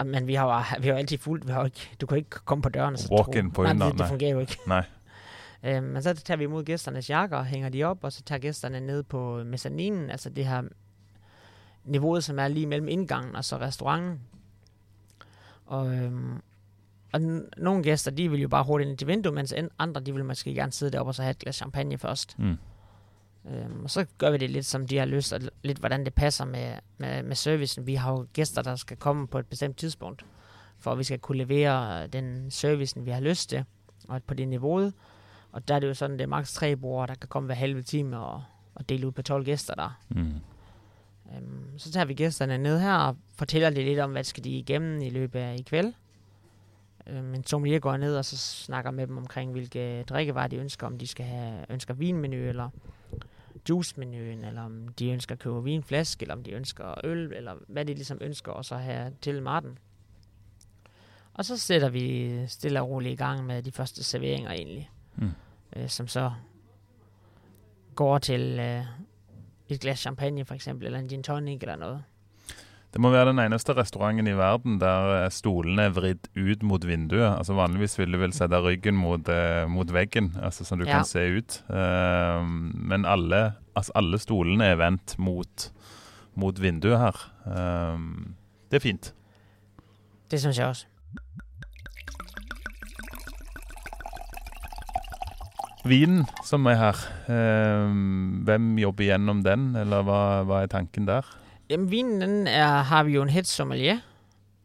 men 0.04 0.26
vi 0.26 0.34
har 0.34 0.44
jo 0.74 0.80
vi 0.80 0.86
har 0.88 0.94
jo 0.94 0.98
altid 0.98 1.18
fuldt. 1.18 1.46
Vi 1.46 1.52
har 1.52 1.64
ikke, 1.64 1.90
du 2.00 2.06
kan 2.06 2.16
ikke 2.18 2.30
komme 2.30 2.62
på 2.62 2.68
døren 2.68 2.94
og 2.94 2.98
så 3.00 3.08
Walk 3.14 3.26
tro- 3.26 3.32
in 3.32 3.50
på 3.50 3.62
nej, 3.62 3.72
inderen, 3.72 3.92
det, 3.92 3.98
det 3.98 4.08
fungerer 4.08 4.30
jo 4.30 4.38
ikke. 4.38 4.58
Nej. 4.66 4.84
Um, 5.78 5.82
men 5.92 6.02
så 6.02 6.14
tager 6.14 6.38
vi 6.38 6.44
imod 6.44 6.64
gæsternes 6.64 7.10
jakker 7.10 7.36
og 7.36 7.44
hænger 7.46 7.68
de 7.68 7.84
op, 7.84 8.04
og 8.04 8.12
så 8.12 8.22
tager 8.22 8.38
gæsterne 8.38 8.80
ned 8.80 9.02
på 9.02 9.42
mezzaninen, 9.44 10.10
altså 10.10 10.30
det 10.30 10.46
her 10.46 10.62
niveauet, 11.84 12.24
som 12.24 12.38
er 12.38 12.48
lige 12.48 12.66
mellem 12.66 12.88
indgangen 12.88 13.36
og 13.36 13.44
så 13.44 13.56
restauranten. 13.56 14.20
Og, 15.66 15.94
øhm, 15.94 16.34
og 17.12 17.20
n- 17.20 17.48
nogle 17.56 17.82
gæster, 17.82 18.10
de 18.10 18.30
vil 18.30 18.40
jo 18.40 18.48
bare 18.48 18.64
hurtigt 18.64 18.90
ind 18.90 18.98
til 18.98 19.06
vinduet, 19.08 19.34
mens 19.34 19.52
en- 19.52 19.70
andre, 19.78 20.00
de 20.00 20.14
vil 20.14 20.24
måske 20.24 20.54
gerne 20.54 20.72
sidde 20.72 20.92
deroppe 20.92 21.10
og 21.10 21.14
så 21.14 21.22
have 21.22 21.30
et 21.30 21.38
glas 21.38 21.54
champagne 21.56 21.98
først. 21.98 22.38
Mm. 22.38 22.56
Øhm, 23.50 23.84
og 23.84 23.90
så 23.90 24.06
gør 24.18 24.30
vi 24.30 24.36
det 24.36 24.50
lidt, 24.50 24.66
som 24.66 24.86
de 24.86 24.98
har 24.98 25.06
lyst, 25.06 25.32
og 25.32 25.40
lidt 25.62 25.78
hvordan 25.78 26.04
det 26.04 26.14
passer 26.14 26.44
med, 26.44 26.74
med, 26.98 27.22
med 27.22 27.36
servicen. 27.36 27.86
Vi 27.86 27.94
har 27.94 28.12
jo 28.12 28.26
gæster, 28.32 28.62
der 28.62 28.76
skal 28.76 28.96
komme 28.96 29.26
på 29.26 29.38
et 29.38 29.46
bestemt 29.46 29.76
tidspunkt, 29.76 30.24
for 30.78 30.92
at 30.92 30.98
vi 30.98 31.04
skal 31.04 31.18
kunne 31.18 31.38
levere 31.38 32.06
den 32.06 32.50
servicen, 32.50 33.06
vi 33.06 33.10
har 33.10 33.20
lyst 33.20 33.50
til, 33.50 33.64
og 34.08 34.22
på 34.22 34.34
det 34.34 34.48
niveau. 34.48 34.92
Og 35.52 35.68
der 35.68 35.74
er 35.74 35.78
det 35.78 35.88
jo 35.88 35.94
sådan, 35.94 36.18
det 36.18 36.22
er 36.22 36.26
maks 36.26 36.54
tre 36.54 36.76
brugere, 36.76 37.06
der 37.06 37.14
kan 37.14 37.28
komme 37.28 37.46
hver 37.46 37.54
halve 37.54 37.82
time 37.82 38.18
og, 38.18 38.44
og 38.74 38.88
dele 38.88 39.06
ud 39.06 39.12
på 39.12 39.22
12 39.22 39.44
gæster 39.44 39.74
der. 39.74 40.00
Mm. 40.08 40.34
Øhm, 41.36 41.78
så 41.78 41.92
tager 41.92 42.04
vi 42.04 42.14
gæsterne 42.14 42.58
ned 42.58 42.80
her 42.80 42.94
og 42.94 43.16
fortæller 43.34 43.70
det 43.70 43.84
lidt 43.84 43.98
om, 43.98 44.12
hvad 44.12 44.24
skal 44.24 44.44
de 44.44 44.50
igennem 44.50 45.02
i 45.02 45.10
løbet 45.10 45.40
af 45.40 45.56
i 45.58 45.62
kveld. 45.62 45.92
Øhm, 47.06 47.34
en 47.34 47.46
sommelier 47.46 47.78
går 47.78 47.96
ned 47.96 48.16
og 48.16 48.24
så 48.24 48.36
snakker 48.36 48.90
med 48.90 49.06
dem 49.06 49.18
omkring, 49.18 49.52
hvilke 49.52 50.02
drikkevarer 50.02 50.48
de 50.48 50.56
ønsker, 50.56 50.86
om 50.86 50.98
de 50.98 51.06
skal 51.06 51.26
have, 51.26 51.66
ønsker 51.70 51.94
vinmenu 51.94 52.36
eller 52.36 52.70
juicemenuen, 53.68 54.44
eller 54.44 54.62
om 54.62 54.88
de 54.88 55.10
ønsker 55.10 55.34
at 55.34 55.38
købe 55.38 55.62
vinflaske, 55.64 56.22
eller 56.22 56.34
om 56.34 56.42
de 56.42 56.50
ønsker 56.50 57.06
øl, 57.06 57.32
eller 57.32 57.54
hvad 57.68 57.84
de 57.84 57.94
ligesom 57.94 58.18
ønsker, 58.20 58.52
og 58.52 58.64
så 58.64 58.76
have 58.76 59.12
til 59.20 59.42
maten. 59.42 59.78
Og 61.34 61.44
så 61.44 61.56
sætter 61.56 61.88
vi 61.88 62.46
stille 62.46 62.80
og 62.80 62.88
roligt 62.88 63.12
i 63.12 63.16
gang 63.16 63.46
med 63.46 63.62
de 63.62 63.72
første 63.72 64.04
serveringer 64.04 64.50
egentlig, 64.50 64.90
Mm. 65.16 65.30
øh, 65.76 65.88
som 65.88 66.08
så 66.08 66.32
går 67.94 68.18
til 68.18 68.58
øh, 68.60 68.84
et 69.68 69.80
glas 69.80 69.98
champagne 69.98 70.44
for 70.44 70.54
eksempel, 70.54 70.86
eller 70.86 70.98
en 70.98 71.08
gin 71.08 71.22
tonic 71.22 71.58
eller 71.62 71.76
noget. 71.76 72.04
Det 72.94 73.00
må 73.02 73.10
være 73.10 73.32
den 73.32 73.40
eneste 73.42 73.74
restauranten 73.74 74.28
i 74.30 74.36
verden 74.38 74.76
der 74.78 75.08
eh, 75.24 75.30
stolene 75.34 75.88
er 75.88 75.94
vridd 75.96 76.28
ut 76.38 76.60
mot 76.62 76.84
vinduet. 76.86 77.26
Altså 77.40 77.56
Vanligvis 77.58 77.96
ville 77.98 78.14
du 78.14 78.20
vel 78.22 78.34
sette 78.36 78.60
ryggen 78.62 78.94
mot, 78.94 79.26
eh, 79.34 79.64
mot 79.66 79.90
veggen, 79.90 80.28
altså 80.38 80.62
som 80.64 80.78
du 80.78 80.84
Ja. 80.86 81.00
kan 81.00 81.04
se 81.04 81.24
ut. 81.40 81.56
Eh, 81.74 82.46
men 82.46 83.04
alle, 83.04 83.56
altså 83.74 83.90
alle 83.98 84.20
stolene 84.22 84.70
er 84.70 84.78
vendt 84.78 85.16
mot, 85.18 85.70
mot 86.38 86.54
vinduet 86.62 86.98
her. 87.02 87.18
Um, 87.50 88.36
det 88.70 88.78
er 88.78 88.86
fint. 88.86 89.12
Det 90.30 90.38
synes 90.40 90.58
jeg 90.58 90.66
også. 90.66 90.86
Vinen 95.84 96.24
som 96.46 96.64
er 96.70 96.78
her, 96.80 96.96
um, 97.28 98.44
hvem 98.46 98.78
jobber 98.78 99.04
gjennom 99.10 99.42
den, 99.44 99.74
eller 99.76 100.06
hva, 100.06 100.20
hva 100.48 100.62
er 100.62 100.70
tanken 100.72 101.06
der? 101.10 101.26
Jamen, 101.70 101.90
vinen 101.90 102.20
den 102.20 102.46
er, 102.46 102.66
har 102.66 103.02
vi 103.04 103.12
jo 103.12 103.22
en 103.22 103.28
head 103.28 103.44
sommelier, 103.44 103.98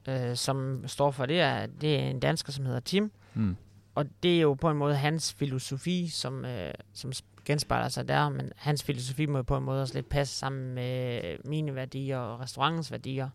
øh, 0.07 0.35
som 0.35 0.83
står 0.87 1.11
for 1.11 1.25
det. 1.25 1.39
Er, 1.39 1.65
det 1.65 1.95
er 1.95 1.99
en 1.99 2.19
dansker, 2.19 2.51
som 2.51 2.65
hedder 2.65 2.79
Tim. 2.79 3.11
Mm. 3.33 3.55
Og 3.95 4.05
det 4.23 4.37
er 4.37 4.41
jo 4.41 4.53
på 4.53 4.69
en 4.69 4.77
måde 4.77 4.95
hans 4.95 5.33
filosofi, 5.33 6.07
som, 6.07 6.45
øh, 6.45 6.73
som 6.93 7.11
genspejler 7.45 7.89
sig 7.89 8.07
der, 8.07 8.29
men 8.29 8.51
hans 8.55 8.83
filosofi 8.83 9.25
må 9.25 9.37
jo 9.37 9.43
på 9.43 9.57
en 9.57 9.63
måde 9.63 9.81
også 9.81 9.93
lidt 9.93 10.09
passe 10.09 10.37
sammen 10.37 10.73
med 10.73 11.21
mine 11.45 11.75
værdier 11.75 12.17
og 12.17 12.39
restaurantens 12.39 12.91
værdier. 12.91 13.29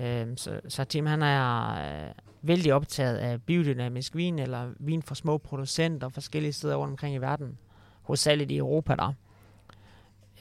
Øh, 0.00 0.26
så, 0.36 0.60
så 0.68 0.84
Tim 0.84 1.06
han 1.06 1.22
er 1.22 1.70
øh, 2.06 2.14
vældig 2.42 2.74
optaget 2.74 3.16
af 3.16 3.42
biodynamisk 3.42 4.14
vin, 4.14 4.38
eller 4.38 4.72
vin 4.78 5.02
fra 5.02 5.14
små 5.14 5.38
producenter 5.38 6.08
forskellige 6.08 6.52
steder 6.52 6.76
rundt 6.76 6.90
omkring 6.90 7.14
i 7.14 7.18
verden. 7.18 7.58
Hovedsageligt 8.02 8.50
i 8.50 8.56
Europa 8.56 8.94
der. 8.94 9.12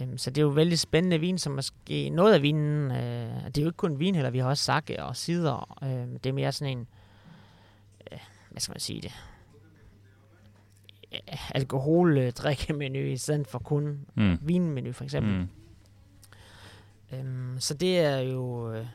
Øhm, 0.01 0.17
så 0.17 0.29
det 0.29 0.37
er 0.37 0.45
jo 0.45 0.47
vældig 0.51 0.79
spændende 0.79 1.19
vin, 1.19 1.37
som 1.37 1.53
måske 1.53 2.09
noget 2.09 2.33
af 2.33 2.41
vinen, 2.41 2.91
øh, 2.91 3.45
det 3.45 3.57
er 3.57 3.61
jo 3.61 3.67
ikke 3.67 3.77
kun 3.77 3.99
vin 3.99 4.15
heller, 4.15 4.29
vi 4.31 4.39
har 4.39 4.49
også 4.49 4.63
sakke 4.63 5.03
og 5.03 5.15
sider. 5.15 5.77
Øh, 5.83 6.13
det 6.23 6.25
er 6.25 6.33
mere 6.33 6.51
sådan 6.51 6.77
en, 6.77 6.87
øh, 8.11 8.19
hvad 8.51 8.61
skal 8.61 8.73
man 8.73 8.79
sige 8.79 9.01
det, 9.01 9.11
alkoholdrikkemenu 11.55 12.99
i 12.99 13.17
stedet 13.17 13.47
for 13.47 13.59
kun 13.59 13.99
Mm. 14.15 14.37
vinmenu 14.41 14.91
for 14.91 15.03
eksempel. 15.03 15.33
Mm. 15.37 15.47
Øhm, 17.17 17.59
så 17.59 17.73
det 17.73 17.99
er 17.99 18.17
jo... 18.19 18.71
Øh, 18.73 18.85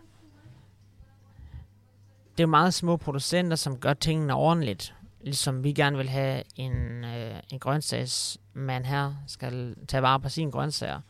det 2.33 2.41
er 2.41 2.45
jo 2.45 2.51
meget 2.51 2.75
små 2.75 2.97
producenter, 2.97 3.57
som 3.57 3.79
gør 3.79 3.95
tingene 3.95 4.35
ordentligt. 4.35 4.95
Ligesom 5.23 5.65
vi 5.65 5.73
gerne 5.73 5.97
vil 5.97 6.09
have 6.09 6.43
en, 6.57 7.05
øh, 7.05 7.41
en 7.53 7.59
grøntsagsmand 7.59 8.85
her, 8.85 9.15
skal 9.27 9.77
tage 9.89 10.03
vare 10.03 10.21
på 10.21 10.29
sine 10.29 10.51
grøntsager. 10.53 11.01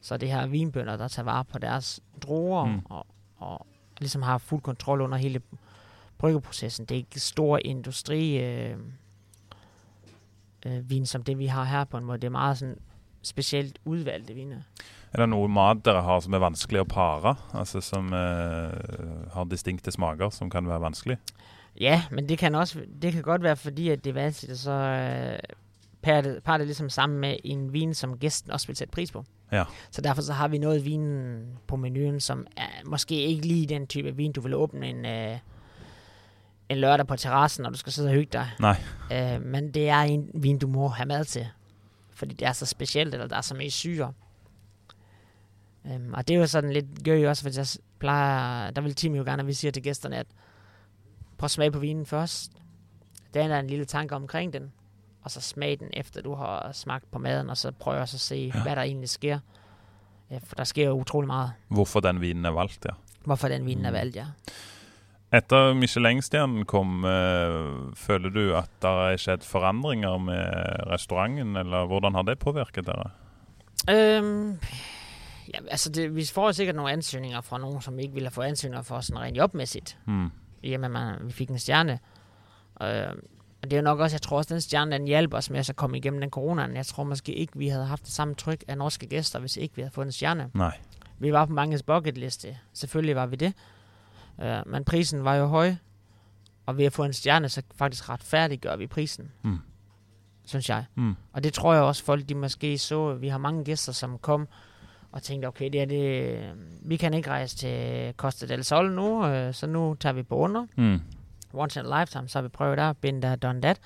Så 0.00 0.16
det 0.16 0.28
her 0.30 0.46
vinbønder, 0.46 0.96
der 0.96 1.08
tager 1.08 1.24
vare 1.24 1.44
på 1.44 1.58
deres 1.58 2.00
druer, 2.22 2.64
Mm. 2.66 2.80
og, 2.84 3.06
og 3.36 3.66
ligesom 3.98 4.22
har 4.22 4.38
fuld 4.38 4.62
kontrol 4.62 5.00
under 5.00 5.18
hele 5.18 5.40
bryggeprocessen. 6.18 6.86
Det 6.86 6.94
er 6.94 6.98
ikke 6.98 7.20
stor 7.20 7.58
industri 7.64 8.38
øh, 8.44 8.76
øh, 10.66 10.90
vin, 10.90 11.06
som 11.06 11.22
det 11.22 11.38
vi 11.38 11.46
har 11.46 11.64
her 11.64 11.84
på 11.84 11.96
en 11.98 12.04
måde. 12.04 12.18
Det 12.18 12.26
er 12.26 12.30
meget 12.30 12.58
sådan 12.58 12.78
specielt 13.22 13.78
udvalgte 13.84 14.34
viner. 14.34 14.60
Er 15.12 15.18
det 15.20 15.28
noe 15.28 15.48
mat 15.48 15.84
dere 15.84 16.02
har 16.02 16.20
som 16.20 16.32
er 16.34 16.38
vanskelig 16.40 16.80
å 16.80 16.84
pare? 16.88 17.34
Altså 17.54 17.80
som 17.84 18.06
eh, 18.16 19.32
har 19.34 19.44
distinkte 19.50 19.92
smaker 19.92 20.30
som 20.30 20.50
kan 20.50 20.68
være 20.68 20.80
vanskelig? 20.80 21.18
Ja, 21.80 22.04
men 22.10 22.28
det 22.28 22.38
kan 22.38 22.54
også 22.54 22.80
det 23.02 23.12
kan 23.12 23.22
godt 23.22 23.42
være 23.42 23.56
fordi, 23.56 23.88
at 23.88 24.04
det 24.04 24.10
er 24.10 24.14
vanskeligt 24.14 24.52
at 24.52 24.58
så 24.58 24.70
øh, 24.72 25.38
parre 26.02 26.22
det, 26.22 26.42
parre 26.42 26.58
det 26.58 26.66
ligesom 26.66 26.90
sammen 26.90 27.18
med 27.18 27.36
en 27.44 27.72
vin, 27.72 27.94
som 27.94 28.18
gæsten 28.18 28.50
også 28.50 28.66
vil 28.66 28.76
sætte 28.76 28.92
pris 28.92 29.12
på. 29.12 29.24
Ja. 29.52 29.64
Så 29.90 30.00
derfor 30.00 30.22
så 30.22 30.32
har 30.32 30.48
vi 30.48 30.58
noget 30.58 30.84
vin 30.84 31.36
på 31.66 31.76
menuen, 31.76 32.20
som 32.20 32.46
er 32.56 32.84
måske 32.84 33.14
ikke 33.14 33.46
lige 33.46 33.66
den 33.66 33.86
type 33.86 34.16
vin, 34.16 34.32
du 34.32 34.40
vil 34.40 34.54
åbne 34.54 34.88
en, 34.88 35.06
øh, 35.06 35.38
en 36.68 36.78
lørdag 36.78 37.06
på 37.06 37.16
terrassen, 37.16 37.62
når 37.62 37.70
du 37.70 37.78
skal 37.78 37.92
sidde 37.92 38.08
og 38.08 38.14
hygge 38.14 38.32
dig. 38.32 38.50
Nej. 38.60 38.76
Øh, 39.12 39.42
men 39.42 39.74
det 39.74 39.88
er 39.88 40.00
en 40.00 40.30
vin, 40.34 40.58
du 40.58 40.66
må 40.66 40.88
have 40.88 41.06
mad 41.06 41.24
til. 41.24 41.48
Fordi 42.10 42.34
det 42.34 42.48
er 42.48 42.52
så 42.52 42.66
specielt, 42.66 43.14
eller 43.14 43.26
der 43.26 43.36
er 43.36 43.40
så 43.40 43.54
mye 43.54 43.70
syre. 43.70 44.12
Øhm, 45.86 46.14
og 46.14 46.28
det 46.28 46.34
er 46.34 46.38
jo 46.38 46.46
sådan 46.46 46.72
lidt 46.72 47.04
gør 47.04 47.28
også, 47.28 47.42
fordi 47.42 47.58
jeg 47.58 47.66
plejer, 47.98 48.70
der 48.70 48.82
vil 48.82 48.94
Tim 48.94 49.14
jo 49.14 49.24
gerne, 49.24 49.40
at 49.40 49.46
vi 49.46 49.52
siger 49.52 49.72
til 49.72 49.82
gæsterne, 49.82 50.16
at 50.16 50.26
prøv 51.42 51.46
at 51.46 51.50
smage 51.50 51.70
på 51.70 51.78
vinen 51.78 52.06
først. 52.06 52.52
Den 53.34 53.50
er 53.50 53.58
en 53.60 53.66
lille 53.66 53.84
tanke 53.84 54.14
omkring 54.14 54.52
den. 54.52 54.72
Og 55.24 55.30
så 55.30 55.40
smag 55.40 55.76
den, 55.80 55.88
efter 55.92 56.22
du 56.22 56.34
har 56.34 56.72
smagt 56.72 57.10
på 57.10 57.18
maden, 57.18 57.50
og 57.50 57.56
så 57.56 57.70
prøv 57.70 58.00
også 58.00 58.16
at 58.16 58.20
se, 58.20 58.52
ja. 58.54 58.62
hvad 58.62 58.76
der 58.76 58.82
egentlig 58.82 59.08
sker. 59.08 59.38
Ja, 60.30 60.38
for 60.44 60.54
der 60.54 60.64
sker 60.64 60.84
jo 60.86 60.92
utrolig 60.92 61.26
meget, 61.26 61.52
Hvorfor 61.68 62.00
den 62.00 62.20
vinen 62.20 62.44
er 62.44 62.50
valgt, 62.50 62.84
ja. 62.84 62.90
hvorfor 63.24 63.48
den 63.48 63.66
vin 63.66 63.84
er 63.84 63.90
Mm. 63.90 63.94
valgt, 63.94 64.16
ja. 64.16 64.26
Etter 65.34 65.74
Michelin-stjernen 65.74 66.64
kom, 66.64 67.04
eh, 67.04 67.94
føler 67.94 68.28
du 68.30 68.54
at 68.56 68.70
det 68.82 68.90
er 68.90 69.16
skjedd 69.16 69.42
forandringer 69.44 70.18
med 70.18 70.44
restauranten, 70.86 71.56
eller 71.56 71.86
hvordan 71.86 72.14
har 72.14 72.22
det 72.22 72.38
påvirket 72.38 72.86
dere? 72.86 73.10
Øhm, 73.90 74.58
ja, 75.54 75.58
altså 75.70 75.90
det, 75.90 76.16
vi 76.16 76.24
får 76.34 76.52
sikkert 76.52 76.76
nogle 76.76 76.92
ansøgninger 76.92 77.40
fra 77.40 77.58
nogen, 77.58 77.80
som 77.82 77.98
ikke 77.98 78.14
ville 78.14 78.26
have 78.26 78.30
fået 78.34 78.46
ansøgninger 78.46 78.82
for 78.82 79.00
sådan 79.00 79.22
rent 79.22 79.36
jobmæssigt. 79.36 79.98
Mm. 80.06 80.30
Jamen, 80.62 80.92
man, 80.92 81.16
vi 81.20 81.32
fik 81.32 81.50
en 81.50 81.58
stjerne. 81.58 81.98
Øh, 82.82 83.12
og 83.62 83.70
det 83.70 83.72
er 83.72 83.76
jo 83.76 83.82
nok 83.82 84.00
også, 84.00 84.14
jeg 84.14 84.22
tror 84.22 84.36
også, 84.36 84.54
den 84.54 84.60
stjerne, 84.60 84.92
den 84.92 85.06
hjælper 85.06 85.36
os 85.36 85.50
med 85.50 85.58
at 85.58 85.66
så 85.66 85.72
komme 85.72 85.96
igennem 85.96 86.20
den 86.20 86.30
corona. 86.30 86.68
Jeg 86.74 86.86
tror 86.86 87.04
måske 87.04 87.34
ikke, 87.34 87.58
vi 87.58 87.68
havde 87.68 87.84
haft 87.84 88.04
det 88.04 88.12
samme 88.12 88.34
tryk 88.34 88.64
af 88.68 88.78
norske 88.78 89.06
gæster, 89.06 89.38
hvis 89.38 89.56
ikke 89.56 89.76
vi 89.76 89.82
havde 89.82 89.94
fået 89.94 90.06
en 90.06 90.12
stjerne. 90.12 90.50
Nej. 90.54 90.78
Vi 91.18 91.32
var 91.32 91.46
på 91.46 91.52
manges 91.52 91.82
bucketliste. 91.82 92.58
Selvfølgelig 92.72 93.16
var 93.16 93.26
vi 93.26 93.36
det. 93.36 93.52
Øh, 94.42 94.62
men 94.66 94.84
prisen 94.84 95.24
var 95.24 95.34
jo 95.34 95.46
høj. 95.46 95.74
Og 96.66 96.78
ved 96.78 96.84
at 96.84 96.92
få 96.92 97.04
en 97.04 97.12
stjerne, 97.12 97.48
så 97.48 97.62
faktisk 97.74 98.08
retfærdiggør 98.08 98.76
vi 98.76 98.86
prisen. 98.86 99.30
Mm. 99.42 99.58
Synes 100.44 100.68
jeg. 100.68 100.84
Mm. 100.94 101.14
Og 101.32 101.44
det 101.44 101.52
tror 101.52 101.74
jeg 101.74 101.82
også, 101.82 102.04
folk 102.04 102.28
de 102.28 102.34
måske 102.34 102.78
så. 102.78 103.14
Vi 103.14 103.28
har 103.28 103.38
mange 103.38 103.64
gæster, 103.64 103.92
som 103.92 104.18
kom 104.18 104.48
og 105.12 105.22
tænkte, 105.22 105.46
okay, 105.46 105.70
det 105.72 105.80
er 105.80 105.84
det, 105.84 106.38
vi 106.82 106.96
kan 106.96 107.14
ikke 107.14 107.30
rejse 107.30 107.56
til 107.56 108.14
Costa 108.16 108.46
del 108.46 108.64
Sol 108.64 108.92
nu, 108.92 109.26
øh, 109.26 109.54
så 109.54 109.66
nu 109.66 109.94
tager 110.00 110.12
vi 110.12 110.22
på 110.22 110.36
under. 110.36 110.66
Mm. 110.76 111.00
Once 111.52 111.80
in 111.80 111.86
a 111.86 112.00
lifetime, 112.00 112.28
så 112.28 112.38
har 112.38 112.42
vi 112.42 112.48
prøvet 112.48 112.78
der, 112.78 112.92
been 112.92 113.20
there, 113.20 113.36
done 113.36 113.62
that. 113.62 113.80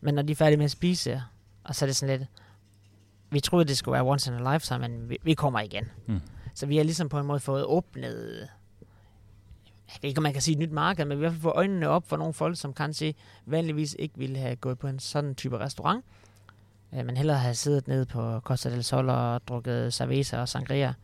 Men 0.00 0.14
når 0.14 0.22
de 0.22 0.32
er 0.32 0.36
færdige 0.36 0.56
med 0.56 0.64
at 0.64 0.70
spise, 0.70 1.22
og 1.64 1.74
så 1.74 1.84
er 1.84 1.86
det 1.86 1.96
sådan 1.96 2.18
lidt, 2.18 2.28
vi 3.30 3.40
troede, 3.40 3.64
det 3.64 3.76
skulle 3.76 3.92
være 3.92 4.04
once 4.04 4.32
in 4.32 4.46
a 4.46 4.52
lifetime, 4.52 4.78
men 4.78 5.10
vi, 5.10 5.18
vi 5.22 5.34
kommer 5.34 5.60
igen. 5.60 5.88
Mm. 6.06 6.20
Så 6.54 6.66
vi 6.66 6.76
har 6.76 6.84
ligesom 6.84 7.08
på 7.08 7.18
en 7.18 7.26
måde 7.26 7.40
fået 7.40 7.64
åbnet, 7.64 8.48
jeg 9.88 9.98
ved 10.02 10.08
ikke, 10.08 10.18
om 10.18 10.22
man 10.22 10.32
kan 10.32 10.42
sige 10.42 10.52
et 10.52 10.58
nyt 10.58 10.72
marked, 10.72 11.04
men 11.04 11.18
vi 11.18 11.24
har 11.24 11.30
i 11.30 11.30
hvert 11.30 11.32
fald 11.32 11.42
fået 11.42 11.56
øjnene 11.56 11.88
op 11.88 12.08
for 12.08 12.16
nogle 12.16 12.34
folk, 12.34 12.56
som 12.56 12.74
kanskje 12.74 13.14
vanligvis 13.46 13.96
ikke 13.98 14.18
ville 14.18 14.38
have 14.38 14.56
gået 14.56 14.78
på 14.78 14.86
en 14.86 14.98
sådan 14.98 15.34
type 15.34 15.58
restaurant. 15.58 16.04
Øh, 16.94 17.06
Men 17.06 17.16
hellere 17.16 17.38
have 17.38 17.54
siddet 17.54 17.88
nede 17.88 18.06
på 18.06 18.40
Costa 18.40 18.70
del 18.70 18.84
Sol 18.84 19.08
og 19.08 19.40
drukket 19.48 19.94
cerveza 19.94 20.40
og 20.40 20.48
sangria. 20.48 20.94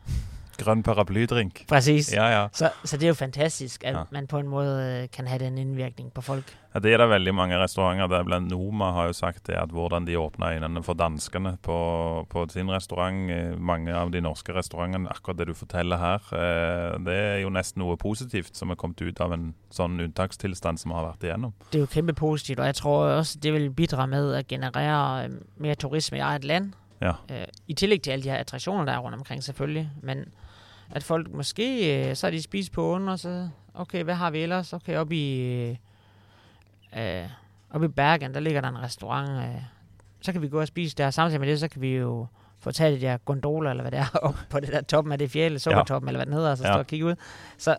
Grønn 0.56 0.82
paraplydrink. 0.82 1.68
Præcis. 1.68 2.12
Ja, 2.14 2.26
ja. 2.40 2.46
Så, 2.52 2.70
så 2.84 2.96
det 2.96 3.02
er 3.02 3.08
jo 3.08 3.14
fantastisk, 3.14 3.84
at 3.84 3.94
Ja. 3.94 4.02
man 4.10 4.26
på 4.26 4.38
en 4.38 4.48
måde 4.48 5.00
øh, 5.02 5.08
kan 5.12 5.26
have 5.26 5.38
den 5.38 5.58
indvirkning 5.58 6.12
på 6.12 6.20
folk. 6.20 6.56
Ja, 6.74 6.78
Det 6.78 6.92
er 6.92 6.96
det 6.96 7.08
veldig 7.08 7.34
mange 7.34 7.58
restauranter. 7.58 8.06
Deriblant 8.06 8.48
Noma 8.50 8.90
har 8.92 9.06
jo 9.06 9.12
sagt 9.12 9.46
det, 9.46 9.52
at 9.54 9.68
hvordan 9.68 10.06
de 10.06 10.18
åpna 10.18 10.52
øynene 10.54 10.82
for 10.82 10.92
danskene 10.92 11.56
på, 11.62 12.26
på 12.30 12.46
sin 12.48 12.70
restaurant. 12.70 13.30
eh, 13.30 13.60
Mange 13.60 13.94
av 13.94 14.10
de 14.12 14.20
norske 14.20 14.52
restaurantene, 14.54 15.08
akkurat 15.10 15.38
det 15.38 15.46
du 15.46 15.54
forteller 15.54 15.96
her, 15.98 16.14
eh, 16.32 16.98
det 17.04 17.14
er 17.14 17.38
jo 17.42 17.48
nesten 17.50 17.80
noe 17.82 17.96
positivt 17.96 18.56
som 18.56 18.70
er 18.70 18.74
kommet 18.74 19.00
ut 19.02 19.20
av 19.20 19.32
en 19.32 19.54
sånn 19.70 20.00
unntakstilstand 20.00 20.78
som 20.78 20.90
har 20.90 21.04
vært 21.12 21.22
igjennom. 21.24 21.52
Det 21.72 21.78
er 21.78 21.86
jo 21.86 21.86
kæmpe 21.86 22.12
positivt, 22.14 22.58
og 22.60 22.66
jeg 22.66 22.74
tror 22.74 23.06
også, 23.18 23.38
det 23.42 23.52
vil 23.52 23.70
bidrage 23.70 24.06
med 24.06 24.34
at 24.34 24.46
generere 24.48 25.24
øh, 25.24 25.30
mere 25.56 25.74
turisme 25.74 26.18
i 26.18 26.20
eget 26.20 26.44
land. 26.44 26.72
Ja. 27.00 27.12
Øh, 27.30 27.46
I 27.68 27.74
tillæg 27.74 28.02
til 28.02 28.10
alle 28.10 28.22
de 28.24 28.30
her 28.30 28.36
attraktioner, 28.36 28.84
der 28.84 28.92
er 28.92 28.98
rundt 28.98 29.16
omkring 29.18 29.42
selvfølgelig. 29.44 29.90
Men 30.02 30.24
at 30.90 31.02
folk 31.02 31.30
måske, 31.30 31.98
øh, 32.10 32.16
så 32.16 32.26
har 32.26 32.30
de 32.30 32.42
spist 32.42 32.72
på 32.72 32.82
under, 32.86 33.12
og 33.12 33.18
så, 33.18 33.48
okay, 33.74 34.04
hvad 34.04 34.14
har 34.14 34.30
vi 34.30 34.38
ellers? 34.42 34.72
Okay, 34.72 34.96
oppe 34.96 35.16
i, 35.16 35.40
øh, 35.40 35.76
øh, 36.96 37.24
oppe 37.70 37.86
i 37.86 37.88
Bergen, 37.88 38.34
der 38.34 38.40
ligger 38.40 38.60
der 38.60 38.68
en 38.68 38.82
restaurant. 38.82 39.30
Øh, 39.30 39.62
så 40.20 40.32
kan 40.32 40.42
vi 40.42 40.48
gå 40.48 40.60
og 40.60 40.66
spise 40.66 40.96
der. 40.96 41.10
Samtidig 41.10 41.40
med 41.40 41.48
det, 41.48 41.60
så 41.60 41.68
kan 41.68 41.80
vi 41.80 41.96
jo 41.96 42.26
få 42.58 42.70
taget 42.70 43.00
de 43.00 43.06
der 43.06 43.16
gondoler, 43.16 43.70
eller 43.70 43.82
hvad 43.82 43.90
det 43.90 43.98
er, 44.00 44.16
op 44.28 44.36
på 44.50 44.60
det 44.60 44.68
der 44.68 44.80
toppen 44.82 45.12
af 45.12 45.18
det 45.18 45.30
fjæle, 45.30 45.58
sukkertoppen, 45.58 46.08
ja. 46.08 46.10
eller 46.10 46.18
hvad 46.18 46.26
den 46.26 46.34
hedder, 46.34 46.50
og 46.50 46.58
så 46.58 46.64
Ja. 46.66 46.72
stå 46.72 46.78
og 46.78 46.86
kigge 46.86 47.06
ud. 47.06 47.14
Så 47.58 47.76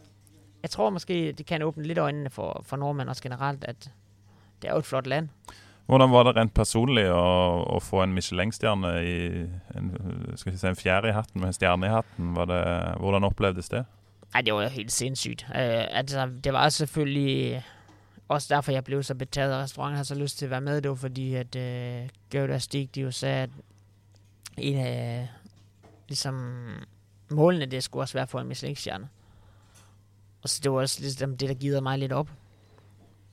jeg 0.62 0.70
tror 0.70 0.90
måske, 0.90 1.32
det 1.32 1.46
kan 1.46 1.62
åbne 1.62 1.84
lidt 1.84 1.98
øjnene 1.98 2.30
for, 2.30 2.62
for 2.66 2.78
nordmænd 2.78 3.10
også 3.10 3.24
generelt, 3.24 3.64
at 3.64 3.92
det 4.62 4.68
er 4.68 4.72
jo 4.74 4.80
et 4.80 4.86
flot 4.86 5.08
land. 5.08 5.30
Hvordan 5.88 6.12
var 6.12 6.24
det 6.28 6.36
rent 6.36 6.54
personlig 6.54 7.06
å, 7.12 7.28
å 7.64 7.78
få 7.80 8.02
en 8.04 8.16
Michelin-stjerne 8.16 8.90
i 9.08 9.14
en, 9.80 9.94
skal 10.36 10.52
jeg 10.52 10.60
si, 10.60 10.68
en 10.68 10.80
fjerde 10.80 11.14
i 11.14 11.16
hatten 11.16 11.40
med 11.40 11.54
en 11.54 11.56
stjerne 11.56 11.88
i 11.88 11.94
hatten? 11.94 12.34
Var 12.36 12.50
det, 12.52 12.64
hvordan 13.00 13.28
opplevdes 13.28 13.72
det? 13.72 13.86
Ej, 14.36 14.42
det 14.42 14.54
var 14.54 14.64
jo 14.68 14.70
helt 14.70 14.92
sindssygt. 14.92 15.46
Øh, 15.50 15.86
altså, 15.92 16.26
det 16.44 16.54
var 16.54 16.70
selvfølgelig 16.70 17.64
også 18.28 18.56
derfor, 18.56 18.72
jeg 18.72 18.84
blev 18.84 19.04
så 19.04 19.16
betaget 19.16 19.54
av 19.54 19.62
restauranten. 19.62 19.94
Jeg 19.94 19.98
havde 19.98 20.08
så 20.08 20.16
lyst 20.16 20.38
til 20.38 20.46
at 20.46 20.52
være 20.52 20.62
med. 20.62 20.82
Det 20.82 20.90
var 20.90 20.96
fordi, 20.96 21.36
at 21.36 21.56
øh, 21.56 22.10
Gauda 22.30 22.54
og 22.54 22.62
Stig, 22.62 22.96
de 22.96 23.02
jo 23.02 23.12
sagde, 23.12 23.44
at 23.44 23.50
en 24.58 24.78
af 24.78 25.28
ligesom, 26.08 26.36
målene, 27.30 27.66
det 27.66 27.84
skulle 27.84 28.04
også 28.04 28.14
være 28.14 28.24
at 28.24 28.30
få 28.30 28.40
en 28.40 28.48
Michelin-stjerne. 28.48 29.08
Og 30.44 30.50
så 30.50 30.60
det 30.64 30.72
var 30.72 30.78
også 30.78 31.02
ligesom 31.02 31.38
det, 31.38 31.50
der 31.50 31.56
givet 31.56 31.84
mig 31.84 32.00
lidt 32.00 32.12
op. 32.12 32.30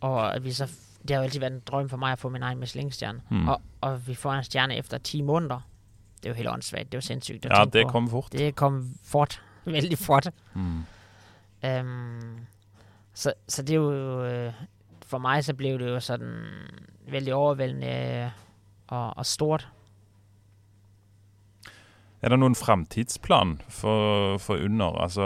Og 0.01 0.35
at 0.35 0.45
vi 0.45 0.53
så, 0.53 0.71
det 1.09 1.11
har 1.11 1.17
jo 1.17 1.23
altid 1.23 1.41
været 1.41 1.53
en 1.53 1.63
drøm 1.67 1.89
for 1.89 1.97
mig 1.97 2.13
at 2.13 2.19
få 2.19 2.29
min 2.29 2.43
egen 2.43 2.59
Michelin-stjerne. 2.59 3.21
Mm. 3.31 3.49
Og, 3.49 3.63
og 3.81 4.09
vi 4.09 4.15
får 4.15 4.33
en 4.33 4.45
stjerne 4.45 4.77
efter 4.77 4.99
10 4.99 5.23
måneder. 5.23 5.61
Det 6.17 6.27
er 6.27 6.31
jo 6.31 6.35
helt 6.35 6.49
åndssvagt. 6.49 6.93
Det 6.93 6.95
er 6.95 6.99
jo 6.99 7.03
sindssygt 7.03 7.47
at 7.47 7.59
Ja, 7.59 7.65
det 7.65 7.89
kom 7.89 8.09
fort. 8.09 8.33
Det 8.33 8.55
kom 8.55 8.95
fort. 9.05 9.43
vældig 9.65 9.99
flot. 9.99 10.27
Mm. 10.55 10.85
Øhm, 11.65 12.39
så, 13.15 13.33
så 13.49 13.63
det 13.63 13.71
er 13.71 13.75
jo, 13.75 14.25
øh, 14.25 14.53
for 15.07 15.19
mig 15.19 15.45
så 15.45 15.55
blev 15.55 15.79
det 15.79 15.87
jo 15.87 16.01
sådan 16.01 16.45
vældig 17.09 17.35
overvældende 17.35 17.87
øh, 17.87 18.31
og, 18.87 19.17
og 19.17 19.27
stort. 19.27 19.69
Er 22.25 22.33
det 22.33 22.39
noen 22.41 22.57
framtidsplan 22.57 23.59
for, 23.69 24.39
for 24.41 24.57
Under? 24.65 24.97
Altså, 25.05 25.25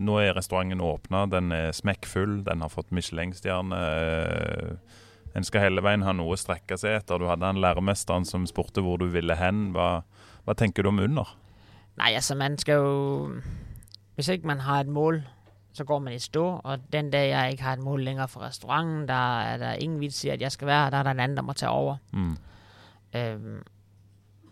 nå 0.00 0.16
er 0.22 0.32
restauranten 0.38 0.80
åpna, 0.80 1.26
den 1.28 1.52
er 1.52 1.74
smekkfull, 1.76 2.38
den 2.46 2.64
har 2.64 2.72
fått 2.72 2.94
Michelin-stjerne. 2.96 3.80
Eh, 3.84 5.00
En 5.34 5.42
skal 5.42 5.64
hele 5.64 5.82
veien 5.82 6.04
ha 6.06 6.12
noe 6.14 6.36
å 6.36 6.38
strekke 6.38 6.76
seg 6.78 7.00
etter. 7.00 7.18
Du 7.18 7.26
hadde 7.26 7.48
han 7.48 7.58
læremesteren 7.58 8.22
som 8.28 8.44
spurte 8.46 8.84
hvor 8.86 9.00
du 9.02 9.08
ville 9.10 9.34
hen. 9.34 9.72
Hva, 9.74 10.04
hva 10.46 10.54
tenker 10.54 10.86
du 10.86 10.92
om 10.92 11.00
Under? 11.02 11.32
Nej, 11.98 12.14
altså 12.14 12.36
man 12.38 12.54
skal 12.58 12.78
jo... 12.78 13.40
Hvis 14.14 14.30
ikke 14.30 14.46
man 14.46 14.62
har 14.62 14.84
et 14.84 14.92
mål, 14.94 15.24
så 15.74 15.82
går 15.84 16.04
man 16.04 16.14
i 16.14 16.20
stå, 16.22 16.44
og 16.62 16.84
den 16.94 17.10
dag 17.10 17.32
jeg 17.32 17.56
ikke 17.56 17.66
har 17.66 17.80
et 17.80 17.82
mål 17.82 18.04
længere 18.06 18.28
for 18.30 18.46
restauranten, 18.46 19.08
der 19.08 19.40
er 19.42 19.58
der 19.58 19.82
ingen 19.82 19.98
vits 19.98 20.20
i, 20.24 20.30
at 20.30 20.40
jeg 20.40 20.54
skal 20.54 20.70
være 20.70 20.84
her, 20.84 20.90
der 20.94 20.98
er 20.98 21.02
der 21.08 21.16
en 21.18 21.20
anden, 21.24 21.36
der 21.36 21.42
må 21.42 21.52
tage 21.58 21.70
over. 21.70 21.96
Mm. 22.12 22.36
Øhm, 23.16 23.62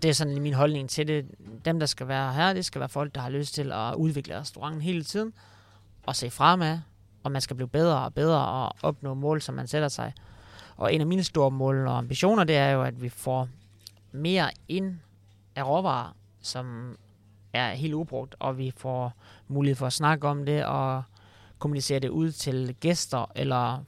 det 0.02 0.08
er 0.08 0.12
sådan 0.12 0.42
min 0.42 0.54
holdning 0.54 0.90
til 0.90 1.08
det. 1.08 1.26
Dem, 1.64 1.80
der 1.80 1.86
skal 1.86 2.08
være 2.08 2.32
her, 2.32 2.52
det 2.52 2.64
skal 2.64 2.78
være 2.78 2.88
folk, 2.88 3.14
der 3.14 3.20
har 3.20 3.30
lyst 3.30 3.54
til 3.54 3.72
at 3.72 3.94
udvikle 3.94 4.38
restauranten 4.40 4.82
hele 4.82 5.04
tiden, 5.04 5.32
og 6.06 6.16
se 6.16 6.30
fremad, 6.30 6.78
og 7.22 7.32
man 7.32 7.40
skal 7.40 7.56
blive 7.56 7.68
bedre 7.68 8.04
og 8.04 8.14
bedre 8.14 8.46
og 8.46 8.72
opnå 8.82 9.14
mål, 9.14 9.42
som 9.42 9.54
man 9.54 9.66
sætter 9.66 9.88
sig. 9.88 10.12
Og 10.76 10.94
en 10.94 11.00
af 11.00 11.06
mine 11.06 11.24
store 11.24 11.50
mål 11.50 11.86
og 11.86 11.98
ambitioner, 11.98 12.44
det 12.44 12.56
er 12.56 12.70
jo, 12.70 12.82
at 12.82 13.02
vi 13.02 13.08
får 13.08 13.48
mere 14.12 14.50
ind 14.68 14.98
af 15.56 15.66
råvarer, 15.66 16.16
som 16.42 16.96
er 17.52 17.70
helt 17.70 17.94
ubrugt, 17.94 18.34
og 18.38 18.58
vi 18.58 18.72
får 18.76 19.12
mulighed 19.48 19.76
for 19.76 19.86
at 19.86 19.92
snakke 19.92 20.28
om 20.28 20.46
det 20.46 20.64
og 20.64 21.02
kommunicere 21.58 21.98
det 21.98 22.08
ud 22.08 22.30
til 22.30 22.76
gæster 22.80 23.32
eller 23.36 23.84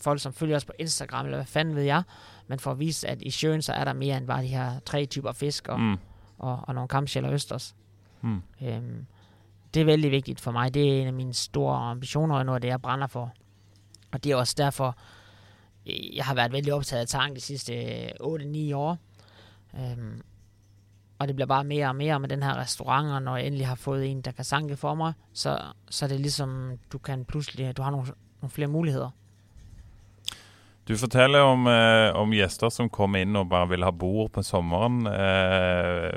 folk, 0.00 0.20
som 0.20 0.32
følger 0.32 0.56
os 0.56 0.64
på 0.64 0.72
Instagram, 0.78 1.24
eller 1.24 1.38
hvad 1.38 1.46
fanden 1.46 1.76
ved 1.76 1.82
jeg, 1.82 2.02
men 2.48 2.58
for 2.58 2.70
at 2.70 2.78
vise, 2.78 3.08
at 3.08 3.22
i 3.22 3.30
søen, 3.30 3.62
så 3.62 3.72
er 3.72 3.84
der 3.84 3.92
mere 3.92 4.16
end 4.16 4.26
bare 4.26 4.42
de 4.42 4.46
her 4.46 4.78
tre 4.86 5.06
typer 5.06 5.32
fisk 5.32 5.68
og, 5.68 5.80
Mm. 5.80 5.96
og, 6.38 6.60
og 6.62 6.74
nogle 6.74 6.88
kamskjell 6.88 7.26
og 7.26 7.32
østers. 7.32 7.74
Mm. 8.22 8.42
Øhm, 8.62 9.06
det 9.74 9.80
er 9.80 9.84
vældig 9.84 10.10
vigtigt 10.10 10.40
for 10.40 10.50
mig. 10.50 10.74
Det 10.74 10.88
er 10.88 11.00
en 11.00 11.06
af 11.06 11.12
mine 11.12 11.34
store 11.34 11.76
ambitioner, 11.76 12.34
og 12.36 12.46
noget 12.46 12.56
af 12.56 12.60
det, 12.60 12.68
jeg 12.68 12.82
brænder 12.82 13.06
for. 13.06 13.32
Og 14.12 14.24
det 14.24 14.32
er 14.32 14.36
også 14.36 14.54
derfor, 14.58 14.96
øh, 15.86 16.16
jeg 16.16 16.24
har 16.24 16.34
været 16.34 16.52
vældig 16.52 16.74
optaget 16.74 17.00
af 17.00 17.08
tang 17.08 17.36
de 17.36 17.40
sidste 17.40 17.74
øh, 17.74 18.08
8-9 18.20 18.74
år. 18.76 18.98
Øhm, 19.74 20.20
og 21.18 21.28
det 21.28 21.36
bliver 21.36 21.46
bare 21.46 21.64
mere 21.64 21.88
og 21.88 21.96
mere 21.96 22.20
med 22.20 22.28
den 22.28 22.42
her 22.42 22.54
restaurant, 22.56 23.08
og 23.08 23.22
når 23.22 23.36
jeg 23.36 23.46
endelig 23.46 23.66
har 23.66 23.74
fået 23.74 24.06
en, 24.10 24.20
der 24.20 24.30
kan 24.32 24.44
sanke 24.44 24.76
for 24.76 24.94
mig, 24.94 25.12
så, 25.32 25.60
så 25.90 26.04
er 26.04 26.08
det 26.08 26.20
ligesom, 26.20 26.72
du 26.92 26.98
kan 26.98 27.24
pludselig, 27.24 27.76
du 27.76 27.82
har 27.82 27.90
nogle, 27.90 28.06
nogle 28.42 28.50
flere 28.50 28.68
muligheder. 28.68 29.10
Du 30.88 30.96
forteller 30.96 31.42
om, 31.44 31.66
eh, 31.66 32.16
om 32.16 32.30
gjester 32.32 32.70
som 32.72 32.88
kommer 32.88 33.20
inn 33.20 33.36
og 33.36 33.50
bare 33.50 33.68
vil 33.68 33.84
ha 33.84 33.90
bord 33.92 34.30
på 34.32 34.40
sommeren. 34.40 35.02
Eh, 35.04 36.14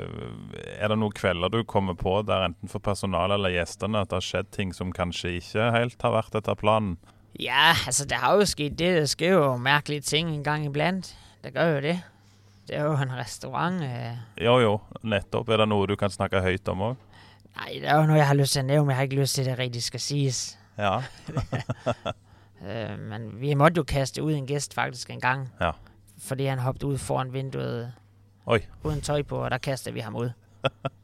er 0.80 0.88
det 0.88 0.96
noen 0.96 1.12
kvelder 1.12 1.52
du 1.52 1.58
kommer 1.68 1.92
på 1.92 2.14
der 2.24 2.46
enten 2.46 2.72
for 2.72 2.80
personalet 2.80 3.36
eller 3.36 3.52
gjestene 3.52 4.00
at 4.00 4.08
det 4.08 4.16
har 4.16 4.24
skjedd 4.24 4.48
ting 4.56 4.72
som 4.72 4.94
kanskje 4.96 5.34
ikke 5.42 5.66
helt 5.76 6.00
har 6.00 6.16
vært 6.16 6.40
etter 6.40 6.56
planen? 6.56 6.96
Ja, 7.36 7.74
altså 7.84 8.08
der 8.08 8.24
har 8.24 8.40
jo 8.40 8.48
sket 8.48 8.78
det, 8.80 8.94
der 8.96 9.12
sker 9.12 9.36
jo 9.36 9.44
mærkelige 9.60 10.08
ting 10.08 10.32
en 10.32 10.42
gang 10.42 10.64
iblandt. 10.64 11.12
Det 11.44 11.52
gør 11.52 11.76
jo 11.76 11.84
det. 11.90 11.98
Det 12.64 12.80
er 12.80 12.88
jo 12.88 12.96
en 12.96 13.12
restaurant. 13.20 13.84
Øh. 13.84 14.16
Jo, 14.40 14.58
jo, 14.60 14.74
nettopp. 15.04 15.52
Er 15.52 15.66
det 15.66 15.68
noe 15.68 15.86
du 15.86 15.98
kan 16.00 16.08
snakke 16.08 16.40
høyt 16.40 16.68
om 16.72 16.88
òg? 16.94 16.96
Nej, 17.60 17.76
det 17.76 17.92
er 17.92 18.00
jo 18.00 18.08
noget, 18.08 18.24
jeg 18.24 18.26
har 18.26 18.40
lyst 18.40 18.52
til 18.52 18.64
at 18.64 18.70
nævne, 18.72 18.86
men 18.86 18.90
jeg 18.90 18.96
har 18.96 19.02
ikke 19.12 19.20
lyst 19.20 19.34
til, 19.34 19.44
det 19.44 19.58
rigtigt 19.58 19.84
skal 19.84 20.00
siges. 20.00 20.58
Ja. 20.78 21.02
Øh, 22.66 22.98
men 22.98 23.40
vi 23.40 23.54
måtte 23.54 23.78
jo 23.78 23.82
kaste 23.82 24.22
ud 24.22 24.32
en 24.32 24.46
gæst 24.46 24.74
faktisk 24.74 25.10
en 25.10 25.20
gang. 25.20 25.52
Ja. 25.60 25.70
Fordi 26.18 26.44
han 26.44 26.58
hoppede 26.58 26.86
ud 26.86 26.98
foran 26.98 27.32
vinduet 27.32 27.92
Oj. 28.46 28.62
uden 28.82 29.00
tøj 29.00 29.22
på, 29.22 29.44
og 29.44 29.50
der 29.50 29.58
kastede 29.58 29.94
vi 29.94 30.00
ham 30.00 30.16
ud. 30.16 30.30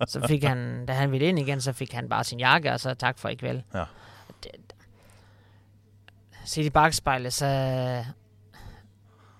så 0.07 0.27
fik 0.29 0.45
han, 0.45 0.87
da 0.87 0.93
han 0.93 1.13
ville 1.13 1.27
ind 1.27 1.39
igen, 1.39 1.61
så 1.61 1.73
fik 1.73 1.93
han 1.93 2.09
bare 2.09 2.25
sin 2.25 2.39
jakke, 2.39 2.73
og 2.73 2.81
så 2.81 2.95
tak 2.95 3.19
for 3.19 3.29
i 3.29 3.35
kveld. 3.35 3.63
Ja. 3.75 3.85
Det, 4.43 4.51
set 6.45 6.65
i 6.65 6.71
bagspejlet, 6.71 7.33
så... 7.33 8.05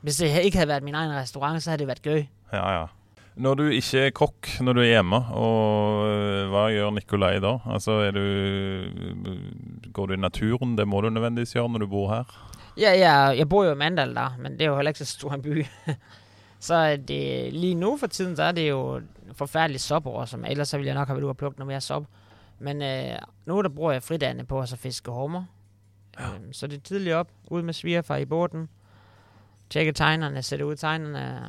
Hvis 0.01 0.17
det 0.17 0.41
ikke 0.41 0.57
havde 0.57 0.69
været 0.69 0.83
min 0.83 0.95
egen 0.95 1.13
restaurant, 1.13 1.63
så 1.63 1.71
havde 1.71 1.79
det 1.79 1.87
været 1.87 2.03
gøy. 2.03 2.25
Ja, 2.53 2.81
ja. 2.81 2.87
Når 3.39 3.55
du 3.55 3.69
ikke 3.71 4.01
er 4.01 4.11
kokk 4.11 4.49
når 4.61 4.75
du 4.75 4.81
er 4.83 4.89
hjemme, 4.99 5.19
og 5.31 6.09
øh, 6.11 6.49
hva 6.51 6.65
gjør 6.75 6.91
Nikolai 6.91 7.39
da? 7.41 7.59
Altså, 7.71 8.01
er 8.09 8.11
du 8.11 8.25
Går 9.95 10.07
du 10.07 10.17
i 10.17 10.17
naturen? 10.17 10.79
Det 10.79 10.89
må 10.89 11.01
du 11.01 11.11
nødvendigvis 11.11 11.53
gjøre 11.53 11.69
når 11.71 11.79
du 11.79 11.87
bor 11.87 12.09
her. 12.15 12.25
Ja, 12.79 12.93
ja, 12.99 13.15
jeg 13.39 13.49
bor 13.49 13.65
jo 13.65 13.73
i 13.73 13.79
Mandal 13.79 14.15
der, 14.15 14.37
men 14.39 14.53
det 14.53 14.63
er 14.63 14.67
jo 14.67 14.77
heller 14.77 14.91
ikke 14.91 14.99
så 14.99 15.07
stor 15.07 15.33
en 15.33 15.43
by. 15.43 15.67
så 16.69 16.97
det, 16.97 17.53
lige 17.53 17.75
nu 17.75 17.97
for 17.97 18.07
tiden, 18.07 18.37
så 18.37 18.43
er 18.43 18.53
det 18.53 18.69
jo 18.69 19.01
forfærdeligt 19.33 19.83
sopår, 19.83 20.25
som 20.25 20.45
ellers 20.45 20.69
så 20.69 20.77
ville 20.77 20.87
jeg 20.87 20.95
nok 20.95 21.09
have 21.09 21.17
været 21.17 21.25
ude 21.25 21.31
og 21.31 21.37
plukke 21.37 21.59
noget 21.59 21.69
mere 21.69 21.81
sop. 21.81 22.05
Men 22.59 22.83
øh, 22.83 23.19
nu 23.47 23.63
der 23.63 23.69
bruger 23.69 23.93
jeg 23.93 24.03
fridagene 24.03 24.45
på 24.45 24.61
at 24.61 24.69
så 24.69 24.77
fiske 24.77 25.11
hummer. 25.11 25.45
Ja. 26.19 26.35
Øhm, 26.35 26.53
så 26.53 26.67
det 26.67 26.77
er 26.77 26.81
tidligt 26.81 27.15
op, 27.15 27.29
ud 27.51 27.63
med 27.63 27.75
svigerfar 27.75 28.17
i 28.17 28.25
båden. 28.25 28.69
Tjekke 29.71 29.93
tegnerne, 29.93 30.43
sætte 30.43 30.67
ud 30.67 30.77
tegnerne. 30.77 31.43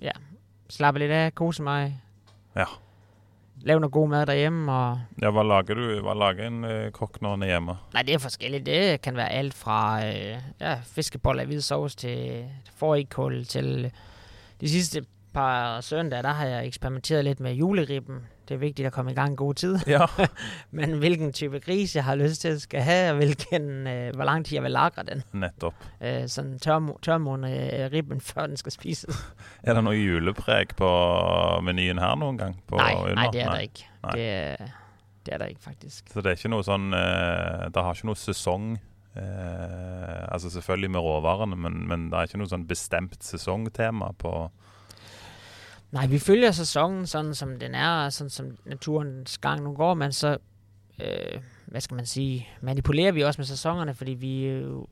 Ja, 0.00 0.10
slappe 0.72 0.98
lidt 1.00 1.10
af, 1.10 1.34
kose 1.34 1.62
mig. 1.62 2.02
Ja. 2.56 2.64
Lave 3.60 3.80
noget 3.80 3.92
god 3.92 4.08
mad 4.08 4.26
derhjemme, 4.26 4.72
og 4.72 5.00
Ja, 5.22 5.30
Hva 5.30 5.42
lager 5.42 5.74
du? 5.74 6.00
Hva 6.02 6.14
lager 6.14 6.46
en 6.46 6.64
øh, 6.64 6.90
kokk 6.92 7.22
når 7.22 7.30
han 7.30 7.42
er 7.42 7.46
hjemme? 7.46 7.72
Nej, 7.92 8.02
det 8.02 8.14
er 8.14 8.18
forskelligt. 8.18 8.66
Det 8.66 9.00
kan 9.00 9.16
være 9.16 9.30
alt 9.30 9.54
fra 9.54 10.06
øh, 10.06 10.38
ja, 10.60 10.74
fiskeboller 10.84 11.42
i 11.42 11.46
hvid 11.46 11.60
sovs 11.60 11.96
til 11.96 12.44
forikål 12.76 13.44
til 13.44 13.92
de 14.60 14.68
sidste 14.68 15.04
par 15.34 15.80
søndage, 15.80 16.22
der 16.22 16.32
har 16.32 16.46
jeg 16.46 16.66
eksperimenteret 16.66 17.24
lidt 17.24 17.40
med 17.40 17.52
juleribben. 17.52 18.26
Det 18.48 18.54
er 18.54 18.58
vigtigt 18.58 18.86
at 18.86 18.92
komme 18.92 19.10
i 19.10 19.14
gang 19.14 19.32
i 19.32 19.36
god 19.36 19.54
tid. 19.54 19.78
Ja. 19.86 20.06
Men 20.78 20.98
hvilken 20.98 21.32
type 21.32 21.58
gris 21.60 21.96
jeg 21.96 22.04
har 22.04 22.14
lyst 22.14 22.40
til 22.40 22.48
at 22.48 22.62
skal 22.62 22.80
have, 22.82 23.10
og 23.10 23.16
hvilken, 23.16 23.86
øh, 23.86 24.14
hvor 24.14 24.24
lang 24.24 24.46
tid 24.46 24.54
jeg 24.56 24.62
vil 24.62 24.70
lagre 24.70 25.02
den. 25.02 25.22
Nettopp. 25.32 25.74
Øh, 26.00 26.28
sådan 26.28 26.58
tør, 26.58 26.98
tørmåne 27.02 27.50
øh, 27.84 27.92
ribben, 27.92 28.20
før 28.30 28.46
den 28.46 28.56
skal 28.56 28.72
spises. 28.72 29.16
Er 29.66 29.74
det 29.74 29.84
noe 29.84 29.94
julepreg 29.94 30.74
på 30.76 30.88
menyen 31.62 31.98
her 32.02 32.14
noen 32.18 32.38
gang? 32.38 32.56
På 32.68 32.76
nej, 32.76 32.94
Under? 32.98 33.14
nej, 33.14 33.28
det 33.32 33.42
er 33.42 33.50
der 33.50 33.58
ikke. 33.58 33.86
Nej. 34.02 34.12
Det, 34.16 34.28
er- 34.30 34.72
det 35.26 35.34
er 35.34 35.38
der 35.38 35.46
ikke, 35.46 35.62
faktisk. 35.62 36.04
Så 36.10 36.20
det 36.20 36.26
er 36.26 36.34
ikke 36.40 36.50
noe 36.50 36.64
sånn 36.66 36.88
eh, 36.98 37.68
Det 37.70 37.82
har 37.86 37.94
ikke 37.94 38.08
noe 38.10 38.18
sesong 38.18 38.72
eh, 39.14 40.22
Altså 40.32 40.50
selvfølgelig 40.50 40.90
med 40.90 41.00
råvarene, 41.00 41.56
men, 41.56 41.76
men 41.88 42.08
det 42.10 42.18
er 42.18 42.26
ikke 42.26 42.40
noe 42.42 42.50
sånn 42.50 42.66
bestemt 42.66 43.22
sesongtema 43.24 44.08
på 44.18 44.32
Nej, 45.92 46.06
vi 46.06 46.18
følger 46.18 46.50
sæsonen 46.50 47.06
sådan, 47.06 47.34
som 47.34 47.58
den 47.58 47.74
er, 47.74 48.04
og 48.04 48.12
sådan 48.12 48.30
som 48.30 48.58
naturens 48.64 49.38
gang 49.38 49.62
nu 49.62 49.72
går, 49.72 49.94
men 49.94 50.12
så, 50.12 50.38
øh, 51.00 51.40
hvad 51.66 51.80
skal 51.80 51.94
man 51.94 52.06
sige, 52.06 52.48
manipulerer 52.60 53.12
vi 53.12 53.22
også 53.22 53.40
med 53.40 53.46
sæsonerne, 53.46 53.94
fordi 53.94 54.12
vi 54.12 54.48
jo 54.48 54.86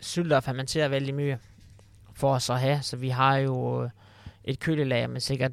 sylter 0.00 0.36
og 0.36 0.44
fermenterer 0.44 0.88
vældig 0.88 1.14
mye 1.14 1.38
for 2.14 2.52
at 2.52 2.60
have, 2.60 2.82
så 2.82 2.96
vi 2.96 3.08
har 3.08 3.36
jo 3.36 3.88
et 4.44 4.58
kølelager 4.58 5.06
med 5.06 5.20
sikkert 5.20 5.52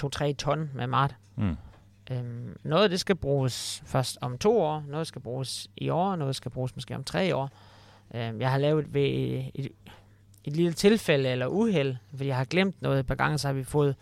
2-3 0.00 0.32
ton 0.32 0.70
med 0.74 0.86
mat. 0.86 1.14
mm. 1.36 1.56
Øhm, 2.10 2.56
noget 2.62 2.84
af 2.84 2.90
det 2.90 3.00
skal 3.00 3.16
bruges 3.16 3.82
først 3.86 4.18
om 4.20 4.38
to 4.38 4.60
år, 4.60 4.84
noget 4.88 5.06
skal 5.06 5.22
bruges 5.22 5.68
i 5.76 5.88
år, 5.88 6.16
noget 6.16 6.36
skal 6.36 6.50
bruges 6.50 6.76
måske 6.76 6.94
om 6.94 7.04
tre 7.04 7.36
år. 7.36 7.50
Øhm, 8.14 8.40
jeg 8.40 8.50
har 8.50 8.58
lavet 8.58 8.94
ved 8.94 9.02
et, 9.02 9.50
et, 9.54 9.68
et 10.48 10.56
lille 10.56 10.72
tilfælde 10.72 11.28
eller 11.28 11.46
uheld, 11.46 11.96
fordi 12.10 12.26
jeg 12.26 12.36
har 12.36 12.44
glemt 12.44 12.82
noget 12.82 13.00
et 13.00 13.06
par 13.06 13.14
gange, 13.14 13.38
så 13.38 13.48
har 13.48 13.52
vi 13.52 13.64
fået 13.64 13.96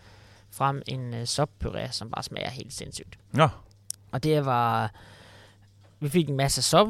frem 0.51 0.81
en 0.87 1.13
uh, 1.13 1.21
soppuré, 1.21 1.91
som 1.91 2.11
bare 2.11 2.23
smager 2.23 2.49
helt 2.49 2.73
sindssygt. 2.73 3.19
Ja. 3.37 3.47
Og 4.11 4.23
det 4.23 4.45
var, 4.45 4.91
vi 5.99 6.09
fik 6.09 6.29
en 6.29 6.37
masse 6.37 6.61
sop, 6.61 6.87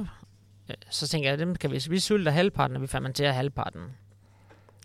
Øh, 0.69 0.75
så 0.89 1.07
tænker 1.07 1.29
jeg, 1.29 1.39
dem 1.39 1.55
kan 1.55 1.71
vi, 1.71 1.85
vi 1.89 1.99
sylter 1.99 2.31
halvparten, 2.31 2.75
og 2.75 2.81
vi 2.81 2.87
fermenterer 2.87 3.31
halvparten. 3.31 3.81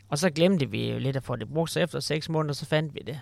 Og 0.08 0.18
så 0.18 0.30
glemte 0.30 0.70
vi 0.70 0.90
jo 0.90 0.98
lidt 0.98 1.16
at 1.16 1.24
få 1.24 1.36
det 1.36 1.48
brugt, 1.48 1.70
så 1.70 1.80
efter 1.80 2.00
6 2.00 2.28
måneder, 2.28 2.54
så 2.54 2.66
fandt 2.66 2.94
vi 2.94 3.00
det 3.06 3.20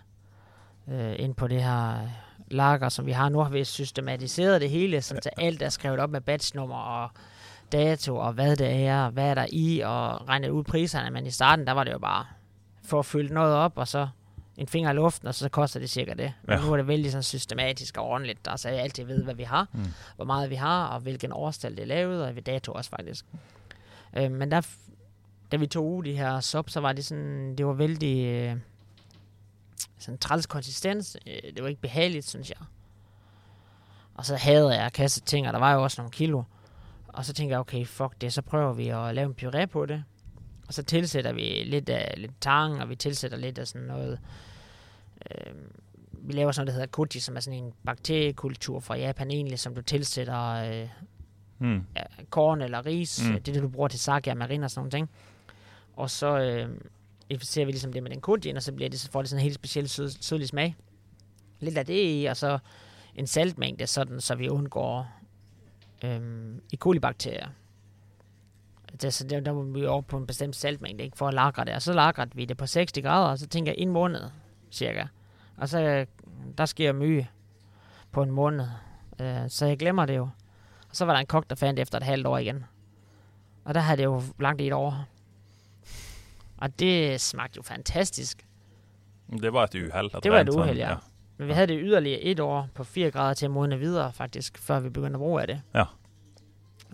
øh, 0.88 1.14
ind 1.18 1.34
på 1.34 1.48
det 1.48 1.62
her 1.62 2.08
lager, 2.50 2.88
som 2.88 3.06
vi 3.06 3.12
har 3.12 3.28
nu, 3.28 3.38
har 3.38 3.50
vi 3.50 3.64
systematiseret 3.64 4.60
det 4.60 4.70
hele, 4.70 5.02
så 5.02 5.30
alt 5.36 5.62
er 5.62 5.68
skrevet 5.68 6.00
op 6.00 6.10
med 6.10 6.20
batchnummer 6.20 6.76
og 6.76 7.10
dato, 7.72 8.16
og 8.16 8.32
hvad 8.32 8.56
det 8.56 8.86
er, 8.86 9.04
og 9.04 9.10
hvad 9.10 9.24
er 9.30 9.34
der 9.34 9.46
i, 9.52 9.80
og 9.80 10.28
regnet 10.28 10.48
ud 10.48 10.64
priserne, 10.64 11.10
men 11.10 11.26
i 11.26 11.30
starten, 11.30 11.66
der 11.66 11.72
var 11.72 11.84
det 11.84 11.92
jo 11.92 11.98
bare 11.98 12.26
for 12.82 12.98
at 12.98 13.06
fylde 13.06 13.34
noget 13.34 13.54
op, 13.54 13.72
og 13.78 13.88
så 13.88 14.08
en 14.56 14.66
finger 14.66 14.90
i 14.90 14.94
luften, 14.94 15.28
og 15.28 15.34
så 15.34 15.48
koster 15.48 15.80
det 15.80 15.90
cirka 15.90 16.14
det. 16.14 16.32
Men 16.42 16.58
Ja. 16.58 16.64
nu 16.64 16.72
er 16.72 16.76
det 16.76 16.86
vældig 16.86 17.10
sådan 17.12 17.22
systematisk 17.22 17.96
og 17.96 18.04
ordentligt, 18.04 18.44
der 18.44 18.56
så 18.56 18.68
jeg 18.68 18.78
altid 18.80 19.04
ved, 19.04 19.22
hvad 19.24 19.34
vi 19.34 19.42
har, 19.42 19.66
Mm. 19.72 19.84
hvor 20.16 20.24
meget 20.24 20.50
vi 20.50 20.54
har, 20.54 20.86
og 20.86 21.00
hvilken 21.00 21.32
årstal 21.32 21.76
det 21.76 21.82
er 21.82 21.86
lavet, 21.86 22.24
og 22.26 22.34
ved 22.36 22.42
dato 22.42 22.72
også 22.72 22.90
faktisk. 22.90 23.24
Øh, 24.16 24.30
men 24.32 24.50
der, 24.50 24.66
da 25.52 25.56
vi 25.56 25.66
tog 25.66 25.86
ud 25.96 26.04
de 26.04 26.16
her 26.16 26.40
sop, 26.40 26.70
så 26.70 26.80
var 26.80 26.92
det 26.92 27.04
sådan, 27.04 27.54
det 27.58 27.66
var 27.66 27.72
vældig 27.72 28.24
øh, 28.26 28.56
sådan 29.98 30.18
træls 30.18 30.46
konsistens. 30.46 31.16
Øh, 31.26 31.52
det 31.54 31.62
var 31.62 31.68
ikke 31.68 31.80
behageligt, 31.80 32.28
synes 32.28 32.50
jeg. 32.50 32.58
Og 34.14 34.26
så 34.26 34.36
havde 34.36 34.68
jeg 34.74 34.86
at 34.86 34.92
kaste 34.92 35.20
ting, 35.20 35.46
og 35.46 35.52
der 35.52 35.58
var 35.58 35.72
jo 35.74 35.82
også 35.82 36.00
nogle 36.00 36.10
kilo. 36.10 36.42
Og 37.12 37.24
så 37.24 37.32
tænkte 37.32 37.52
jeg, 37.52 37.60
okay, 37.60 37.86
fuck 37.86 38.20
det, 38.20 38.32
så 38.32 38.42
prøver 38.42 38.72
vi 38.72 38.88
at 38.88 39.14
lave 39.14 39.26
en 39.26 39.34
puré 39.42 39.66
på 39.66 39.86
det. 39.86 40.04
Og 40.68 40.74
så 40.74 40.82
tilsætter 40.82 41.32
vi 41.32 41.62
lidt 41.66 41.88
af 41.88 42.14
lidt 42.16 42.32
tang, 42.40 42.80
og 42.82 42.88
vi 42.88 42.96
tilsætter 42.96 43.38
lidt 43.38 43.58
af 43.58 43.68
sådan 43.68 43.86
noget... 43.86 44.20
Øh, 45.30 45.54
vi 46.12 46.32
laver 46.32 46.52
sådan 46.52 46.64
noget, 46.66 46.66
der 46.66 46.80
hedder 46.80 46.86
koji, 47.04 47.20
som 47.20 47.36
er 47.36 47.40
sådan 47.40 47.64
en 47.64 47.72
bakteriekultur 47.84 48.80
fra 48.80 48.96
Japan 48.96 49.30
egentlig, 49.30 49.58
som 49.58 49.74
du 49.74 49.82
tilsætter 49.82 50.44
øh, 50.44 50.88
Mm. 51.62 51.82
ja, 51.96 52.02
korn 52.30 52.62
eller 52.62 52.86
ris. 52.86 53.22
Mm. 53.24 53.32
Det 53.32 53.48
er 53.48 53.52
det, 53.52 53.62
du 53.62 53.68
bruger 53.68 53.88
til 53.88 54.00
sake 54.00 54.30
og 54.30 54.36
marin 54.36 54.62
og 54.64 54.70
sådan 54.70 54.80
nogle 54.80 54.90
ting. 54.90 55.10
Og 55.96 56.10
så 56.10 56.38
øh, 56.38 56.68
inficerer 57.28 57.66
vi 57.66 57.72
ligesom 57.72 57.92
det 57.92 58.02
med 58.02 58.10
den 58.10 58.20
koji, 58.20 58.54
og 58.56 58.62
så 58.62 58.72
bliver 58.72 58.90
det, 58.90 59.00
så 59.00 59.10
får 59.10 59.22
det 59.22 59.28
sådan 59.30 59.40
en 59.40 59.42
helt 59.42 59.54
speciel 59.54 59.88
sød, 59.88 60.10
sødlig 60.10 60.48
smag. 60.48 60.76
Lidt 61.60 61.78
af 61.78 61.86
det 61.86 62.22
i, 62.22 62.24
og 62.24 62.36
så 62.36 62.58
en 63.14 63.26
saltmængde, 63.26 63.86
sådan, 63.86 64.20
så 64.20 64.34
vi 64.34 64.48
undgår 64.48 65.06
øh, 66.04 66.56
E. 66.72 66.76
coli-bakterier. 66.76 67.48
Det, 69.02 69.14
så 69.14 69.26
der, 69.26 69.40
der 69.40 69.50
var 69.50 69.62
vi 69.62 69.86
over 69.86 70.02
på 70.02 70.16
en 70.16 70.26
bestemt 70.26 70.56
saltmængde, 70.56 71.04
ikke, 71.04 71.16
for 71.16 71.28
at 71.28 71.34
lagre 71.34 71.64
det. 71.64 71.74
Og 71.74 71.82
så 71.82 71.92
lagrede 71.92 72.30
vi 72.34 72.44
det 72.44 72.56
på 72.56 72.66
60 72.66 72.92
grader, 72.92 73.28
og 73.30 73.38
så 73.38 73.46
tænker 73.46 73.72
jeg 73.72 73.78
en 73.78 73.90
måned, 73.90 74.20
cirka. 74.70 75.04
Og 75.56 75.68
så, 75.68 75.80
øh, 75.80 76.06
der 76.58 76.66
sker 76.66 76.92
mye 76.92 77.26
på 78.12 78.22
en 78.22 78.30
måned. 78.30 78.66
Øh, 79.20 79.48
så 79.48 79.66
jeg 79.66 79.78
glemmer 79.78 80.06
det 80.06 80.16
jo. 80.16 80.28
Og 80.90 80.96
så 80.96 81.04
var 81.04 81.12
der 81.12 81.20
en 81.20 81.26
kok, 81.26 81.50
der 81.50 81.56
fandt 81.56 81.80
efter 81.80 81.98
et 81.98 82.04
halvt 82.04 82.26
år 82.26 82.38
igen. 82.38 82.64
Og 83.64 83.74
der 83.74 83.80
havde 83.80 83.96
det 83.96 84.04
jo 84.04 84.22
langt 84.40 84.60
i 84.60 84.66
et 84.66 84.72
år. 84.72 85.04
Og 86.58 86.78
det 86.78 87.20
smagte 87.20 87.56
jo 87.56 87.62
fantastisk. 87.62 88.46
Det 89.42 89.52
var 89.52 89.64
et 89.64 89.74
uhell. 89.74 90.10
at 90.14 90.22
Det 90.22 90.32
var 90.32 90.40
et 90.40 90.48
uheld, 90.48 90.78
ja. 90.78 90.96
Men 91.40 91.48
vi 91.48 91.52
havde 91.52 91.66
det 91.66 91.78
yderligere 91.82 92.20
et 92.20 92.40
år 92.40 92.68
på 92.74 92.84
4 92.84 93.10
grader 93.10 93.34
til 93.34 93.46
at 93.46 93.50
modne 93.50 93.78
videre, 93.78 94.12
faktisk, 94.12 94.58
før 94.58 94.80
vi 94.80 94.88
begyndte 94.88 95.14
at 95.14 95.18
bruge 95.18 95.40
af 95.40 95.46
det. 95.46 95.60
Ja. 95.74 95.84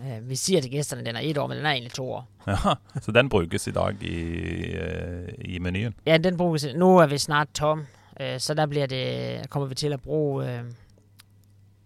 Øh, 0.01 0.29
vi 0.29 0.35
siger 0.35 0.61
til 0.61 0.71
gæsterne, 0.71 0.99
at 0.99 1.05
den 1.05 1.15
er 1.15 1.19
et 1.23 1.37
år, 1.37 1.47
men 1.47 1.57
den 1.57 1.65
er 1.65 1.71
egentlig 1.71 1.91
to 1.93 2.11
år. 2.11 2.27
Ja, 2.47 2.55
så 3.03 3.11
den 3.11 3.29
brukes 3.29 3.67
i 3.67 3.71
dag 3.71 4.03
i, 4.03 4.15
eh, 4.73 5.27
i 5.39 5.59
menyen. 5.59 5.93
Ja, 6.05 6.17
den 6.17 6.57
til. 6.57 6.77
Nu 6.77 6.97
er 6.97 7.05
vi 7.05 7.17
snart 7.17 7.47
tom, 7.53 7.85
øh, 8.21 8.39
så 8.39 8.53
der 8.53 8.65
bliver 8.65 8.85
det, 8.85 9.49
kommer 9.49 9.67
vi 9.67 9.75
til 9.75 9.93
at 9.93 10.01
bruge 10.01 10.51
øh, 10.51 10.63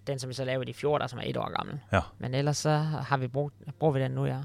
den, 0.07 0.19
som 0.19 0.29
vi 0.29 0.33
så 0.33 0.45
lavede 0.45 0.69
i 0.69 0.73
14, 0.73 1.09
som 1.09 1.19
er 1.19 1.23
et 1.25 1.37
år 1.37 1.57
gammel. 1.57 1.79
Ja. 1.93 1.99
Men 2.19 2.33
ellers 2.33 2.57
så 2.57 2.77
har 3.07 3.17
vi 3.17 3.27
brugt, 3.27 3.55
bruger 3.79 3.93
vi 3.93 3.99
den 3.99 4.11
nu, 4.11 4.25
ja. 4.25 4.37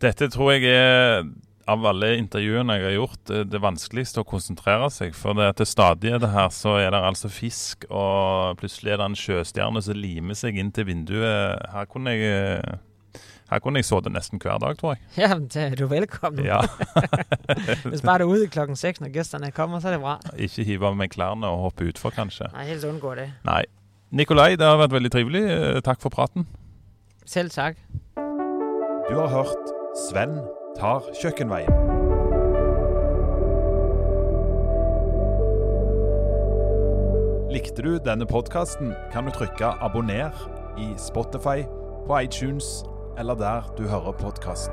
Dette 0.00 0.28
tror 0.28 0.52
jeg 0.52 0.64
er 0.64 1.24
av 1.70 1.84
alle 1.86 2.14
intervjuene 2.18 2.76
jeg 2.78 2.86
har 2.88 2.94
gjort, 2.96 3.32
det 3.52 3.60
vanskeligste 3.62 4.22
å 4.22 4.28
konsentrere 4.28 4.88
seg. 4.92 5.14
For 5.16 5.36
det, 5.38 5.50
til 5.60 5.68
stadighet 5.68 6.24
her 6.34 6.48
så 6.54 6.76
er 6.82 6.94
det 6.94 7.02
altså 7.06 7.30
fisk, 7.32 7.86
og 7.90 8.56
plutselig 8.60 8.94
er 8.94 9.02
det 9.02 9.10
en 9.10 9.18
sjøstjerne 9.18 9.82
som 9.84 9.98
limer 9.98 10.38
seg 10.38 10.58
inn 10.58 10.72
til 10.74 10.88
vinduet. 10.90 11.62
Her 11.74 11.90
kunne 11.90 12.16
jeg 12.16 12.80
her 13.52 13.60
kunne 13.60 13.82
jeg 13.82 13.84
sittet 13.84 14.14
nesten 14.14 14.40
hver 14.40 14.56
dag, 14.62 14.78
tror 14.80 14.94
jeg. 14.94 15.02
Ja, 15.20 15.34
det 15.36 15.64
er 15.66 15.74
du 15.76 15.84
velkommen. 15.90 16.40
Ja. 16.46 16.62
Hvis 17.90 18.00
bare 18.00 18.24
du 18.24 18.30
er 18.30 18.38
ude 18.38 18.46
klokken 18.48 18.78
6, 18.80 19.02
når 19.04 19.12
gæsterne 19.12 19.50
kommer, 19.52 19.82
så 19.82 19.90
er 19.90 19.98
det 19.98 20.00
bra. 20.00 20.14
Ikke 20.40 20.64
hive 20.64 20.88
av 20.88 20.96
meg 20.96 21.12
klærne 21.12 21.50
og 21.52 21.66
hoppe 21.66 21.90
utfor, 21.90 22.14
kanskje. 22.16 22.48
Nej, 22.54 22.70
helst 22.70 22.88
undgå 22.88 23.12
det. 23.18 23.28
Nei. 23.44 23.60
Nikolai, 24.12 24.54
det 24.56 24.64
har 24.64 24.80
vært 24.80 24.96
veldig 24.96 25.12
trivelig. 25.12 25.44
Eh, 25.52 25.82
Takk 25.84 26.00
for 26.00 26.12
praten. 26.12 26.48
Selv 27.28 27.52
tak. 27.52 27.76
Du 28.16 29.14
har 29.20 29.28
hørt 29.28 29.72
Sven 30.08 30.38
tar 30.78 31.04
kjøkkenveien. 31.20 31.72
Likte 37.52 37.84
du 37.84 37.98
denne 38.00 38.26
podkasten, 38.26 38.94
kan 39.12 39.28
du 39.28 39.34
trykke 39.36 39.74
abonner 39.84 40.32
i 40.80 40.92
Spotify, 40.96 41.66
på 42.06 42.18
iTunes 42.24 42.82
eller 43.18 43.34
der 43.34 43.68
du 43.76 43.84
hører 43.86 44.12
podkast. 44.12 44.70